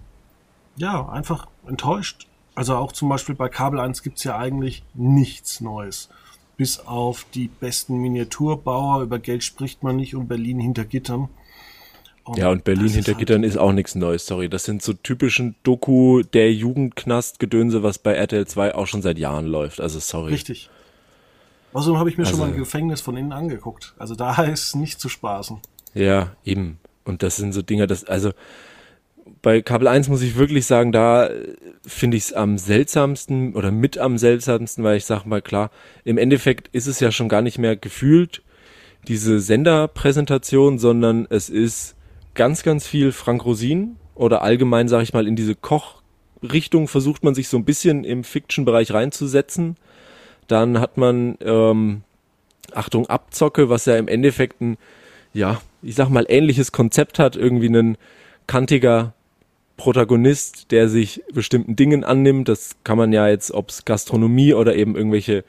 ja, 0.77 1.07
einfach 1.09 1.47
enttäuscht. 1.67 2.27
Also 2.55 2.75
auch 2.75 2.91
zum 2.91 3.09
Beispiel 3.09 3.35
bei 3.35 3.49
Kabel 3.49 3.79
1 3.79 4.01
gibt's 4.01 4.23
ja 4.23 4.38
eigentlich 4.38 4.83
nichts 4.93 5.61
Neues. 5.61 6.09
Bis 6.55 6.79
auf 6.79 7.25
die 7.35 7.49
besten 7.49 7.97
Miniaturbauer, 7.97 9.03
über 9.03 9.19
Geld 9.19 9.43
spricht 9.43 9.83
man 9.83 9.95
nicht 9.97 10.15
und 10.15 10.27
Berlin 10.27 10.59
hinter 10.59 10.85
Gittern. 10.85 11.29
Und 12.28 12.38
ja, 12.38 12.49
und 12.49 12.63
Berlin 12.63 12.89
hinter 12.89 13.13
halt 13.13 13.19
Gittern 13.19 13.43
ist 13.43 13.57
auch 13.57 13.71
nichts 13.71 13.95
Neues, 13.95 14.25
sorry. 14.25 14.49
Das 14.49 14.65
sind 14.65 14.82
so 14.82 14.93
typischen 14.93 15.55
Doku 15.63 16.21
der 16.21 16.53
Jugendknast-Gedönse, 16.53 17.84
was 17.84 17.99
bei 17.99 18.13
RTL 18.13 18.45
2 18.45 18.75
auch 18.75 18.88
schon 18.88 19.01
seit 19.01 19.17
Jahren 19.17 19.45
läuft. 19.45 19.80
Also 19.80 19.99
sorry. 19.99 20.34
Richtig. 20.34 20.69
Außerdem 21.73 21.99
habe 21.99 22.09
ich 22.09 22.17
mir 22.17 22.25
also, 22.25 22.38
schon 22.38 22.47
mal 22.47 22.53
ein 22.53 22.57
Gefängnis 22.57 23.01
von 23.01 23.15
innen 23.15 23.32
angeguckt. 23.32 23.93
Also 23.97 24.15
da 24.15 24.43
ist 24.43 24.75
nicht 24.75 24.99
zu 24.99 25.09
spaßen. 25.09 25.59
Ja, 25.93 26.34
eben. 26.43 26.80
Und 27.05 27.23
das 27.23 27.38
sind 27.38 27.53
so 27.53 27.61
Dinger, 27.61 27.88
das, 27.88 28.03
also 28.03 28.34
bei 29.41 29.61
Kabel 29.61 29.88
1 29.88 30.09
muss 30.09 30.21
ich 30.21 30.36
wirklich 30.38 30.65
sagen, 30.65 30.91
da 30.91 31.30
finde 31.86 32.17
ich 32.17 32.23
es 32.23 32.34
am 32.34 32.57
seltsamsten 32.57 33.55
oder 33.55 33.71
mit 33.71 33.97
am 33.97 34.17
seltsamsten, 34.17 34.84
weil 34.84 34.97
ich 34.97 35.05
sage 35.05 35.28
mal 35.30 35.41
klar, 35.41 35.71
im 36.03 36.17
Endeffekt 36.17 36.69
ist 36.69 36.88
es 36.88 36.99
ja 36.99 37.11
schon 37.11 37.30
gar 37.30 37.41
nicht 37.41 37.57
mehr 37.57 37.75
gefühlt 37.75 38.41
diese 39.07 39.39
Senderpräsentation, 39.39 40.80
sondern 40.80 41.28
es 41.30 41.49
ist 41.49 41.95
ganz, 42.38 42.63
ganz 42.63 42.88
viel 42.88 43.11
Frank 43.11 43.43
Rosin 43.43 43.97
oder 44.15 44.41
allgemein, 44.41 44.88
sage 44.88 45.03
ich 45.03 45.13
mal, 45.13 45.27
in 45.27 45.35
diese 45.35 45.55
Kochrichtung 45.55 46.88
versucht 46.88 47.23
man 47.25 47.35
sich 47.35 47.49
so 47.49 47.57
ein 47.57 47.65
bisschen 47.65 48.05
im 48.05 48.23
Fiction-Bereich 48.23 48.93
reinzusetzen. 48.93 49.75
Dann 50.47 50.79
hat 50.79 50.95
man, 50.95 51.38
ähm, 51.41 52.03
Achtung, 52.73 53.07
Abzocke, 53.07 53.69
was 53.69 53.85
ja 53.85 53.97
im 53.97 54.07
Endeffekt 54.07 54.61
ein, 54.61 54.77
ja, 55.33 55.61
ich 55.81 55.95
sag 55.95 56.09
mal, 56.09 56.25
ähnliches 56.29 56.71
Konzept 56.71 57.19
hat, 57.19 57.35
irgendwie 57.35 57.69
ein 57.69 57.97
kantiger 58.45 59.13
Protagonist, 59.75 60.71
der 60.71 60.89
sich 60.89 61.23
bestimmten 61.33 61.75
Dingen 61.75 62.03
annimmt. 62.03 62.47
Das 62.47 62.77
kann 62.83 62.97
man 62.97 63.11
ja 63.13 63.27
jetzt, 63.27 63.51
ob 63.51 63.69
es 63.69 63.85
Gastronomie 63.85 64.53
oder 64.53 64.75
eben 64.75 64.95
irgendwelche 64.95 65.43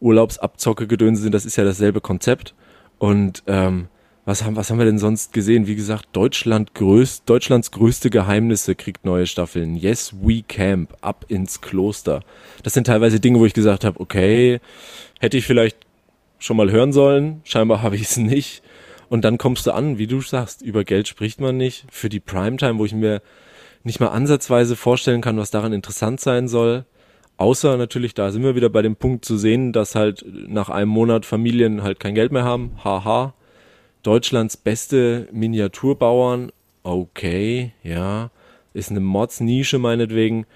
Urlaubsabzocke-Gedönse 0.00 1.22
sind, 1.22 1.32
das 1.32 1.46
ist 1.46 1.56
ja 1.56 1.64
dasselbe 1.64 2.00
Konzept. 2.00 2.54
Und 2.98 3.42
ähm, 3.46 3.88
was 4.24 4.44
haben, 4.44 4.54
was 4.54 4.70
haben 4.70 4.78
wir 4.78 4.84
denn 4.84 4.98
sonst 4.98 5.32
gesehen? 5.32 5.66
Wie 5.66 5.74
gesagt, 5.74 6.08
Deutschland 6.12 6.74
größt, 6.74 7.24
Deutschlands 7.26 7.72
größte 7.72 8.08
Geheimnisse 8.08 8.74
kriegt 8.74 9.04
neue 9.04 9.26
Staffeln. 9.26 9.74
Yes, 9.74 10.14
we 10.20 10.42
camp, 10.42 10.96
ab 11.00 11.24
ins 11.28 11.60
Kloster. 11.60 12.22
Das 12.62 12.72
sind 12.72 12.86
teilweise 12.86 13.18
Dinge, 13.18 13.40
wo 13.40 13.46
ich 13.46 13.54
gesagt 13.54 13.84
habe, 13.84 13.98
okay, 13.98 14.60
hätte 15.18 15.36
ich 15.36 15.46
vielleicht 15.46 15.78
schon 16.38 16.56
mal 16.56 16.70
hören 16.70 16.92
sollen. 16.92 17.40
Scheinbar 17.44 17.82
habe 17.82 17.96
ich 17.96 18.02
es 18.02 18.16
nicht. 18.16 18.62
Und 19.08 19.24
dann 19.24 19.38
kommst 19.38 19.66
du 19.66 19.72
an, 19.72 19.98
wie 19.98 20.06
du 20.06 20.20
sagst, 20.20 20.62
über 20.62 20.84
Geld 20.84 21.08
spricht 21.08 21.40
man 21.40 21.56
nicht. 21.56 21.84
Für 21.90 22.08
die 22.08 22.20
Primetime, 22.20 22.78
wo 22.78 22.84
ich 22.84 22.94
mir 22.94 23.22
nicht 23.82 23.98
mal 23.98 24.08
ansatzweise 24.08 24.76
vorstellen 24.76 25.20
kann, 25.20 25.36
was 25.36 25.50
daran 25.50 25.72
interessant 25.72 26.20
sein 26.20 26.46
soll. 26.46 26.84
Außer 27.36 27.76
natürlich, 27.76 28.14
da 28.14 28.30
sind 28.30 28.44
wir 28.44 28.54
wieder 28.54 28.70
bei 28.70 28.82
dem 28.82 28.94
Punkt 28.94 29.24
zu 29.24 29.36
sehen, 29.36 29.72
dass 29.72 29.96
halt 29.96 30.24
nach 30.48 30.68
einem 30.68 30.90
Monat 30.90 31.26
Familien 31.26 31.82
halt 31.82 31.98
kein 31.98 32.14
Geld 32.14 32.30
mehr 32.30 32.44
haben. 32.44 32.72
Haha. 32.84 33.34
Deutschlands 34.02 34.56
beste 34.56 35.28
Miniaturbauern, 35.32 36.50
okay, 36.82 37.72
ja, 37.82 38.30
ist 38.74 38.90
eine 38.90 39.00
Mods-Nische 39.00 39.78
meinetwegen. 39.78 40.46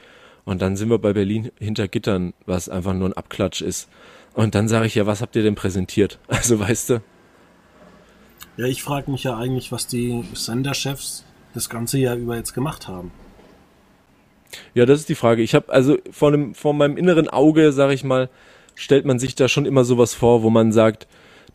Und 0.44 0.62
dann 0.62 0.76
sind 0.76 0.90
wir 0.90 0.98
bei 0.98 1.12
Berlin 1.12 1.50
hinter 1.58 1.88
Gittern, 1.88 2.32
was 2.46 2.68
einfach 2.68 2.94
nur 2.94 3.08
ein 3.08 3.12
Abklatsch 3.12 3.62
ist. 3.62 3.88
Und 4.34 4.54
dann 4.54 4.68
sage 4.68 4.86
ich 4.86 4.94
ja, 4.94 5.06
was 5.06 5.22
habt 5.22 5.34
ihr 5.36 5.42
denn 5.42 5.54
präsentiert? 5.54 6.18
Also 6.28 6.58
weißt 6.60 6.90
du? 6.90 7.02
Ja, 8.56 8.66
ich 8.66 8.82
frage 8.82 9.10
mich 9.10 9.24
ja 9.24 9.36
eigentlich, 9.36 9.70
was 9.72 9.86
die 9.86 10.24
Senderchefs 10.32 11.24
das 11.52 11.68
ganze 11.68 11.98
Jahr 11.98 12.16
über 12.16 12.36
jetzt 12.36 12.54
gemacht 12.54 12.88
haben. 12.88 13.10
Ja, 14.74 14.86
das 14.86 15.00
ist 15.00 15.08
die 15.08 15.14
Frage. 15.14 15.42
Ich 15.42 15.54
habe 15.54 15.72
also 15.72 15.98
vor, 16.10 16.28
einem, 16.28 16.54
vor 16.54 16.74
meinem 16.74 16.96
inneren 16.96 17.28
Auge, 17.28 17.72
sage 17.72 17.94
ich 17.94 18.04
mal, 18.04 18.30
stellt 18.74 19.04
man 19.04 19.18
sich 19.18 19.34
da 19.34 19.48
schon 19.48 19.66
immer 19.66 19.84
sowas 19.84 20.14
vor, 20.14 20.42
wo 20.42 20.50
man 20.50 20.72
sagt, 20.72 21.06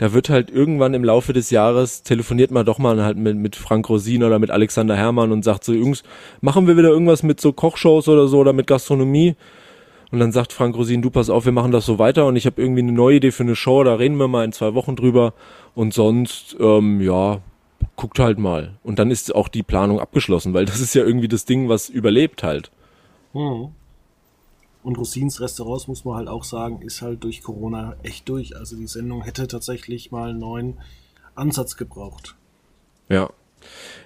da 0.02 0.14
wird 0.14 0.32
halt 0.32 0.50
irgendwann 0.50 0.96
im 0.96 1.04
Laufe 1.04 1.32
des 1.32 1.52
Jahres 1.52 2.02
telefoniert 2.02 2.50
man 2.50 2.66
doch 2.66 2.80
mal 2.80 3.04
halt 3.04 3.18
mit, 3.18 3.38
mit 3.38 3.56
Frank 3.56 3.88
Rosin 3.88 4.24
oder 4.24 4.40
mit 4.40 4.50
Alexander 4.50 4.96
Herrmann 4.96 5.32
und 5.32 5.44
sagt 5.44 5.64
so, 5.64 5.74
Jungs, 5.74 6.02
machen 6.42 6.66
wir 6.66 6.76
wieder 6.76 6.90
irgendwas 6.90 7.22
mit 7.22 7.40
so 7.40 7.54
Kochshows 7.54 8.08
oder 8.08 8.28
so 8.28 8.40
oder 8.40 8.52
mit 8.52 8.66
Gastronomie? 8.66 9.36
Und 10.12 10.18
dann 10.18 10.32
sagt 10.32 10.54
Frank 10.54 10.76
Rosin, 10.76 11.04
du 11.04 11.12
pass 11.12 11.30
auf, 11.30 11.46
wir 11.46 11.52
machen 11.52 11.72
das 11.72 11.86
so 11.86 12.00
weiter 12.00 12.26
und 12.26 12.36
ich 12.36 12.48
habe 12.48 12.60
irgendwie 12.60 12.82
eine 12.82 12.94
neue 12.94 13.18
Idee 13.18 13.30
für 13.30 13.44
eine 13.44 13.56
Show, 13.56 13.84
da 13.84 13.94
reden 13.94 14.18
wir 14.18 14.28
mal 14.28 14.44
in 14.44 14.54
zwei 14.54 14.74
Wochen 14.74 14.96
drüber 14.96 15.36
und 15.76 15.94
sonst, 15.94 16.58
ähm, 16.60 17.00
ja, 17.00 17.38
guckt 17.96 18.18
halt 18.18 18.40
mal. 18.40 18.80
Und 18.82 18.98
dann 18.98 19.12
ist 19.12 19.36
auch 19.36 19.50
die 19.50 19.62
Planung 19.62 20.00
abgeschlossen, 20.00 20.56
weil 20.56 20.66
das 20.66 20.80
ist 20.80 20.96
ja 20.96 21.04
irgendwie 21.04 21.28
das 21.28 21.46
Ding, 21.46 21.70
was 21.70 21.90
überlebt 21.90 22.42
halt. 22.42 22.72
Hm. 23.34 23.68
Und 24.84 24.98
Rosins 24.98 25.40
Restaurants, 25.40 25.88
muss 25.88 26.06
man 26.06 26.16
halt 26.16 26.28
auch 26.28 26.44
sagen, 26.44 26.82
ist 26.82 27.02
halt 27.02 27.24
durch 27.24 27.44
Corona 27.44 27.96
echt 28.04 28.28
durch. 28.30 28.56
Also 28.56 28.76
die 28.76 28.88
Sendung 28.88 29.22
hätte 29.22 29.48
tatsächlich 29.48 30.12
mal 30.12 30.32
einen 30.32 30.40
neuen 30.40 30.78
Ansatz 31.36 31.78
gebraucht. 31.78 32.36
Ja. 33.10 33.30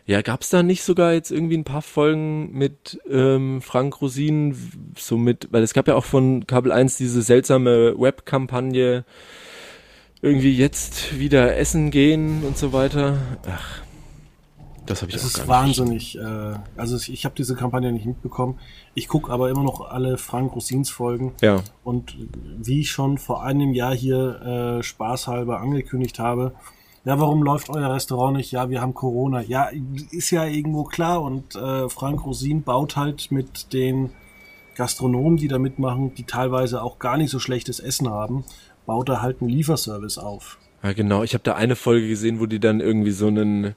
Ja, 0.05 0.21
gab's 0.21 0.49
da 0.49 0.63
nicht 0.63 0.83
sogar 0.83 1.13
jetzt 1.13 1.31
irgendwie 1.31 1.57
ein 1.57 1.63
paar 1.63 1.81
Folgen 1.81 2.51
mit 2.51 2.99
ähm, 3.09 3.61
Frank 3.61 4.01
Rosin, 4.01 4.55
so 4.97 5.17
mit, 5.17 5.47
weil 5.51 5.63
es 5.63 5.73
gab 5.73 5.87
ja 5.87 5.95
auch 5.95 6.03
von 6.03 6.45
Kabel 6.45 6.73
1 6.73 6.97
diese 6.97 7.21
seltsame 7.21 7.97
Webkampagne, 7.97 9.05
irgendwie 10.21 10.55
jetzt 10.55 11.17
wieder 11.17 11.55
essen 11.55 11.89
gehen 11.89 12.43
und 12.43 12.57
so 12.57 12.73
weiter. 12.73 13.17
Ach, 13.47 13.84
das 14.85 15.01
habe 15.01 15.11
ich 15.11 15.17
das 15.17 15.35
auch 15.35 15.41
ist 15.41 15.47
wahnsinnig. 15.47 16.17
Äh, 16.17 16.53
also 16.77 16.97
ich 17.11 17.25
habe 17.25 17.35
diese 17.35 17.55
Kampagne 17.55 17.91
nicht 17.91 18.05
mitbekommen. 18.05 18.59
Ich 18.93 19.07
gucke 19.07 19.31
aber 19.31 19.49
immer 19.49 19.63
noch 19.63 19.81
alle 19.81 20.17
Frank 20.17 20.53
Rossins 20.55 20.89
Folgen. 20.89 21.33
Ja. 21.41 21.61
Und 21.83 22.17
wie 22.57 22.81
ich 22.81 22.91
schon 22.91 23.17
vor 23.17 23.43
einem 23.43 23.73
Jahr 23.73 23.95
hier 23.95 24.77
äh, 24.79 24.83
spaßhalber 24.83 25.59
angekündigt 25.59 26.19
habe, 26.19 26.53
ja, 27.05 27.19
warum 27.19 27.43
läuft 27.43 27.69
euer 27.69 27.93
Restaurant 27.93 28.35
nicht? 28.35 28.51
Ja, 28.51 28.69
wir 28.71 28.81
haben 28.81 28.95
Corona. 28.95 29.41
Ja, 29.41 29.69
ist 30.09 30.31
ja 30.31 30.45
irgendwo 30.45 30.83
klar. 30.85 31.21
Und 31.21 31.55
äh, 31.55 31.87
Frank 31.87 32.25
Rosin 32.25 32.63
baut 32.63 32.95
halt 32.95 33.31
mit 33.31 33.73
den 33.73 34.09
Gastronomen, 34.73 35.37
die 35.37 35.47
da 35.47 35.59
mitmachen, 35.59 36.15
die 36.15 36.23
teilweise 36.23 36.81
auch 36.81 36.97
gar 36.97 37.17
nicht 37.17 37.29
so 37.29 37.39
schlechtes 37.39 37.79
Essen 37.79 38.09
haben, 38.09 38.43
baut 38.87 39.09
er 39.09 39.21
halt 39.21 39.41
einen 39.41 39.49
Lieferservice 39.49 40.17
auf. 40.17 40.57
Ja, 40.81 40.93
genau. 40.93 41.23
Ich 41.23 41.33
habe 41.33 41.43
da 41.43 41.55
eine 41.55 41.75
Folge 41.75 42.07
gesehen, 42.07 42.39
wo 42.39 42.47
die 42.47 42.59
dann 42.59 42.79
irgendwie 42.79 43.11
so 43.11 43.27
einen, 43.27 43.75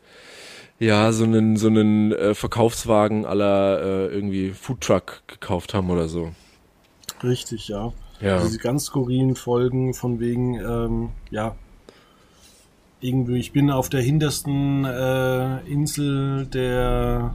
ja, 0.79 1.13
so 1.13 1.25
einen, 1.25 1.57
so 1.57 1.69
einen 1.69 2.13
äh, 2.13 2.35
Verkaufswagen 2.35 3.25
aller 3.25 3.81
äh, 3.83 4.07
irgendwie 4.15 4.51
Foodtruck 4.51 5.23
gekauft 5.27 5.75
haben 5.75 5.91
oder 5.91 6.09
so. 6.09 6.33
Richtig, 7.23 7.69
ja. 7.69 7.93
Ja. 8.21 8.35
Also 8.35 8.47
diese 8.47 8.59
ganz 8.59 8.87
skurrilen 8.87 9.37
Folgen 9.37 9.95
von 9.95 10.21
wegen, 10.21 10.55
ähm, 10.55 11.11
ja, 11.31 11.57
irgendwie, 13.01 13.39
ich 13.39 13.53
bin 13.53 13.71
auf 13.71 13.89
der 13.89 14.01
hintersten 14.01 14.85
äh, 14.85 15.61
Insel 15.69 16.47
der 16.47 17.35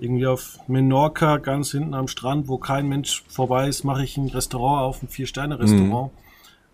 irgendwie 0.00 0.26
auf 0.26 0.58
Menorca 0.68 1.38
ganz 1.38 1.72
hinten 1.72 1.94
am 1.94 2.08
Strand, 2.08 2.48
wo 2.48 2.58
kein 2.58 2.88
Mensch 2.88 3.24
vorbei 3.28 3.68
ist, 3.68 3.84
mache 3.84 4.04
ich 4.04 4.16
ein 4.16 4.28
Restaurant 4.28 4.82
auf, 4.82 5.02
ein 5.02 5.08
Vier-Sterne-Restaurant. 5.08 6.12
Mhm. 6.12 6.18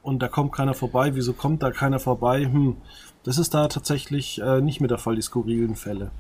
Und 0.03 0.23
da 0.23 0.29
kommt 0.29 0.53
keiner 0.53 0.75
vorbei. 0.75 1.15
Wieso 1.15 1.33
kommt 1.33 1.63
da 1.63 1.71
keiner 1.71 1.99
vorbei? 1.99 2.45
Hm, 2.45 2.77
das 3.25 3.39
ist 3.39 3.55
da 3.55 3.69
tatsächlich 3.69 4.41
äh, 4.41 4.61
nicht 4.61 4.81
mehr 4.81 4.89
der 4.89 4.99
Fall, 4.99 5.17
die 5.17 5.23
skurrilen 5.23 5.77
Fälle. 5.77 6.11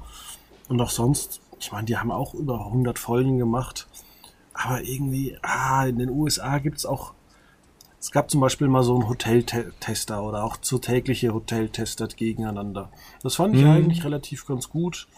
Und 0.68 0.80
auch 0.80 0.90
sonst, 0.90 1.40
ich 1.60 1.70
meine, 1.70 1.84
die 1.84 1.96
haben 1.96 2.10
auch 2.10 2.34
über 2.34 2.66
100 2.66 2.98
Folgen 2.98 3.38
gemacht. 3.38 3.86
Aber 4.52 4.82
irgendwie, 4.82 5.36
ah, 5.42 5.84
in 5.86 5.98
den 5.98 6.10
USA 6.10 6.58
gibt's 6.58 6.86
auch 6.86 7.14
es 8.04 8.10
gab 8.10 8.30
zum 8.30 8.42
Beispiel 8.42 8.68
mal 8.68 8.82
so 8.82 8.96
einen 8.96 9.08
Hoteltester 9.08 10.22
oder 10.22 10.44
auch 10.44 10.58
so 10.60 10.76
tägliche 10.76 11.32
Hoteltester 11.32 12.06
gegeneinander. 12.06 12.90
Das 13.22 13.36
fand 13.36 13.56
ich 13.56 13.62
mhm. 13.62 13.70
eigentlich 13.70 14.04
relativ 14.04 14.46
ganz 14.46 14.68
gut. 14.68 15.08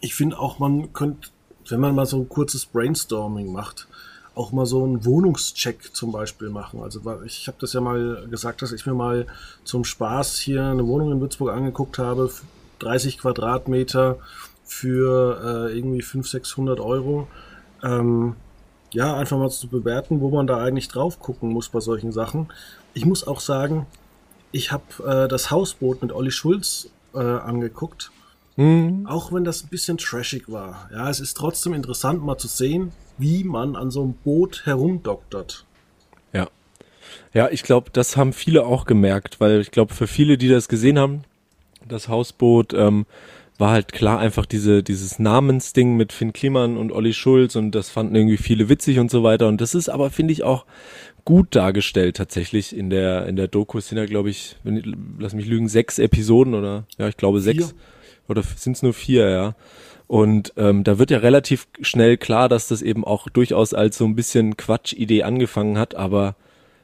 Ich 0.00 0.14
finde 0.14 0.38
auch, 0.38 0.60
man 0.60 0.92
könnte, 0.92 1.30
wenn 1.68 1.80
man 1.80 1.96
mal 1.96 2.06
so 2.06 2.18
ein 2.18 2.28
kurzes 2.28 2.66
Brainstorming 2.66 3.50
macht, 3.50 3.88
auch 4.40 4.52
mal 4.52 4.66
so 4.66 4.82
einen 4.82 5.04
Wohnungscheck 5.04 5.94
zum 5.94 6.12
Beispiel 6.12 6.48
machen. 6.48 6.82
Also 6.82 7.00
ich 7.24 7.46
habe 7.46 7.58
das 7.60 7.74
ja 7.74 7.80
mal 7.80 8.26
gesagt, 8.30 8.62
dass 8.62 8.72
ich 8.72 8.86
mir 8.86 8.94
mal 8.94 9.26
zum 9.64 9.84
Spaß 9.84 10.38
hier 10.38 10.64
eine 10.64 10.86
Wohnung 10.86 11.12
in 11.12 11.20
Würzburg 11.20 11.52
angeguckt 11.52 11.98
habe, 11.98 12.30
30 12.78 13.18
Quadratmeter 13.18 14.18
für 14.64 15.68
äh, 15.70 15.76
irgendwie 15.76 16.00
500, 16.00 16.30
600 16.30 16.80
Euro. 16.80 17.28
Ähm, 17.82 18.34
ja, 18.92 19.14
einfach 19.14 19.36
mal 19.36 19.50
zu 19.50 19.68
bewerten, 19.68 20.20
wo 20.20 20.30
man 20.30 20.46
da 20.46 20.58
eigentlich 20.58 20.88
drauf 20.88 21.20
gucken 21.20 21.50
muss 21.50 21.68
bei 21.68 21.80
solchen 21.80 22.10
Sachen. 22.10 22.48
Ich 22.94 23.04
muss 23.04 23.26
auch 23.26 23.40
sagen, 23.40 23.86
ich 24.52 24.72
habe 24.72 24.84
äh, 25.06 25.28
das 25.28 25.50
Hausboot 25.50 26.00
mit 26.02 26.12
Olli 26.12 26.30
Schulz 26.30 26.88
äh, 27.14 27.18
angeguckt. 27.18 28.10
Mhm. 28.56 29.06
Auch 29.06 29.32
wenn 29.32 29.44
das 29.44 29.64
ein 29.64 29.68
bisschen 29.68 29.98
trashig 29.98 30.50
war. 30.50 30.88
Ja, 30.92 31.08
es 31.08 31.20
ist 31.20 31.36
trotzdem 31.36 31.72
interessant 31.74 32.22
mal 32.22 32.38
zu 32.38 32.48
sehen, 32.48 32.92
wie 33.18 33.44
man 33.44 33.76
an 33.76 33.90
so 33.90 34.02
einem 34.02 34.14
Boot 34.14 34.62
herumdoktert. 34.64 35.64
Ja. 36.32 36.48
Ja, 37.32 37.48
ich 37.50 37.62
glaube, 37.62 37.90
das 37.92 38.16
haben 38.16 38.32
viele 38.32 38.64
auch 38.64 38.84
gemerkt, 38.84 39.40
weil 39.40 39.60
ich 39.60 39.70
glaube, 39.70 39.94
für 39.94 40.06
viele, 40.06 40.38
die 40.38 40.48
das 40.48 40.68
gesehen 40.68 40.98
haben, 40.98 41.22
das 41.86 42.08
Hausboot, 42.08 42.74
ähm, 42.74 43.06
war 43.60 43.72
halt 43.72 43.92
klar 43.92 44.18
einfach 44.18 44.46
diese, 44.46 44.82
dieses 44.82 45.18
Namensding 45.18 45.96
mit 45.96 46.12
Finn 46.12 46.32
Kliman 46.32 46.78
und 46.78 46.92
Olli 46.92 47.12
Schulz 47.12 47.56
und 47.56 47.72
das 47.74 47.90
fanden 47.90 48.14
irgendwie 48.14 48.38
viele 48.38 48.70
witzig 48.70 48.98
und 48.98 49.10
so 49.10 49.22
weiter. 49.22 49.48
Und 49.48 49.60
das 49.60 49.74
ist 49.74 49.90
aber, 49.90 50.10
finde 50.10 50.32
ich, 50.32 50.42
auch 50.42 50.64
gut 51.26 51.54
dargestellt 51.54 52.16
tatsächlich 52.16 52.74
in 52.74 52.88
der, 52.88 53.26
in 53.26 53.36
der 53.36 53.48
Doku. 53.48 53.78
Es 53.78 53.88
sind 53.88 53.98
ja, 53.98 54.06
glaube 54.06 54.30
ich, 54.30 54.56
wenn, 54.64 55.16
lass 55.18 55.34
mich 55.34 55.46
lügen, 55.46 55.68
sechs 55.68 55.98
Episoden 55.98 56.54
oder, 56.54 56.84
ja, 56.98 57.08
ich 57.08 57.18
glaube 57.18 57.40
sechs. 57.40 57.66
Vier. 57.66 57.74
Oder 58.30 58.42
sind 58.42 58.76
es 58.76 58.82
nur 58.82 58.94
vier, 58.94 59.28
ja. 59.28 59.54
Und 60.06 60.52
ähm, 60.56 60.82
da 60.82 60.98
wird 60.98 61.10
ja 61.10 61.18
relativ 61.18 61.68
schnell 61.82 62.16
klar, 62.16 62.48
dass 62.48 62.68
das 62.68 62.82
eben 62.82 63.04
auch 63.04 63.28
durchaus 63.28 63.74
als 63.74 63.96
so 63.96 64.04
ein 64.04 64.16
bisschen 64.16 64.56
Quatschidee 64.56 65.22
angefangen 65.22 65.78
hat, 65.78 65.94
aber 65.94 66.34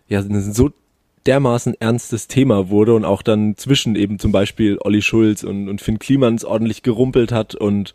ja, 0.09 0.23
so 0.23 0.71
dermaßen 1.27 1.75
ernstes 1.81 2.29
Thema 2.29 2.69
wurde 2.69 2.95
und 2.95 3.05
auch 3.05 3.23
dann 3.23 3.57
zwischen 3.57 3.97
eben 3.97 4.19
zum 4.19 4.31
Beispiel 4.31 4.79
Olli 4.81 5.03
Schulz 5.03 5.43
und, 5.43 5.69
und 5.69 5.81
Finn 5.81 5.99
Klimans 5.99 6.45
ordentlich 6.45 6.83
gerumpelt 6.85 7.33
hat 7.33 7.57
und 7.57 7.95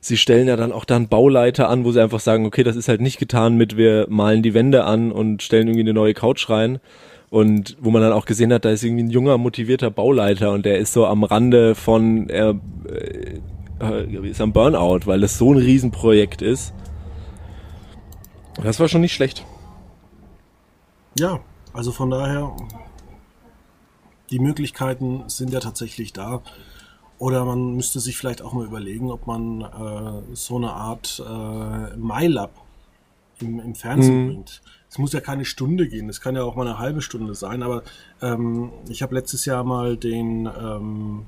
sie 0.00 0.16
stellen 0.16 0.46
ja 0.46 0.56
dann 0.56 0.72
auch 0.72 0.84
dann 0.84 1.08
Bauleiter 1.08 1.68
an, 1.68 1.84
wo 1.84 1.92
sie 1.92 2.02
einfach 2.02 2.20
sagen, 2.20 2.46
okay, 2.46 2.62
das 2.62 2.76
ist 2.76 2.88
halt 2.88 3.00
nicht 3.00 3.18
getan 3.18 3.56
mit, 3.56 3.76
wir 3.76 4.06
malen 4.08 4.42
die 4.42 4.54
Wände 4.54 4.84
an 4.84 5.10
und 5.10 5.42
stellen 5.42 5.66
irgendwie 5.68 5.80
eine 5.82 5.94
neue 5.94 6.14
Couch 6.14 6.48
rein. 6.48 6.78
Und 7.32 7.78
wo 7.80 7.90
man 7.90 8.02
dann 8.02 8.12
auch 8.12 8.26
gesehen 8.26 8.52
hat, 8.52 8.66
da 8.66 8.70
ist 8.70 8.84
irgendwie 8.84 9.04
ein 9.04 9.10
junger, 9.10 9.38
motivierter 9.38 9.90
Bauleiter 9.90 10.52
und 10.52 10.66
der 10.66 10.76
ist 10.76 10.92
so 10.92 11.06
am 11.06 11.24
Rande 11.24 11.74
von, 11.74 12.28
er 12.28 12.60
äh, 13.80 14.28
ist 14.28 14.42
am 14.42 14.52
Burnout, 14.52 15.06
weil 15.06 15.22
das 15.22 15.38
so 15.38 15.50
ein 15.50 15.56
Riesenprojekt 15.56 16.42
ist. 16.42 16.74
Das 18.62 18.78
war 18.78 18.86
schon 18.86 19.00
nicht 19.00 19.14
schlecht. 19.14 19.46
Ja, 21.18 21.40
also 21.72 21.90
von 21.90 22.10
daher, 22.10 22.54
die 24.30 24.38
Möglichkeiten 24.38 25.24
sind 25.28 25.54
ja 25.54 25.60
tatsächlich 25.60 26.12
da. 26.12 26.42
Oder 27.16 27.46
man 27.46 27.76
müsste 27.76 28.00
sich 28.00 28.18
vielleicht 28.18 28.42
auch 28.42 28.52
mal 28.52 28.66
überlegen, 28.66 29.10
ob 29.10 29.26
man 29.26 29.62
äh, 29.62 30.34
so 30.34 30.56
eine 30.56 30.74
Art 30.74 31.24
äh, 31.26 31.96
MyLab 31.96 32.50
im, 33.40 33.58
im 33.58 33.74
Fernsehen 33.74 34.22
mhm. 34.22 34.26
bringt. 34.26 34.62
Es 34.92 34.98
muss 34.98 35.14
ja 35.14 35.22
keine 35.22 35.46
Stunde 35.46 35.88
gehen, 35.88 36.10
es 36.10 36.20
kann 36.20 36.36
ja 36.36 36.42
auch 36.42 36.54
mal 36.54 36.68
eine 36.68 36.78
halbe 36.78 37.00
Stunde 37.00 37.34
sein, 37.34 37.62
aber 37.62 37.82
ähm, 38.20 38.72
ich 38.90 39.00
habe 39.00 39.14
letztes 39.14 39.46
Jahr 39.46 39.64
mal 39.64 39.96
den, 39.96 40.44
ähm, 40.44 41.24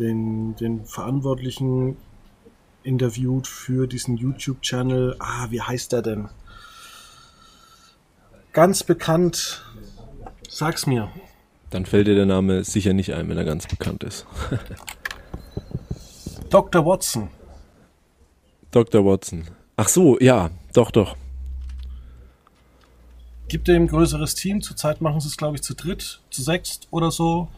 den, 0.00 0.56
den 0.56 0.84
Verantwortlichen 0.84 1.96
interviewt 2.82 3.46
für 3.46 3.86
diesen 3.86 4.16
YouTube-Channel. 4.16 5.14
Ah, 5.20 5.46
wie 5.50 5.62
heißt 5.62 5.92
der 5.92 6.02
denn? 6.02 6.28
Ganz 8.52 8.82
bekannt. 8.82 9.64
Sag's 10.48 10.88
mir. 10.88 11.08
Dann 11.70 11.86
fällt 11.86 12.08
dir 12.08 12.16
der 12.16 12.26
Name 12.26 12.64
sicher 12.64 12.94
nicht 12.94 13.14
ein, 13.14 13.28
wenn 13.28 13.38
er 13.38 13.44
ganz 13.44 13.68
bekannt 13.68 14.02
ist. 14.02 14.26
Dr. 16.50 16.84
Watson. 16.84 17.28
Dr. 18.72 19.04
Watson. 19.04 19.44
Ach 19.76 19.86
so, 19.86 20.18
ja, 20.18 20.50
doch, 20.72 20.90
doch. 20.90 21.14
Gibt 23.48 23.68
er 23.68 23.76
ein 23.76 23.86
größeres 23.86 24.34
Team. 24.34 24.60
Zurzeit 24.60 25.00
machen 25.00 25.20
sie 25.20 25.28
es, 25.28 25.36
glaube 25.36 25.56
ich, 25.56 25.62
zu 25.62 25.74
dritt, 25.74 26.20
zu 26.30 26.42
sechst 26.42 26.88
oder 26.90 27.10
so. 27.10 27.48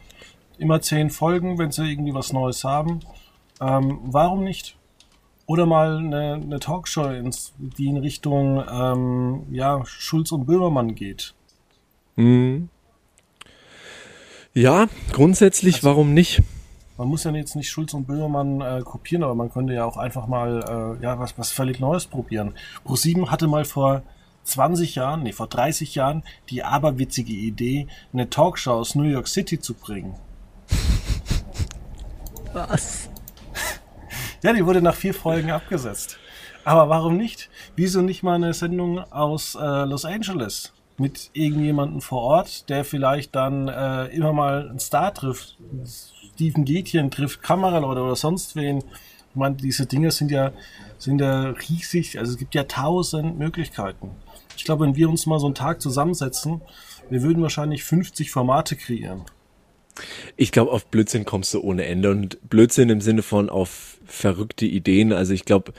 Immer 0.57 0.81
zehn 0.81 1.09
Folgen, 1.09 1.57
wenn 1.57 1.71
sie 1.71 1.89
irgendwie 1.89 2.13
was 2.13 2.31
Neues 2.33 2.63
haben. 2.63 2.99
Ähm, 3.61 3.99
warum 4.03 4.43
nicht? 4.43 4.75
Oder 5.45 5.65
mal 5.65 5.97
eine, 5.97 6.33
eine 6.35 6.59
Talkshow, 6.59 7.09
ins, 7.09 7.53
die 7.57 7.87
in 7.87 7.97
Richtung 7.97 8.63
ähm, 8.71 9.47
ja, 9.51 9.83
Schulz 9.85 10.31
und 10.31 10.45
Böhmermann 10.45 10.93
geht. 10.93 11.33
Mhm. 12.15 12.69
Ja, 14.53 14.87
grundsätzlich, 15.11 15.75
also, 15.75 15.89
warum 15.89 16.13
nicht? 16.13 16.43
Man 16.97 17.07
muss 17.07 17.23
ja 17.23 17.31
jetzt 17.31 17.55
nicht 17.55 17.69
Schulz 17.69 17.93
und 17.93 18.05
Böhmermann 18.05 18.61
äh, 18.61 18.81
kopieren, 18.83 19.23
aber 19.23 19.33
man 19.33 19.51
könnte 19.51 19.73
ja 19.73 19.85
auch 19.85 19.97
einfach 19.97 20.27
mal 20.27 20.97
äh, 20.99 21.03
ja, 21.03 21.17
was, 21.17 21.37
was 21.39 21.49
völlig 21.51 21.79
Neues 21.79 22.05
probieren. 22.05 22.53
Pro7 22.85 23.29
hatte 23.31 23.47
mal 23.47 23.65
vor 23.65 24.03
20 24.49 24.95
Jahren, 24.95 25.23
nee, 25.23 25.31
vor 25.31 25.47
30 25.47 25.95
Jahren 25.95 26.23
die 26.49 26.63
aberwitzige 26.63 27.33
Idee, 27.33 27.87
eine 28.11 28.29
Talkshow 28.29 28.73
aus 28.73 28.95
New 28.95 29.03
York 29.03 29.27
City 29.27 29.59
zu 29.59 29.73
bringen. 29.73 30.15
Was? 32.53 33.09
Ja, 34.41 34.53
die 34.53 34.65
wurde 34.65 34.81
nach 34.81 34.95
vier 34.95 35.13
Folgen 35.13 35.51
abgesetzt. 35.51 36.17
Aber 36.63 36.89
warum 36.89 37.17
nicht? 37.17 37.49
Wieso 37.75 38.01
nicht 38.01 38.23
mal 38.23 38.35
eine 38.35 38.53
Sendung 38.53 38.99
aus 39.11 39.55
äh, 39.55 39.85
Los 39.85 40.05
Angeles 40.05 40.73
mit 40.97 41.29
irgendjemandem 41.33 42.01
vor 42.01 42.21
Ort, 42.21 42.69
der 42.69 42.83
vielleicht 42.83 43.35
dann 43.35 43.67
äh, 43.69 44.05
immer 44.07 44.33
mal 44.33 44.69
einen 44.69 44.79
Star 44.79 45.13
trifft, 45.13 45.57
Steven 46.33 46.65
Gätchen 46.65 47.11
trifft 47.11 47.41
Kameraleute 47.41 48.01
oder 48.01 48.15
sonst 48.15 48.55
wen. 48.55 48.79
Ich 48.79 49.35
meine, 49.35 49.55
diese 49.55 49.85
Dinge 49.85 50.11
sind 50.11 50.31
ja, 50.31 50.51
sind 50.97 51.21
ja 51.21 51.49
riesig, 51.69 52.17
also 52.19 52.33
es 52.33 52.37
gibt 52.37 52.55
ja 52.55 52.63
tausend 52.63 53.37
Möglichkeiten. 53.37 54.11
Ich 54.59 54.65
glaube, 54.65 54.85
wenn 54.85 54.97
wir 54.97 55.09
uns 55.09 55.25
mal 55.25 55.39
so 55.39 55.45
einen 55.45 55.55
Tag 55.55 55.81
zusammensetzen, 55.81 56.59
wir 57.09 57.21
würden 57.21 57.41
wahrscheinlich 57.41 57.85
50 57.85 58.29
Formate 58.29 58.75
kreieren. 58.75 59.21
Ich 60.35 60.51
glaube, 60.51 60.71
auf 60.71 60.85
Blödsinn 60.87 61.23
kommst 61.23 61.53
du 61.53 61.61
ohne 61.61 61.85
Ende 61.85 62.11
und 62.11 62.37
Blödsinn 62.49 62.89
im 62.89 62.99
Sinne 62.99 63.21
von 63.21 63.49
auf 63.49 63.99
verrückte 64.05 64.65
Ideen. 64.65 65.13
Also 65.13 65.33
ich 65.33 65.45
glaube, 65.45 65.71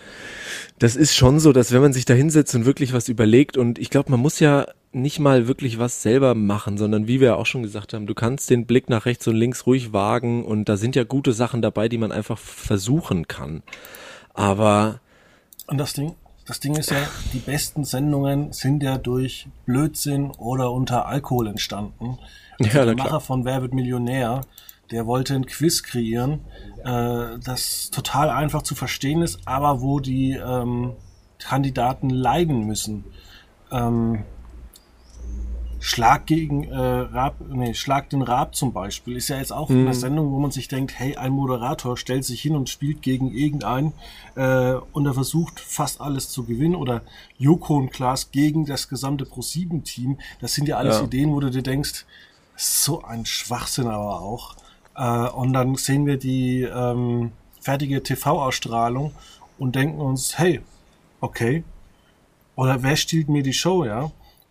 das 0.79 0.97
ist 0.97 1.15
schon 1.15 1.41
so, 1.41 1.53
dass 1.53 1.73
wenn 1.73 1.83
man 1.83 1.93
sich 1.93 2.07
da 2.07 2.15
hinsetzt 2.15 2.55
und 2.55 2.65
wirklich 2.65 2.95
was 2.95 3.11
überlegt 3.11 3.59
und 3.59 3.79
ich 3.79 3.91
glaube, 3.91 4.11
man 4.11 4.21
muss 4.21 4.41
ja 4.41 4.67
nicht 4.93 5.19
mal 5.19 5.47
wirklich 5.47 5.79
was 5.79 6.01
selber 6.01 6.35
machen, 6.35 6.79
sondern 6.79 7.07
wie 7.07 7.21
wir 7.21 7.29
ja 7.29 7.35
auch 7.37 7.47
schon 7.47 7.63
gesagt 7.63 7.93
haben, 7.93 8.07
du 8.07 8.15
kannst 8.15 8.49
den 8.49 8.65
Blick 8.65 8.89
nach 8.89 9.05
rechts 9.05 9.29
und 9.29 9.37
links 9.37 9.67
ruhig 9.67 9.93
wagen 9.93 10.43
und 10.43 10.71
da 10.71 10.79
sind 10.79 10.97
ja 10.97 11.05
gute 11.05 11.35
Sachen 11.35 11.61
dabei, 11.61 11.91
die 11.91 11.99
man 11.99 12.13
einfach 12.13 12.39
versuchen 12.39 13.29
kann. 13.29 13.63
Aber 14.33 15.01
und 15.67 15.77
das 15.77 15.93
Ding, 15.93 16.15
das 16.51 16.59
Ding 16.59 16.75
ist 16.75 16.91
ja, 16.91 17.09
die 17.33 17.39
besten 17.39 17.85
Sendungen 17.85 18.53
sind 18.53 18.83
ja 18.83 18.99
durch 18.99 19.47
Blödsinn 19.67 20.33
oder 20.33 20.73
unter 20.73 21.07
Alkohol 21.07 21.47
entstanden. 21.47 22.19
Also 22.59 22.77
ja, 22.77 22.85
der 22.85 22.97
Macher 22.97 23.09
klar. 23.09 23.21
von 23.21 23.45
Wer 23.45 23.63
wird 23.63 23.73
Millionär, 23.73 24.41
der 24.91 25.07
wollte 25.07 25.37
ein 25.37 25.47
Quiz 25.47 25.85
kreieren, 25.85 26.41
äh, 26.85 27.39
das 27.39 27.91
total 27.91 28.31
einfach 28.31 28.63
zu 28.63 28.75
verstehen 28.75 29.23
ist, 29.23 29.39
aber 29.45 29.81
wo 29.81 30.01
die 30.01 30.33
ähm, 30.33 30.95
Kandidaten 31.39 32.11
leiden 32.11 32.67
müssen. 32.67 33.05
Ähm, 33.71 34.25
Schlag 35.83 36.27
gegen 36.27 36.65
äh, 36.65 36.77
Raab, 36.77 37.37
nee, 37.49 37.73
Schlag 37.73 38.11
den 38.11 38.21
Raab 38.21 38.55
zum 38.55 38.75
Beispiel 38.75 39.17
ist 39.17 39.29
ja 39.29 39.39
jetzt 39.39 39.53
auch 39.53 39.71
mhm. 39.71 39.87
eine 39.87 39.95
Sendung, 39.95 40.31
wo 40.31 40.39
man 40.39 40.51
sich 40.51 40.69
denkt, 40.69 40.93
hey, 40.99 41.17
ein 41.17 41.33
Moderator 41.33 41.97
stellt 41.97 42.27
sich 42.27 42.43
hin 42.43 42.55
und 42.55 42.69
spielt 42.69 43.01
gegen 43.01 43.33
irgendeinen 43.33 43.95
äh, 44.35 44.75
und 44.93 45.07
er 45.07 45.15
versucht 45.15 45.59
fast 45.59 46.03
alles 46.03 46.29
zu 46.29 46.45
gewinnen 46.45 46.75
oder 46.75 47.01
Joko 47.39 47.77
und 47.77 47.93
Klaas 47.93 48.31
gegen 48.31 48.67
das 48.67 48.91
gesamte 48.91 49.25
Pro7-Team. 49.25 50.19
Das 50.41 50.53
sind 50.53 50.69
ja 50.69 50.77
alles 50.77 50.99
ja. 50.99 51.05
Ideen, 51.05 51.33
wo 51.33 51.41
du 51.41 51.51
dir 51.51 51.63
denkst, 51.63 52.05
so 52.57 53.03
ein 53.03 53.25
Schwachsinn 53.25 53.87
aber 53.87 54.21
auch. 54.21 54.57
Äh, 54.95 55.31
und 55.31 55.55
dann 55.55 55.77
sehen 55.77 56.05
wir 56.05 56.19
die 56.19 56.61
ähm, 56.63 57.33
fertige 57.59 58.03
TV-Ausstrahlung 58.03 59.13
und 59.59 59.77
denken 59.77 59.99
uns, 59.99 60.39
hey, 60.39 60.61
okay, 61.23 61.65
oder 62.55 62.83
wer 62.83 62.97
stiehlt 62.97 63.31
mir 63.31 63.43
die 63.43 63.55
Show, 63.55 63.87
ja? 63.87 64.11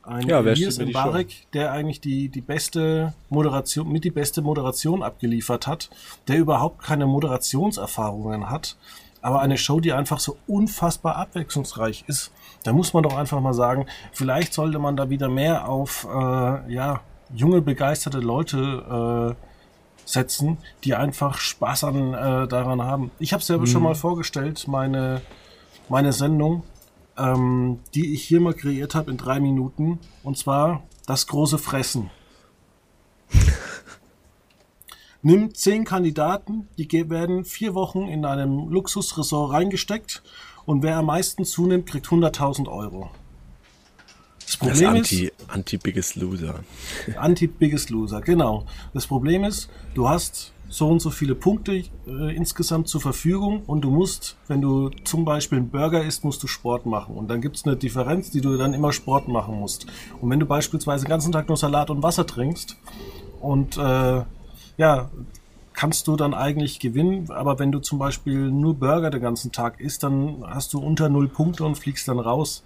Ein 0.09 0.27
ja, 0.27 0.39
Elias 0.39 0.79
Mbarek, 0.79 1.51
der 1.53 1.71
eigentlich 1.71 2.01
die, 2.01 2.29
die 2.29 2.41
beste 2.41 3.13
Moderation, 3.29 3.91
mit 3.91 4.03
die 4.03 4.09
beste 4.09 4.41
Moderation 4.41 5.03
abgeliefert 5.03 5.67
hat, 5.67 5.91
der 6.27 6.39
überhaupt 6.39 6.81
keine 6.81 7.05
Moderationserfahrungen 7.05 8.49
hat, 8.49 8.75
aber 9.21 9.41
eine 9.41 9.57
Show, 9.57 9.79
die 9.79 9.93
einfach 9.93 10.19
so 10.19 10.37
unfassbar 10.47 11.15
abwechslungsreich 11.17 12.05
ist. 12.07 12.31
Da 12.63 12.73
muss 12.73 12.93
man 12.93 13.03
doch 13.03 13.15
einfach 13.15 13.39
mal 13.39 13.53
sagen, 13.53 13.85
vielleicht 14.11 14.53
sollte 14.53 14.79
man 14.79 14.97
da 14.97 15.11
wieder 15.11 15.29
mehr 15.29 15.69
auf 15.69 16.07
äh, 16.09 16.73
ja, 16.73 17.01
junge, 17.31 17.61
begeisterte 17.61 18.19
Leute 18.19 19.35
äh, 19.37 19.45
setzen, 20.05 20.57
die 20.83 20.95
einfach 20.95 21.37
Spaß 21.37 21.83
an 21.83 22.13
äh, 22.15 22.47
daran 22.47 22.81
haben. 22.81 23.11
Ich 23.19 23.31
habe 23.31 23.43
selber 23.43 23.67
mhm. 23.67 23.67
schon 23.67 23.83
mal 23.83 23.95
vorgestellt, 23.95 24.67
meine, 24.67 25.21
meine 25.87 26.13
Sendung 26.13 26.63
ähm, 27.19 27.79
die 27.93 28.13
ich 28.13 28.23
hier 28.23 28.39
mal 28.39 28.53
kreiert 28.53 28.95
habe 28.95 29.11
in 29.11 29.17
drei 29.17 29.39
Minuten. 29.39 29.99
Und 30.23 30.37
zwar 30.37 30.83
das 31.05 31.27
große 31.27 31.57
Fressen. 31.57 32.09
Nimm 35.21 35.53
zehn 35.53 35.83
Kandidaten, 35.83 36.69
die 36.77 37.09
werden 37.09 37.43
vier 37.43 37.75
Wochen 37.75 38.07
in 38.07 38.23
einem 38.23 38.69
Luxusresort 38.69 39.51
reingesteckt 39.51 40.23
und 40.65 40.81
wer 40.81 40.97
am 40.97 41.07
meisten 41.07 41.43
zunimmt, 41.43 41.87
kriegt 41.87 42.07
100.000 42.07 42.69
Euro. 42.69 43.09
Das 44.39 44.57
Problem 44.57 44.93
das 44.93 44.95
Anti, 44.95 45.25
ist. 45.25 45.33
Anti-Biggest 45.47 46.15
Loser. 46.15 46.63
Anti-Biggest 47.17 47.89
Loser, 47.89 48.21
genau. 48.21 48.65
Das 48.93 49.05
Problem 49.05 49.43
ist, 49.43 49.69
du 49.93 50.07
hast 50.07 50.53
so 50.69 50.87
und 50.87 51.01
so 51.01 51.09
viele 51.09 51.35
Punkte 51.35 51.73
äh, 51.73 52.35
insgesamt 52.35 52.87
zur 52.87 53.01
Verfügung 53.01 53.63
und 53.65 53.81
du 53.81 53.89
musst, 53.89 54.37
wenn 54.47 54.61
du 54.61 54.89
zum 55.03 55.25
Beispiel 55.25 55.57
einen 55.57 55.69
Burger 55.69 56.03
isst, 56.03 56.23
musst 56.23 56.41
du 56.43 56.47
Sport 56.47 56.85
machen. 56.85 57.15
Und 57.15 57.27
dann 57.27 57.41
gibt 57.41 57.57
es 57.57 57.65
eine 57.65 57.75
Differenz, 57.75 58.29
die 58.29 58.41
du 58.41 58.55
dann 58.55 58.73
immer 58.73 58.93
Sport 58.93 59.27
machen 59.27 59.59
musst. 59.59 59.87
Und 60.21 60.29
wenn 60.29 60.39
du 60.39 60.45
beispielsweise 60.45 61.05
den 61.05 61.09
ganzen 61.09 61.31
Tag 61.31 61.47
nur 61.47 61.57
Salat 61.57 61.89
und 61.89 62.03
Wasser 62.03 62.25
trinkst 62.25 62.77
und 63.41 63.77
äh, 63.77 64.23
ja, 64.77 65.09
kannst 65.73 66.07
du 66.07 66.15
dann 66.15 66.33
eigentlich 66.33 66.79
gewinnen. 66.79 67.31
Aber 67.31 67.57
wenn 67.57 67.71
du 67.71 67.79
zum 67.79 67.99
Beispiel 67.99 68.51
nur 68.51 68.75
Burger 68.75 69.09
den 69.09 69.21
ganzen 69.21 69.51
Tag 69.51 69.79
isst, 69.79 70.03
dann 70.03 70.43
hast 70.45 70.73
du 70.73 70.79
unter 70.79 71.09
null 71.09 71.29
Punkte 71.29 71.63
und 71.63 71.75
fliegst 71.75 72.07
dann 72.07 72.19
raus. 72.19 72.63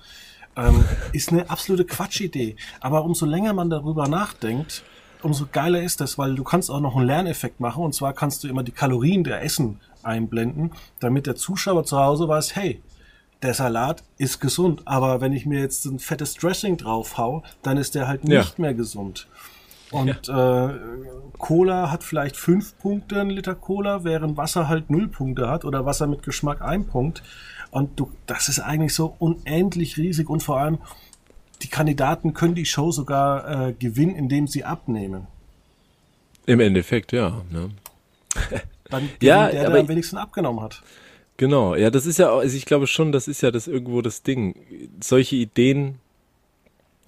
Ähm, 0.56 0.84
ist 1.14 1.32
eine 1.32 1.50
absolute 1.50 1.86
Quatschidee. 1.86 2.56
Aber 2.82 3.06
umso 3.06 3.26
länger 3.26 3.54
man 3.54 3.70
darüber 3.70 4.08
nachdenkt, 4.08 4.84
umso 5.24 5.48
geiler 5.52 5.82
ist 5.82 6.02
das, 6.02 6.18
weil 6.18 6.36
du 6.36 6.44
kannst 6.44 6.70
auch 6.70 6.80
noch 6.80 6.96
einen 6.96 7.08
Lerneffekt 7.08 7.60
machen. 7.60 7.84
Und 7.84 7.94
zwar 7.94 8.14
kannst 8.14 8.44
du 8.44 8.48
immer 8.48 8.64
die 8.64 8.72
Kalorien 8.72 9.24
der 9.24 9.42
Essen 9.44 9.80
einblenden, 10.04 10.72
damit 11.00 11.28
der 11.28 11.36
Zuschauer 11.36 11.86
zu 11.86 11.98
Hause 11.98 12.28
weiß, 12.28 12.56
hey, 12.56 12.82
der 13.42 13.54
Salat 13.54 14.04
ist 14.18 14.40
gesund, 14.40 14.84
aber 14.86 15.20
wenn 15.20 15.34
ich 15.34 15.46
mir 15.46 15.60
jetzt 15.60 15.86
ein 15.86 16.00
fettes 16.00 16.34
Dressing 16.36 16.78
drauf 16.78 17.18
hau, 17.18 17.44
dann 17.62 17.78
ist 17.78 17.94
der 17.94 18.08
halt 18.08 18.24
nicht 18.24 18.58
ja. 18.58 18.62
mehr 18.62 18.74
gesund. 18.74 19.28
Und 19.92 20.28
ja. 20.28 20.70
äh, 20.70 20.80
Cola 21.38 21.92
hat 21.92 22.04
vielleicht 22.04 22.36
fünf 22.36 22.78
Punkte, 22.80 23.20
ein 23.22 23.30
Liter 23.30 23.54
Cola, 23.54 24.04
während 24.04 24.38
Wasser 24.38 24.68
halt 24.68 24.90
null 24.90 25.08
Punkte 25.08 25.50
hat 25.50 25.66
oder 25.66 25.86
Wasser 25.86 26.08
mit 26.08 26.24
Geschmack 26.24 26.62
ein 26.62 26.88
Punkt. 26.88 27.22
Und 27.70 28.00
du, 28.00 28.12
das 28.26 28.50
ist 28.50 28.60
eigentlich 28.60 28.94
so 28.94 29.16
unendlich 29.20 29.98
riesig 29.98 30.30
und 30.30 30.42
vor 30.42 30.60
allem, 30.60 30.80
die 31.62 31.70
Kandidaten 31.70 32.34
können 32.34 32.56
die 32.56 32.66
Show 32.66 32.92
sogar 32.92 33.70
äh, 33.70 33.74
gewinnen, 33.74 34.16
indem 34.16 34.48
sie 34.48 34.64
abnehmen. 34.64 35.28
Im 36.46 36.60
Endeffekt, 36.60 37.12
ja. 37.12 37.42
Ne? 37.52 37.70
Dann 38.90 39.10
ja, 39.22 39.50
der, 39.50 39.70
der 39.70 39.80
am 39.80 39.88
wenigsten 39.88 40.18
abgenommen 40.18 40.62
hat. 40.62 40.84
Genau, 41.38 41.76
ja, 41.76 41.90
das 41.90 42.06
ist 42.06 42.20
ja, 42.20 42.32
also 42.32 42.56
ich 42.56 42.66
glaube 42.66 42.86
schon, 42.88 43.12
das 43.12 43.28
ist 43.28 43.42
ja 43.42 43.50
das 43.50 43.68
irgendwo 43.68 44.02
das 44.02 44.24
Ding. 44.24 44.56
Solche 45.02 45.36
Ideen, 45.36 46.00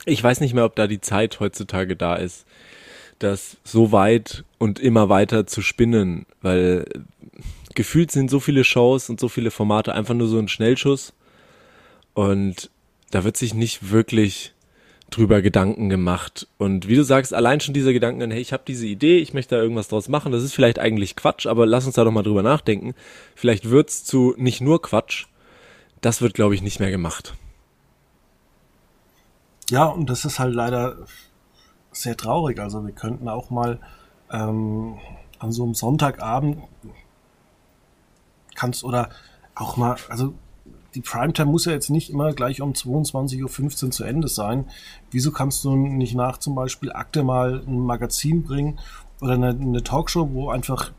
ich 0.06 0.24
weiß 0.24 0.40
nicht 0.40 0.54
mehr, 0.54 0.66
ob 0.66 0.76
da 0.76 0.88
die 0.88 1.02
Zeit 1.02 1.40
heutzutage 1.40 1.96
da 1.96 2.16
ist, 2.16 2.46
das 3.20 3.58
so 3.64 3.92
weit 3.92 4.44
und 4.58 4.80
immer 4.80 5.10
weiter 5.10 5.46
zu 5.46 5.62
spinnen, 5.62 6.26
weil 6.42 6.86
gefühlt 7.76 8.12
sind 8.12 8.32
so 8.32 8.40
viele 8.40 8.64
Shows 8.64 9.10
und 9.10 9.20
so 9.20 9.30
viele 9.30 9.52
Formate 9.52 9.94
einfach 9.94 10.16
nur 10.16 10.28
so 10.28 10.40
ein 10.40 10.48
Schnellschuss 10.48 11.14
und 12.14 12.72
da 13.16 13.24
wird 13.24 13.38
sich 13.38 13.54
nicht 13.54 13.92
wirklich 13.92 14.54
drüber 15.10 15.42
Gedanken 15.42 15.88
gemacht. 15.88 16.50
Und 16.58 16.90
wie 16.90 16.96
du 16.96 17.04
sagst, 17.04 17.34
allein 17.34 17.62
schon 17.62 17.74
dieser 17.74 17.94
Gedanken, 17.94 18.30
hey, 18.30 18.42
ich 18.42 18.52
habe 18.52 18.64
diese 18.68 18.86
Idee, 18.88 19.20
ich 19.20 19.34
möchte 19.34 19.56
da 19.56 19.62
irgendwas 19.62 19.88
draus 19.88 20.10
machen, 20.10 20.34
das 20.34 20.44
ist 20.44 20.54
vielleicht 20.54 20.80
eigentlich 20.80 21.16
Quatsch, 21.16 21.48
aber 21.48 21.66
lass 21.66 21.86
uns 21.86 21.96
da 21.96 22.04
doch 22.04 22.12
mal 22.12 22.24
drüber 22.24 22.44
nachdenken. 22.44 22.94
Vielleicht 23.34 23.70
wird's 23.70 24.04
zu 24.04 24.34
nicht 24.38 24.60
nur 24.60 24.82
Quatsch. 24.82 25.28
Das 26.02 26.22
wird, 26.22 26.34
glaube 26.34 26.56
ich, 26.56 26.62
nicht 26.62 26.82
mehr 26.82 26.92
gemacht. 26.92 27.36
Ja, 29.70 29.86
und 29.86 30.10
das 30.10 30.26
ist 30.26 30.38
halt 30.38 30.54
leider 30.54 30.98
sehr 31.94 32.18
traurig. 32.18 32.60
Also 32.60 32.86
wir 32.86 32.94
könnten 32.94 33.30
auch 33.30 33.50
mal 33.50 33.80
ähm, 34.30 34.98
an 35.40 35.54
so 35.54 35.64
einem 35.64 35.74
Sonntagabend 35.74 36.64
kannst 38.56 38.84
oder 38.84 39.10
auch 39.56 39.78
mal, 39.78 39.96
also 40.10 40.34
die 40.96 41.02
Primetime 41.02 41.52
muss 41.52 41.66
ja 41.66 41.74
jetzt 41.74 41.90
nicht 41.90 42.10
immer 42.10 42.34
gleich 42.34 42.62
um 42.62 42.72
22.15 42.72 43.84
Uhr 43.86 43.92
zu 43.92 44.04
Ende 44.04 44.28
sein. 44.28 44.66
Wieso 45.12 45.32
kannst 45.32 45.64
du 45.66 45.76
nicht 45.76 46.16
nach 46.16 46.38
zum 46.38 46.56
Beispiel 46.56 46.92
Akte 46.92 47.24
mal 47.24 47.62
ein 47.68 47.80
Magazin 47.80 48.44
bringen 48.44 48.80
oder 49.22 49.34
eine, 49.34 49.50
eine 49.50 49.84
Talkshow, 49.84 50.30
wo 50.32 50.50
einfach 50.50 50.92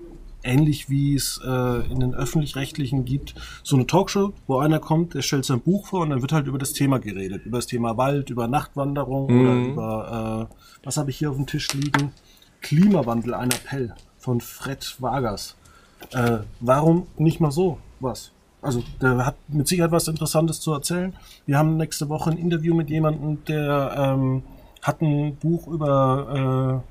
ähnlich 0.43 0.89
wie 0.89 1.15
es 1.15 1.41
äh, 1.45 1.91
in 1.91 2.01
den 2.01 2.15
öffentlich-rechtlichen 2.15 3.05
gibt, 3.05 3.35
so 3.63 3.77
eine 3.77 3.87
Talkshow, 3.87 4.33
wo 4.47 4.59
einer 4.59 4.79
kommt, 4.79 5.15
der 5.15 5.23
stellt 5.23 5.45
sein 5.45 5.61
Buch 5.61 5.89
vor 5.89 6.03
und 6.03 6.11
dann 6.11 6.23
wird 6.23 6.33
halt 6.33 6.47
über 6.47 6.59
das 6.59 6.73
Thema 6.73 6.99
geredet. 6.99 7.45
Über 7.47 7.59
das 7.59 7.67
Thema 7.67 7.97
Wald, 7.97 8.31
über 8.31 8.47
Nachtwanderung 8.47 9.33
mhm. 9.33 9.41
oder 9.41 9.55
über, 9.55 10.49
äh, 10.53 10.85
was 10.85 10.97
habe 10.97 11.11
ich 11.11 11.19
hier 11.19 11.31
auf 11.31 11.37
dem 11.37 11.47
Tisch 11.47 11.73
liegen? 11.73 12.13
Klimawandel, 12.61 13.35
ein 13.35 13.51
Appell 13.51 13.95
von 14.19 14.41
Fred 14.41 14.97
Vargas. 15.01 15.57
Äh, 16.13 16.39
warum 16.61 17.07
nicht 17.17 17.41
mal 17.41 17.51
so 17.51 17.79
was? 17.99 18.31
Also 18.67 18.83
der 19.01 19.25
hat 19.25 19.37
mit 19.49 19.69
Sicherheit 19.69 19.93
was 19.93 20.09
Interessantes 20.09 20.61
zu 20.61 20.73
erzählen. 20.73 21.15
Wir 21.47 21.57
haben 21.57 21.77
nächste 21.77 22.09
Woche 22.09 22.31
ein 22.31 22.37
Interview 22.37 22.75
mit 22.75 22.91
jemandem, 22.91 23.45
der 23.45 23.95
ähm, 23.97 24.43
hat 24.83 25.01
ein 25.01 25.37
Buch 25.37 25.69
über 25.69 26.83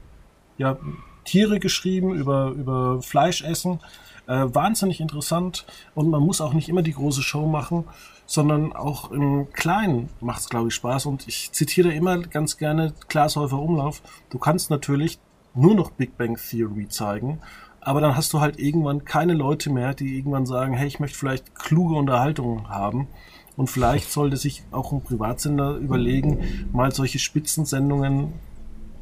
äh, 0.58 0.62
ja, 0.62 0.78
Tiere 1.26 1.60
geschrieben, 1.60 2.14
über, 2.14 2.52
über 2.52 3.02
Fleischessen. 3.02 3.82
Äh, 4.28 4.46
wahnsinnig 4.56 5.02
interessant 5.02 5.66
und 5.94 6.10
man 6.10 6.22
muss 6.24 6.42
auch 6.42 6.54
nicht 6.54 6.70
immer 6.70 6.82
die 6.82 6.94
große 6.94 7.22
Show 7.22 7.46
machen, 7.46 7.84
sondern 8.26 8.74
auch 8.74 9.12
im 9.12 9.52
Kleinen 9.52 10.10
macht 10.20 10.40
es, 10.40 10.50
glaube 10.50 10.70
ich, 10.70 10.76
Spaß. 10.76 11.06
Und 11.06 11.28
ich 11.28 11.52
zitiere 11.52 11.94
immer 11.94 12.20
ganz 12.20 12.58
gerne 12.58 12.94
Klaas 13.08 13.36
Häufer 13.36 13.60
Umlauf. 13.60 14.02
Du 14.30 14.40
kannst 14.40 14.72
natürlich 14.72 15.20
nur 15.54 15.76
noch 15.76 15.92
Big 15.92 16.18
Bang 16.18 16.38
Theory 16.38 16.88
zeigen 16.88 17.40
aber 17.86 18.02
dann 18.02 18.16
hast 18.16 18.34
du 18.34 18.42
halt 18.42 18.60
irgendwann 18.60 19.06
keine 19.06 19.34
Leute 19.34 19.70
mehr, 19.70 19.94
die 19.94 20.18
irgendwann 20.18 20.48
sagen, 20.48 20.74
hey, 20.74 20.88
ich 20.88 21.00
möchte 21.00 21.18
vielleicht 21.18 21.54
kluge 21.54 21.96
Unterhaltung 21.96 22.68
haben. 22.68 23.08
Und 23.56 23.70
vielleicht 23.70 24.12
sollte 24.12 24.38
sich 24.38 24.64
auch 24.72 24.92
ein 24.92 25.02
Privatsender 25.02 25.76
überlegen, 25.76 26.68
mal 26.74 26.92
solche 26.92 27.20
Spitzensendungen 27.20 28.34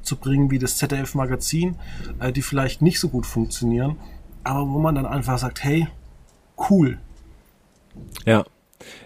zu 0.02 0.18
bringen 0.18 0.52
wie 0.52 0.60
das 0.60 0.78
ZDF-Magazin, 0.78 1.78
äh, 2.20 2.34
die 2.34 2.42
vielleicht 2.42 2.82
nicht 2.82 3.00
so 3.00 3.08
gut 3.08 3.26
funktionieren, 3.26 3.96
aber 4.44 4.68
wo 4.68 4.80
man 4.80 4.96
dann 4.96 5.06
einfach 5.06 5.38
sagt, 5.38 5.64
hey, 5.64 5.88
cool. 6.70 7.00
Ja. 8.26 8.44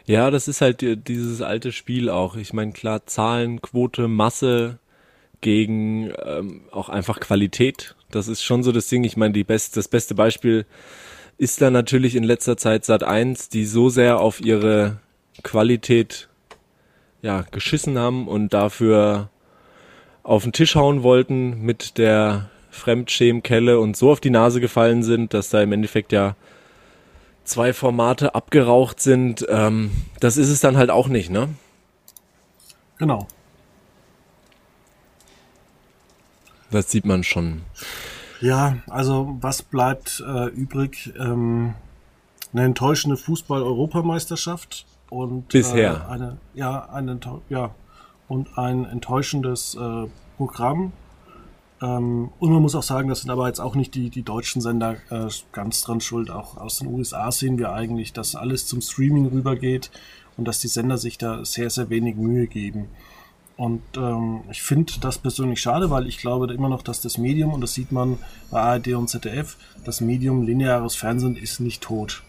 Ja, 0.05 0.31
das 0.31 0.47
ist 0.47 0.61
halt 0.61 1.07
dieses 1.07 1.43
alte 1.43 1.71
Spiel 1.71 2.09
auch. 2.09 2.35
Ich 2.35 2.51
meine, 2.51 2.71
klar, 2.71 3.05
Zahlen, 3.05 3.61
Quote, 3.61 4.07
Masse 4.07 4.79
gegen 5.39 6.11
ähm, 6.25 6.61
auch 6.71 6.89
einfach 6.89 7.19
Qualität 7.19 7.95
das 8.11 8.27
ist 8.27 8.43
schon 8.43 8.63
so 8.63 8.71
das 8.71 8.87
Ding. 8.87 9.03
Ich 9.03 9.17
meine, 9.17 9.33
die 9.33 9.43
best, 9.43 9.77
das 9.77 9.87
beste 9.87 10.15
Beispiel 10.15 10.65
ist 11.37 11.61
da 11.61 11.69
natürlich 11.69 12.15
in 12.15 12.23
letzter 12.23 12.57
Zeit 12.57 12.85
Sat 12.85 13.03
1, 13.03 13.49
die 13.49 13.65
so 13.65 13.89
sehr 13.89 14.19
auf 14.19 14.41
ihre 14.41 14.99
Qualität 15.43 16.29
ja, 17.21 17.41
geschissen 17.51 17.97
haben 17.97 18.27
und 18.27 18.53
dafür 18.53 19.29
auf 20.23 20.43
den 20.43 20.51
Tisch 20.53 20.75
hauen 20.75 21.03
wollten 21.03 21.61
mit 21.61 21.97
der 21.97 22.49
Fremdschämkelle 22.69 23.79
und 23.79 23.97
so 23.97 24.11
auf 24.11 24.19
die 24.19 24.29
Nase 24.29 24.61
gefallen 24.61 25.03
sind, 25.03 25.33
dass 25.33 25.49
da 25.49 25.61
im 25.61 25.71
Endeffekt 25.71 26.11
ja 26.11 26.35
zwei 27.43 27.73
Formate 27.73 28.35
abgeraucht 28.35 28.99
sind. 28.99 29.45
Ähm, 29.49 29.91
das 30.19 30.37
ist 30.37 30.49
es 30.49 30.59
dann 30.59 30.77
halt 30.77 30.89
auch 30.89 31.07
nicht, 31.07 31.29
ne? 31.29 31.49
Genau. 32.97 33.27
Das 36.71 36.91
sieht 36.91 37.05
man 37.05 37.23
schon. 37.23 37.61
Ja, 38.41 38.77
also 38.89 39.37
was 39.41 39.63
bleibt 39.63 40.23
äh, 40.25 40.47
übrig? 40.47 41.13
Ähm, 41.17 41.73
eine 42.53 42.65
enttäuschende 42.65 43.17
Fußball-Europameisterschaft 43.17 44.85
und 45.09 45.47
bisher 45.49 46.05
äh, 46.07 46.11
eine 46.11 46.37
ja 46.53 46.89
eine 46.89 47.19
ja 47.49 47.71
und 48.27 48.57
ein 48.57 48.85
enttäuschendes 48.85 49.75
äh, 49.75 50.07
Programm. 50.37 50.91
Ähm, 51.81 52.29
und 52.39 52.51
man 52.51 52.61
muss 52.61 52.75
auch 52.75 52.83
sagen, 52.83 53.09
das 53.09 53.21
sind 53.21 53.29
aber 53.29 53.47
jetzt 53.47 53.59
auch 53.59 53.75
nicht 53.75 53.93
die, 53.95 54.09
die 54.09 54.23
deutschen 54.23 54.61
Sender 54.61 54.97
äh, 55.09 55.27
ganz 55.51 55.81
dran 55.81 56.01
schuld. 56.01 56.29
Auch 56.29 56.57
aus 56.57 56.79
den 56.79 56.87
USA 56.87 57.31
sehen 57.31 57.57
wir 57.57 57.71
eigentlich, 57.71 58.13
dass 58.13 58.35
alles 58.35 58.67
zum 58.67 58.81
Streaming 58.81 59.27
rübergeht 59.27 59.91
und 60.37 60.45
dass 60.47 60.59
die 60.59 60.67
Sender 60.67 60.97
sich 60.97 61.17
da 61.17 61.45
sehr, 61.45 61.69
sehr 61.69 61.89
wenig 61.89 62.15
Mühe 62.15 62.47
geben. 62.47 62.89
Und 63.57 63.81
ähm, 63.97 64.41
ich 64.51 64.61
finde 64.61 64.93
das 65.01 65.17
persönlich 65.17 65.59
schade, 65.59 65.89
weil 65.89 66.07
ich 66.07 66.19
glaube 66.19 66.53
immer 66.53 66.69
noch, 66.69 66.83
dass 66.83 67.01
das 67.01 67.17
Medium, 67.17 67.53
und 67.53 67.61
das 67.61 67.73
sieht 67.73 67.91
man 67.91 68.19
bei 68.51 68.61
ARD 68.61 68.89
und 68.89 69.09
ZDF, 69.09 69.57
das 69.83 69.99
Medium 69.99 70.43
lineares 70.43 70.95
Fernsehen 70.95 71.35
ist 71.35 71.59
nicht 71.59 71.81
tot. 71.81 72.21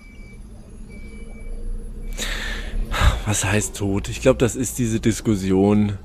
Was 3.26 3.44
heißt 3.44 3.76
tot? 3.76 4.08
Ich 4.08 4.22
glaube, 4.22 4.38
das 4.38 4.56
ist 4.56 4.78
diese 4.78 5.00
Diskussion. 5.00 5.98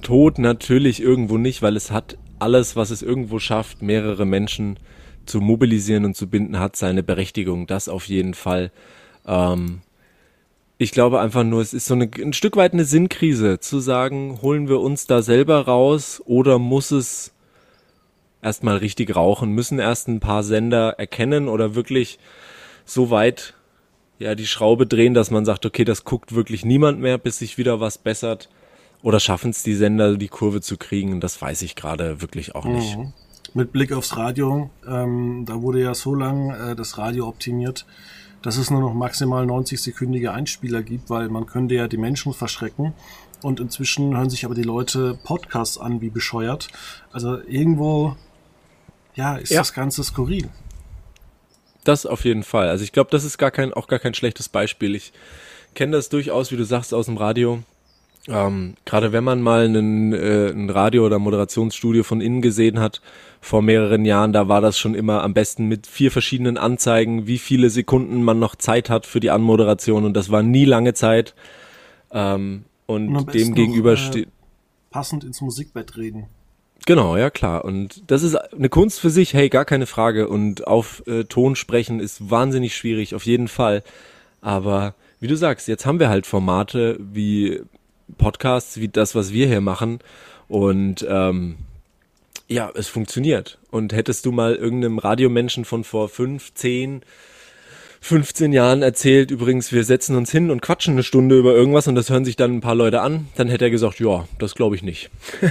Tot 0.00 0.38
natürlich 0.38 1.02
irgendwo 1.02 1.36
nicht, 1.36 1.60
weil 1.60 1.76
es 1.76 1.90
hat 1.90 2.16
alles, 2.38 2.74
was 2.74 2.90
es 2.90 3.02
irgendwo 3.02 3.38
schafft, 3.38 3.82
mehrere 3.82 4.24
Menschen 4.24 4.78
zu 5.26 5.42
mobilisieren 5.42 6.06
und 6.06 6.16
zu 6.16 6.26
binden, 6.26 6.58
hat 6.58 6.76
seine 6.76 7.02
Berechtigung. 7.02 7.66
Das 7.66 7.90
auf 7.90 8.08
jeden 8.08 8.32
Fall. 8.32 8.72
Ähm, 9.26 9.82
ich 10.78 10.92
glaube 10.92 11.20
einfach 11.20 11.44
nur, 11.44 11.60
es 11.60 11.72
ist 11.72 11.86
so 11.86 11.94
eine, 11.94 12.10
ein 12.16 12.32
Stück 12.32 12.56
weit 12.56 12.72
eine 12.72 12.84
Sinnkrise, 12.84 13.60
zu 13.60 13.80
sagen, 13.80 14.40
holen 14.42 14.68
wir 14.68 14.80
uns 14.80 15.06
da 15.06 15.22
selber 15.22 15.60
raus 15.60 16.20
oder 16.24 16.58
muss 16.58 16.90
es 16.90 17.32
erstmal 18.42 18.76
richtig 18.76 19.14
rauchen, 19.14 19.50
müssen 19.52 19.78
erst 19.78 20.08
ein 20.08 20.20
paar 20.20 20.42
Sender 20.42 20.96
erkennen 20.98 21.48
oder 21.48 21.74
wirklich 21.74 22.18
so 22.84 23.10
weit 23.10 23.54
ja 24.18 24.34
die 24.34 24.46
Schraube 24.46 24.86
drehen, 24.86 25.14
dass 25.14 25.30
man 25.30 25.44
sagt, 25.44 25.66
okay, 25.66 25.84
das 25.84 26.04
guckt 26.04 26.34
wirklich 26.34 26.64
niemand 26.64 27.00
mehr, 27.00 27.18
bis 27.18 27.38
sich 27.38 27.58
wieder 27.58 27.80
was 27.80 27.98
bessert. 27.98 28.48
Oder 29.02 29.20
schaffen 29.20 29.50
es 29.50 29.62
die 29.62 29.74
Sender, 29.74 30.16
die 30.16 30.28
Kurve 30.28 30.60
zu 30.60 30.76
kriegen? 30.78 31.20
Das 31.20 31.40
weiß 31.40 31.62
ich 31.62 31.76
gerade 31.76 32.22
wirklich 32.22 32.54
auch 32.54 32.64
nicht. 32.64 32.96
Mhm. 32.96 33.12
Mit 33.52 33.70
Blick 33.70 33.92
aufs 33.92 34.16
Radio, 34.16 34.70
ähm, 34.88 35.44
da 35.46 35.60
wurde 35.62 35.80
ja 35.80 35.94
so 35.94 36.14
lange 36.14 36.72
äh, 36.72 36.74
das 36.74 36.98
Radio 36.98 37.28
optimiert, 37.28 37.86
dass 38.44 38.58
es 38.58 38.70
nur 38.70 38.80
noch 38.80 38.92
maximal 38.92 39.46
90-sekündige 39.46 40.28
Einspieler 40.28 40.82
gibt, 40.82 41.08
weil 41.08 41.30
man 41.30 41.46
könnte 41.46 41.74
ja 41.74 41.88
die 41.88 41.96
Menschen 41.96 42.34
verschrecken. 42.34 42.92
Und 43.42 43.58
inzwischen 43.58 44.14
hören 44.16 44.28
sich 44.28 44.44
aber 44.44 44.54
die 44.54 44.62
Leute 44.62 45.18
Podcasts 45.24 45.78
an 45.78 46.02
wie 46.02 46.10
bescheuert. 46.10 46.68
Also 47.10 47.40
irgendwo, 47.40 48.16
ja, 49.14 49.36
ist 49.36 49.50
ja. 49.50 49.60
das 49.60 49.72
Ganze 49.72 50.04
skurril. 50.04 50.50
Das 51.84 52.04
auf 52.04 52.24
jeden 52.24 52.42
Fall. 52.42 52.68
Also 52.68 52.84
ich 52.84 52.92
glaube, 52.92 53.10
das 53.10 53.24
ist 53.24 53.38
gar 53.38 53.50
kein, 53.50 53.72
auch 53.72 53.86
gar 53.86 53.98
kein 53.98 54.14
schlechtes 54.14 54.50
Beispiel. 54.50 54.94
Ich 54.94 55.12
kenne 55.74 55.92
das 55.92 56.10
durchaus, 56.10 56.52
wie 56.52 56.56
du 56.56 56.64
sagst, 56.64 56.92
aus 56.92 57.06
dem 57.06 57.16
Radio. 57.16 57.62
Ähm, 58.26 58.74
Gerade 58.84 59.12
wenn 59.12 59.24
man 59.24 59.42
mal 59.42 59.66
einen, 59.66 60.12
äh, 60.12 60.48
ein 60.48 60.70
Radio- 60.70 61.04
oder 61.04 61.18
Moderationsstudio 61.18 62.04
von 62.04 62.20
innen 62.20 62.40
gesehen 62.40 62.80
hat, 62.80 63.02
vor 63.40 63.60
mehreren 63.60 64.06
Jahren, 64.06 64.32
da 64.32 64.48
war 64.48 64.62
das 64.62 64.78
schon 64.78 64.94
immer 64.94 65.22
am 65.22 65.34
besten 65.34 65.66
mit 65.66 65.86
vier 65.86 66.10
verschiedenen 66.10 66.56
Anzeigen, 66.56 67.26
wie 67.26 67.38
viele 67.38 67.68
Sekunden 67.68 68.22
man 68.22 68.38
noch 68.38 68.56
Zeit 68.56 68.88
hat 68.88 69.04
für 69.04 69.20
die 69.20 69.30
Anmoderation 69.30 70.04
und 70.04 70.14
das 70.14 70.30
war 70.30 70.42
nie 70.42 70.64
lange 70.64 70.94
Zeit. 70.94 71.34
Ähm, 72.10 72.64
und, 72.86 73.14
und 73.14 73.34
dem 73.34 73.54
gegenüber 73.54 73.96
steht. 73.96 74.26
Äh, 74.26 74.30
passend 74.90 75.24
ins 75.24 75.40
Musikbett 75.40 75.96
reden. 75.96 76.26
Genau, 76.86 77.16
ja 77.16 77.30
klar. 77.30 77.64
Und 77.64 78.02
das 78.10 78.22
ist 78.22 78.36
eine 78.36 78.68
Kunst 78.68 79.00
für 79.00 79.10
sich, 79.10 79.32
hey, 79.32 79.48
gar 79.48 79.64
keine 79.64 79.86
Frage. 79.86 80.28
Und 80.28 80.66
auf 80.66 81.02
äh, 81.06 81.24
Ton 81.24 81.56
sprechen 81.56 81.98
ist 81.98 82.30
wahnsinnig 82.30 82.76
schwierig, 82.76 83.14
auf 83.14 83.24
jeden 83.24 83.48
Fall. 83.48 83.82
Aber 84.40 84.94
wie 85.20 85.26
du 85.26 85.36
sagst, 85.36 85.68
jetzt 85.68 85.86
haben 85.86 85.98
wir 85.98 86.10
halt 86.10 86.26
Formate 86.26 86.98
wie 87.00 87.62
Podcasts, 88.18 88.78
wie 88.78 88.88
das, 88.88 89.14
was 89.14 89.32
wir 89.32 89.46
hier 89.46 89.60
machen. 89.60 90.00
Und 90.48 91.06
ähm, 91.08 91.56
ja, 92.48 92.70
es 92.74 92.88
funktioniert. 92.88 93.58
Und 93.70 93.92
hättest 93.92 94.26
du 94.26 94.32
mal 94.32 94.54
irgendeinem 94.54 94.98
Radiomenschen 94.98 95.64
von 95.64 95.84
vor 95.84 96.08
fünf, 96.08 96.52
zehn, 96.54 97.02
15 98.00 98.52
Jahren 98.52 98.82
erzählt, 98.82 99.30
übrigens, 99.30 99.72
wir 99.72 99.82
setzen 99.82 100.14
uns 100.14 100.30
hin 100.30 100.50
und 100.50 100.60
quatschen 100.60 100.92
eine 100.92 101.02
Stunde 101.02 101.38
über 101.38 101.54
irgendwas 101.54 101.88
und 101.88 101.94
das 101.94 102.10
hören 102.10 102.26
sich 102.26 102.36
dann 102.36 102.56
ein 102.56 102.60
paar 102.60 102.74
Leute 102.74 103.00
an, 103.00 103.28
dann 103.36 103.48
hätte 103.48 103.64
er 103.64 103.70
gesagt, 103.70 103.98
ja, 103.98 104.28
das 104.38 104.54
glaube 104.54 104.76
ich 104.76 104.82
nicht. 104.82 105.10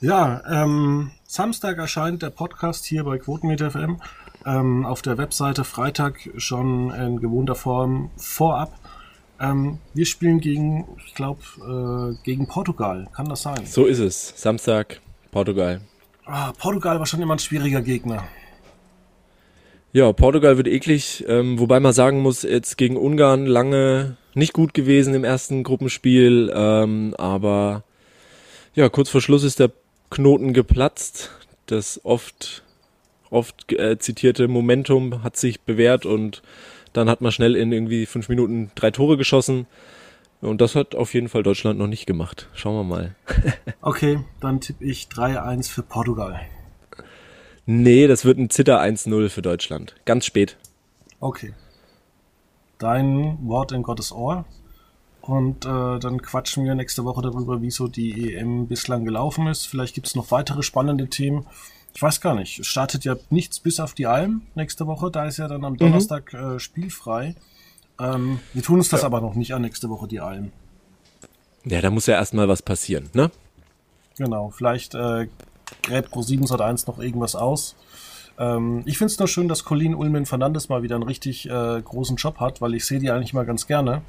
ja, 0.00 0.42
ähm, 0.50 1.12
Samstag 1.28 1.78
erscheint 1.78 2.22
der 2.22 2.30
Podcast 2.30 2.84
hier 2.84 3.04
bei 3.04 3.18
Quotenmeter 3.18 3.70
FM. 3.70 4.00
Ähm, 4.44 4.84
auf 4.84 5.02
der 5.02 5.16
Webseite 5.16 5.62
Freitag 5.62 6.28
schon 6.36 6.90
in 6.90 7.20
gewohnter 7.20 7.54
Form 7.54 8.10
vorab. 8.16 8.72
Ähm, 9.42 9.78
wir 9.92 10.06
spielen 10.06 10.40
gegen, 10.40 10.86
ich 11.04 11.14
glaube, 11.14 11.40
äh, 11.58 12.24
gegen 12.24 12.46
Portugal. 12.46 13.08
Kann 13.12 13.28
das 13.28 13.42
sein? 13.42 13.66
So 13.66 13.86
ist 13.86 13.98
es. 13.98 14.32
Samstag, 14.36 15.00
Portugal. 15.32 15.80
Ah, 16.24 16.52
Portugal 16.52 17.00
war 17.00 17.06
schon 17.06 17.20
immer 17.20 17.34
ein 17.34 17.40
schwieriger 17.40 17.82
Gegner. 17.82 18.24
Ja, 19.92 20.12
Portugal 20.12 20.56
wird 20.56 20.68
eklig, 20.68 21.24
ähm, 21.28 21.58
wobei 21.58 21.80
man 21.80 21.92
sagen 21.92 22.20
muss, 22.20 22.44
jetzt 22.44 22.78
gegen 22.78 22.96
Ungarn 22.96 23.44
lange 23.44 24.16
nicht 24.32 24.52
gut 24.54 24.72
gewesen 24.72 25.12
im 25.12 25.24
ersten 25.24 25.64
Gruppenspiel, 25.64 26.50
ähm, 26.54 27.14
aber 27.18 27.82
ja, 28.74 28.88
kurz 28.88 29.10
vor 29.10 29.20
Schluss 29.20 29.42
ist 29.42 29.58
der 29.58 29.70
Knoten 30.08 30.54
geplatzt. 30.54 31.30
Das 31.66 32.00
oft, 32.04 32.62
oft 33.28 33.70
äh, 33.72 33.98
zitierte 33.98 34.48
Momentum 34.48 35.22
hat 35.22 35.36
sich 35.36 35.60
bewährt 35.60 36.06
und 36.06 36.42
dann 36.92 37.08
hat 37.08 37.20
man 37.20 37.32
schnell 37.32 37.56
in 37.56 37.72
irgendwie 37.72 38.06
fünf 38.06 38.28
Minuten 38.28 38.70
drei 38.74 38.90
Tore 38.90 39.16
geschossen. 39.16 39.66
Und 40.40 40.60
das 40.60 40.74
hat 40.74 40.94
auf 40.94 41.14
jeden 41.14 41.28
Fall 41.28 41.44
Deutschland 41.44 41.78
noch 41.78 41.86
nicht 41.86 42.06
gemacht. 42.06 42.48
Schauen 42.52 42.74
wir 42.74 42.84
mal. 42.84 43.14
okay, 43.80 44.18
dann 44.40 44.60
tippe 44.60 44.84
ich 44.84 45.04
3-1 45.06 45.70
für 45.70 45.82
Portugal. 45.82 46.40
Nee, 47.64 48.08
das 48.08 48.24
wird 48.24 48.38
ein 48.38 48.50
Zitter 48.50 48.80
1-0 48.80 49.28
für 49.28 49.42
Deutschland. 49.42 49.94
Ganz 50.04 50.26
spät. 50.26 50.56
Okay. 51.20 51.54
Dein 52.78 53.38
Wort 53.42 53.70
in 53.70 53.84
Gottes 53.84 54.10
Ohr. 54.10 54.44
Und 55.20 55.64
äh, 55.64 56.00
dann 56.00 56.20
quatschen 56.20 56.64
wir 56.64 56.74
nächste 56.74 57.04
Woche 57.04 57.22
darüber, 57.22 57.62
wie 57.62 57.70
so 57.70 57.86
die 57.86 58.34
EM 58.34 58.66
bislang 58.66 59.04
gelaufen 59.04 59.46
ist. 59.46 59.66
Vielleicht 59.66 59.94
gibt 59.94 60.08
es 60.08 60.16
noch 60.16 60.32
weitere 60.32 60.64
spannende 60.64 61.06
Themen. 61.08 61.46
Ich 61.94 62.02
weiß 62.02 62.20
gar 62.20 62.34
nicht. 62.34 62.58
Es 62.58 62.66
startet 62.66 63.04
ja 63.04 63.16
nichts 63.30 63.60
bis 63.60 63.80
auf 63.80 63.94
die 63.94 64.06
Alm 64.06 64.42
nächste 64.54 64.86
Woche. 64.86 65.10
Da 65.10 65.26
ist 65.26 65.36
ja 65.36 65.48
dann 65.48 65.64
am 65.64 65.74
mhm. 65.74 65.78
Donnerstag 65.78 66.32
mhm. 66.32 66.56
äh, 66.56 66.58
spielfrei. 66.58 67.34
Ähm, 68.00 68.40
wir 68.52 68.62
tun 68.62 68.78
uns 68.78 68.88
das 68.88 69.02
ja. 69.02 69.06
aber 69.06 69.20
noch 69.20 69.34
nicht 69.34 69.54
an 69.54 69.62
nächste 69.62 69.88
Woche, 69.88 70.08
die 70.08 70.20
Alm. 70.20 70.52
Ja, 71.64 71.80
da 71.80 71.90
muss 71.90 72.06
ja 72.06 72.14
erstmal 72.14 72.48
was 72.48 72.62
passieren, 72.62 73.10
ne? 73.12 73.30
Genau, 74.18 74.50
vielleicht 74.50 74.94
äh, 74.94 75.28
gräbt 75.82 76.12
Pro7 76.12 76.60
1 76.60 76.86
noch 76.86 76.98
irgendwas 76.98 77.34
aus. 77.36 77.76
Ähm, 78.38 78.82
ich 78.86 78.98
finde 78.98 79.12
es 79.12 79.18
nur 79.18 79.28
schön, 79.28 79.48
dass 79.48 79.64
Colleen 79.64 79.94
Ulmen 79.94 80.26
Fernandes 80.26 80.68
mal 80.68 80.82
wieder 80.82 80.96
einen 80.96 81.04
richtig 81.04 81.48
äh, 81.48 81.80
großen 81.82 82.16
Job 82.16 82.40
hat, 82.40 82.60
weil 82.60 82.74
ich 82.74 82.84
sehe 82.84 82.98
die 82.98 83.10
eigentlich 83.10 83.32
mal 83.32 83.46
ganz 83.46 83.66
gerne. 83.66 84.02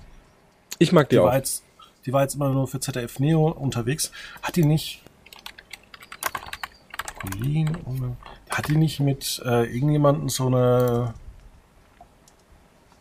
Ich 0.80 0.92
mag 0.92 1.10
die, 1.10 1.16
die 1.16 1.20
auch. 1.20 1.32
Jetzt, 1.32 1.64
die 2.06 2.14
war 2.14 2.24
jetzt 2.24 2.36
immer 2.36 2.50
nur 2.50 2.68
für 2.68 2.80
ZDF 2.80 3.20
Neo 3.20 3.50
unterwegs. 3.50 4.12
Hat 4.42 4.56
die 4.56 4.66
nicht 4.66 5.03
Colleen, 7.24 7.78
hat 8.50 8.68
die 8.68 8.76
nicht 8.76 9.00
mit 9.00 9.42
äh, 9.46 9.66
irgendjemandem 9.66 10.30
so 10.30 10.48
eine 10.48 11.14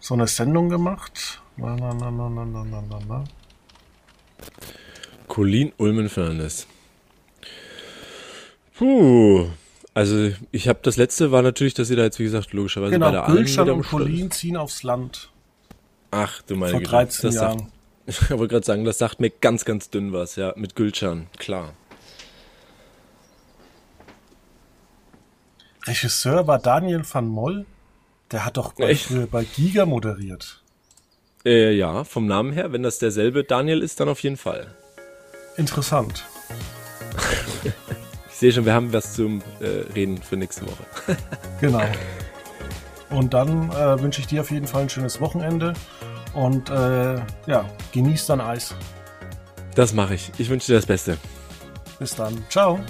so 0.00 0.14
eine 0.14 0.26
Sendung 0.26 0.68
gemacht? 0.68 1.40
Na, 1.56 1.76
na, 1.76 1.94
na, 1.94 2.10
na, 2.10 2.28
na, 2.28 2.44
na, 2.44 2.64
na, 2.64 2.98
na. 3.08 3.24
Colleen 5.28 5.72
Ulmen 5.78 6.08
Fernandes. 6.08 6.66
Puh. 8.74 9.48
Also 9.94 10.32
ich 10.50 10.68
habe 10.68 10.80
das 10.82 10.96
letzte 10.96 11.32
war 11.32 11.42
natürlich, 11.42 11.74
dass 11.74 11.88
sie 11.88 11.96
da 11.96 12.02
jetzt 12.02 12.18
wie 12.18 12.24
gesagt 12.24 12.52
logischerweise 12.52 12.92
genau, 12.92 13.06
bei 13.06 13.12
der 13.12 13.26
Gülschan 13.26 13.70
und 13.70 13.82
Colleen 13.86 14.30
ziehen 14.30 14.56
aufs 14.56 14.82
Land. 14.82 15.30
Ach 16.10 16.42
du 16.42 16.56
meine 16.56 16.72
Vor 16.72 16.80
13 16.80 17.30
Güte. 17.30 17.42
Jahren. 17.42 17.58
Sagt, 17.58 17.72
ich 18.06 18.30
wollte 18.30 18.48
gerade 18.48 18.66
sagen, 18.66 18.84
das 18.84 18.98
sagt 18.98 19.20
mir 19.20 19.30
ganz 19.30 19.64
ganz 19.64 19.90
dünn 19.90 20.12
was, 20.12 20.36
ja, 20.36 20.54
mit 20.56 20.76
Gülschan, 20.76 21.26
klar. 21.38 21.74
Regisseur 25.86 26.46
war 26.46 26.58
Daniel 26.58 27.02
van 27.10 27.26
Moll. 27.26 27.66
Der 28.30 28.44
hat 28.46 28.56
doch 28.56 28.74
früher 28.74 29.26
bei 29.26 29.44
Giga 29.44 29.84
moderiert. 29.84 30.62
Äh, 31.44 31.72
ja, 31.72 32.04
vom 32.04 32.26
Namen 32.26 32.52
her, 32.52 32.72
wenn 32.72 32.82
das 32.82 32.98
derselbe 32.98 33.44
Daniel 33.44 33.82
ist, 33.82 34.00
dann 34.00 34.08
auf 34.08 34.20
jeden 34.20 34.36
Fall. 34.36 34.74
Interessant. 35.56 36.24
ich 38.30 38.36
sehe 38.36 38.52
schon, 38.52 38.64
wir 38.64 38.74
haben 38.74 38.92
was 38.92 39.14
zum 39.14 39.42
äh, 39.60 39.66
Reden 39.94 40.18
für 40.22 40.36
nächste 40.36 40.64
Woche. 40.66 40.84
genau. 41.60 41.82
Und 43.10 43.34
dann 43.34 43.70
äh, 43.72 44.00
wünsche 44.00 44.20
ich 44.20 44.26
dir 44.26 44.40
auf 44.40 44.50
jeden 44.50 44.66
Fall 44.66 44.82
ein 44.82 44.88
schönes 44.88 45.20
Wochenende 45.20 45.74
und 46.32 46.70
äh, 46.70 47.16
ja, 47.46 47.68
genieß 47.92 48.26
dein 48.26 48.40
Eis. 48.40 48.74
Das 49.74 49.92
mache 49.92 50.14
ich. 50.14 50.30
Ich 50.38 50.48
wünsche 50.48 50.68
dir 50.68 50.74
das 50.76 50.86
Beste. 50.86 51.18
Bis 51.98 52.14
dann. 52.14 52.44
Ciao. 52.48 52.80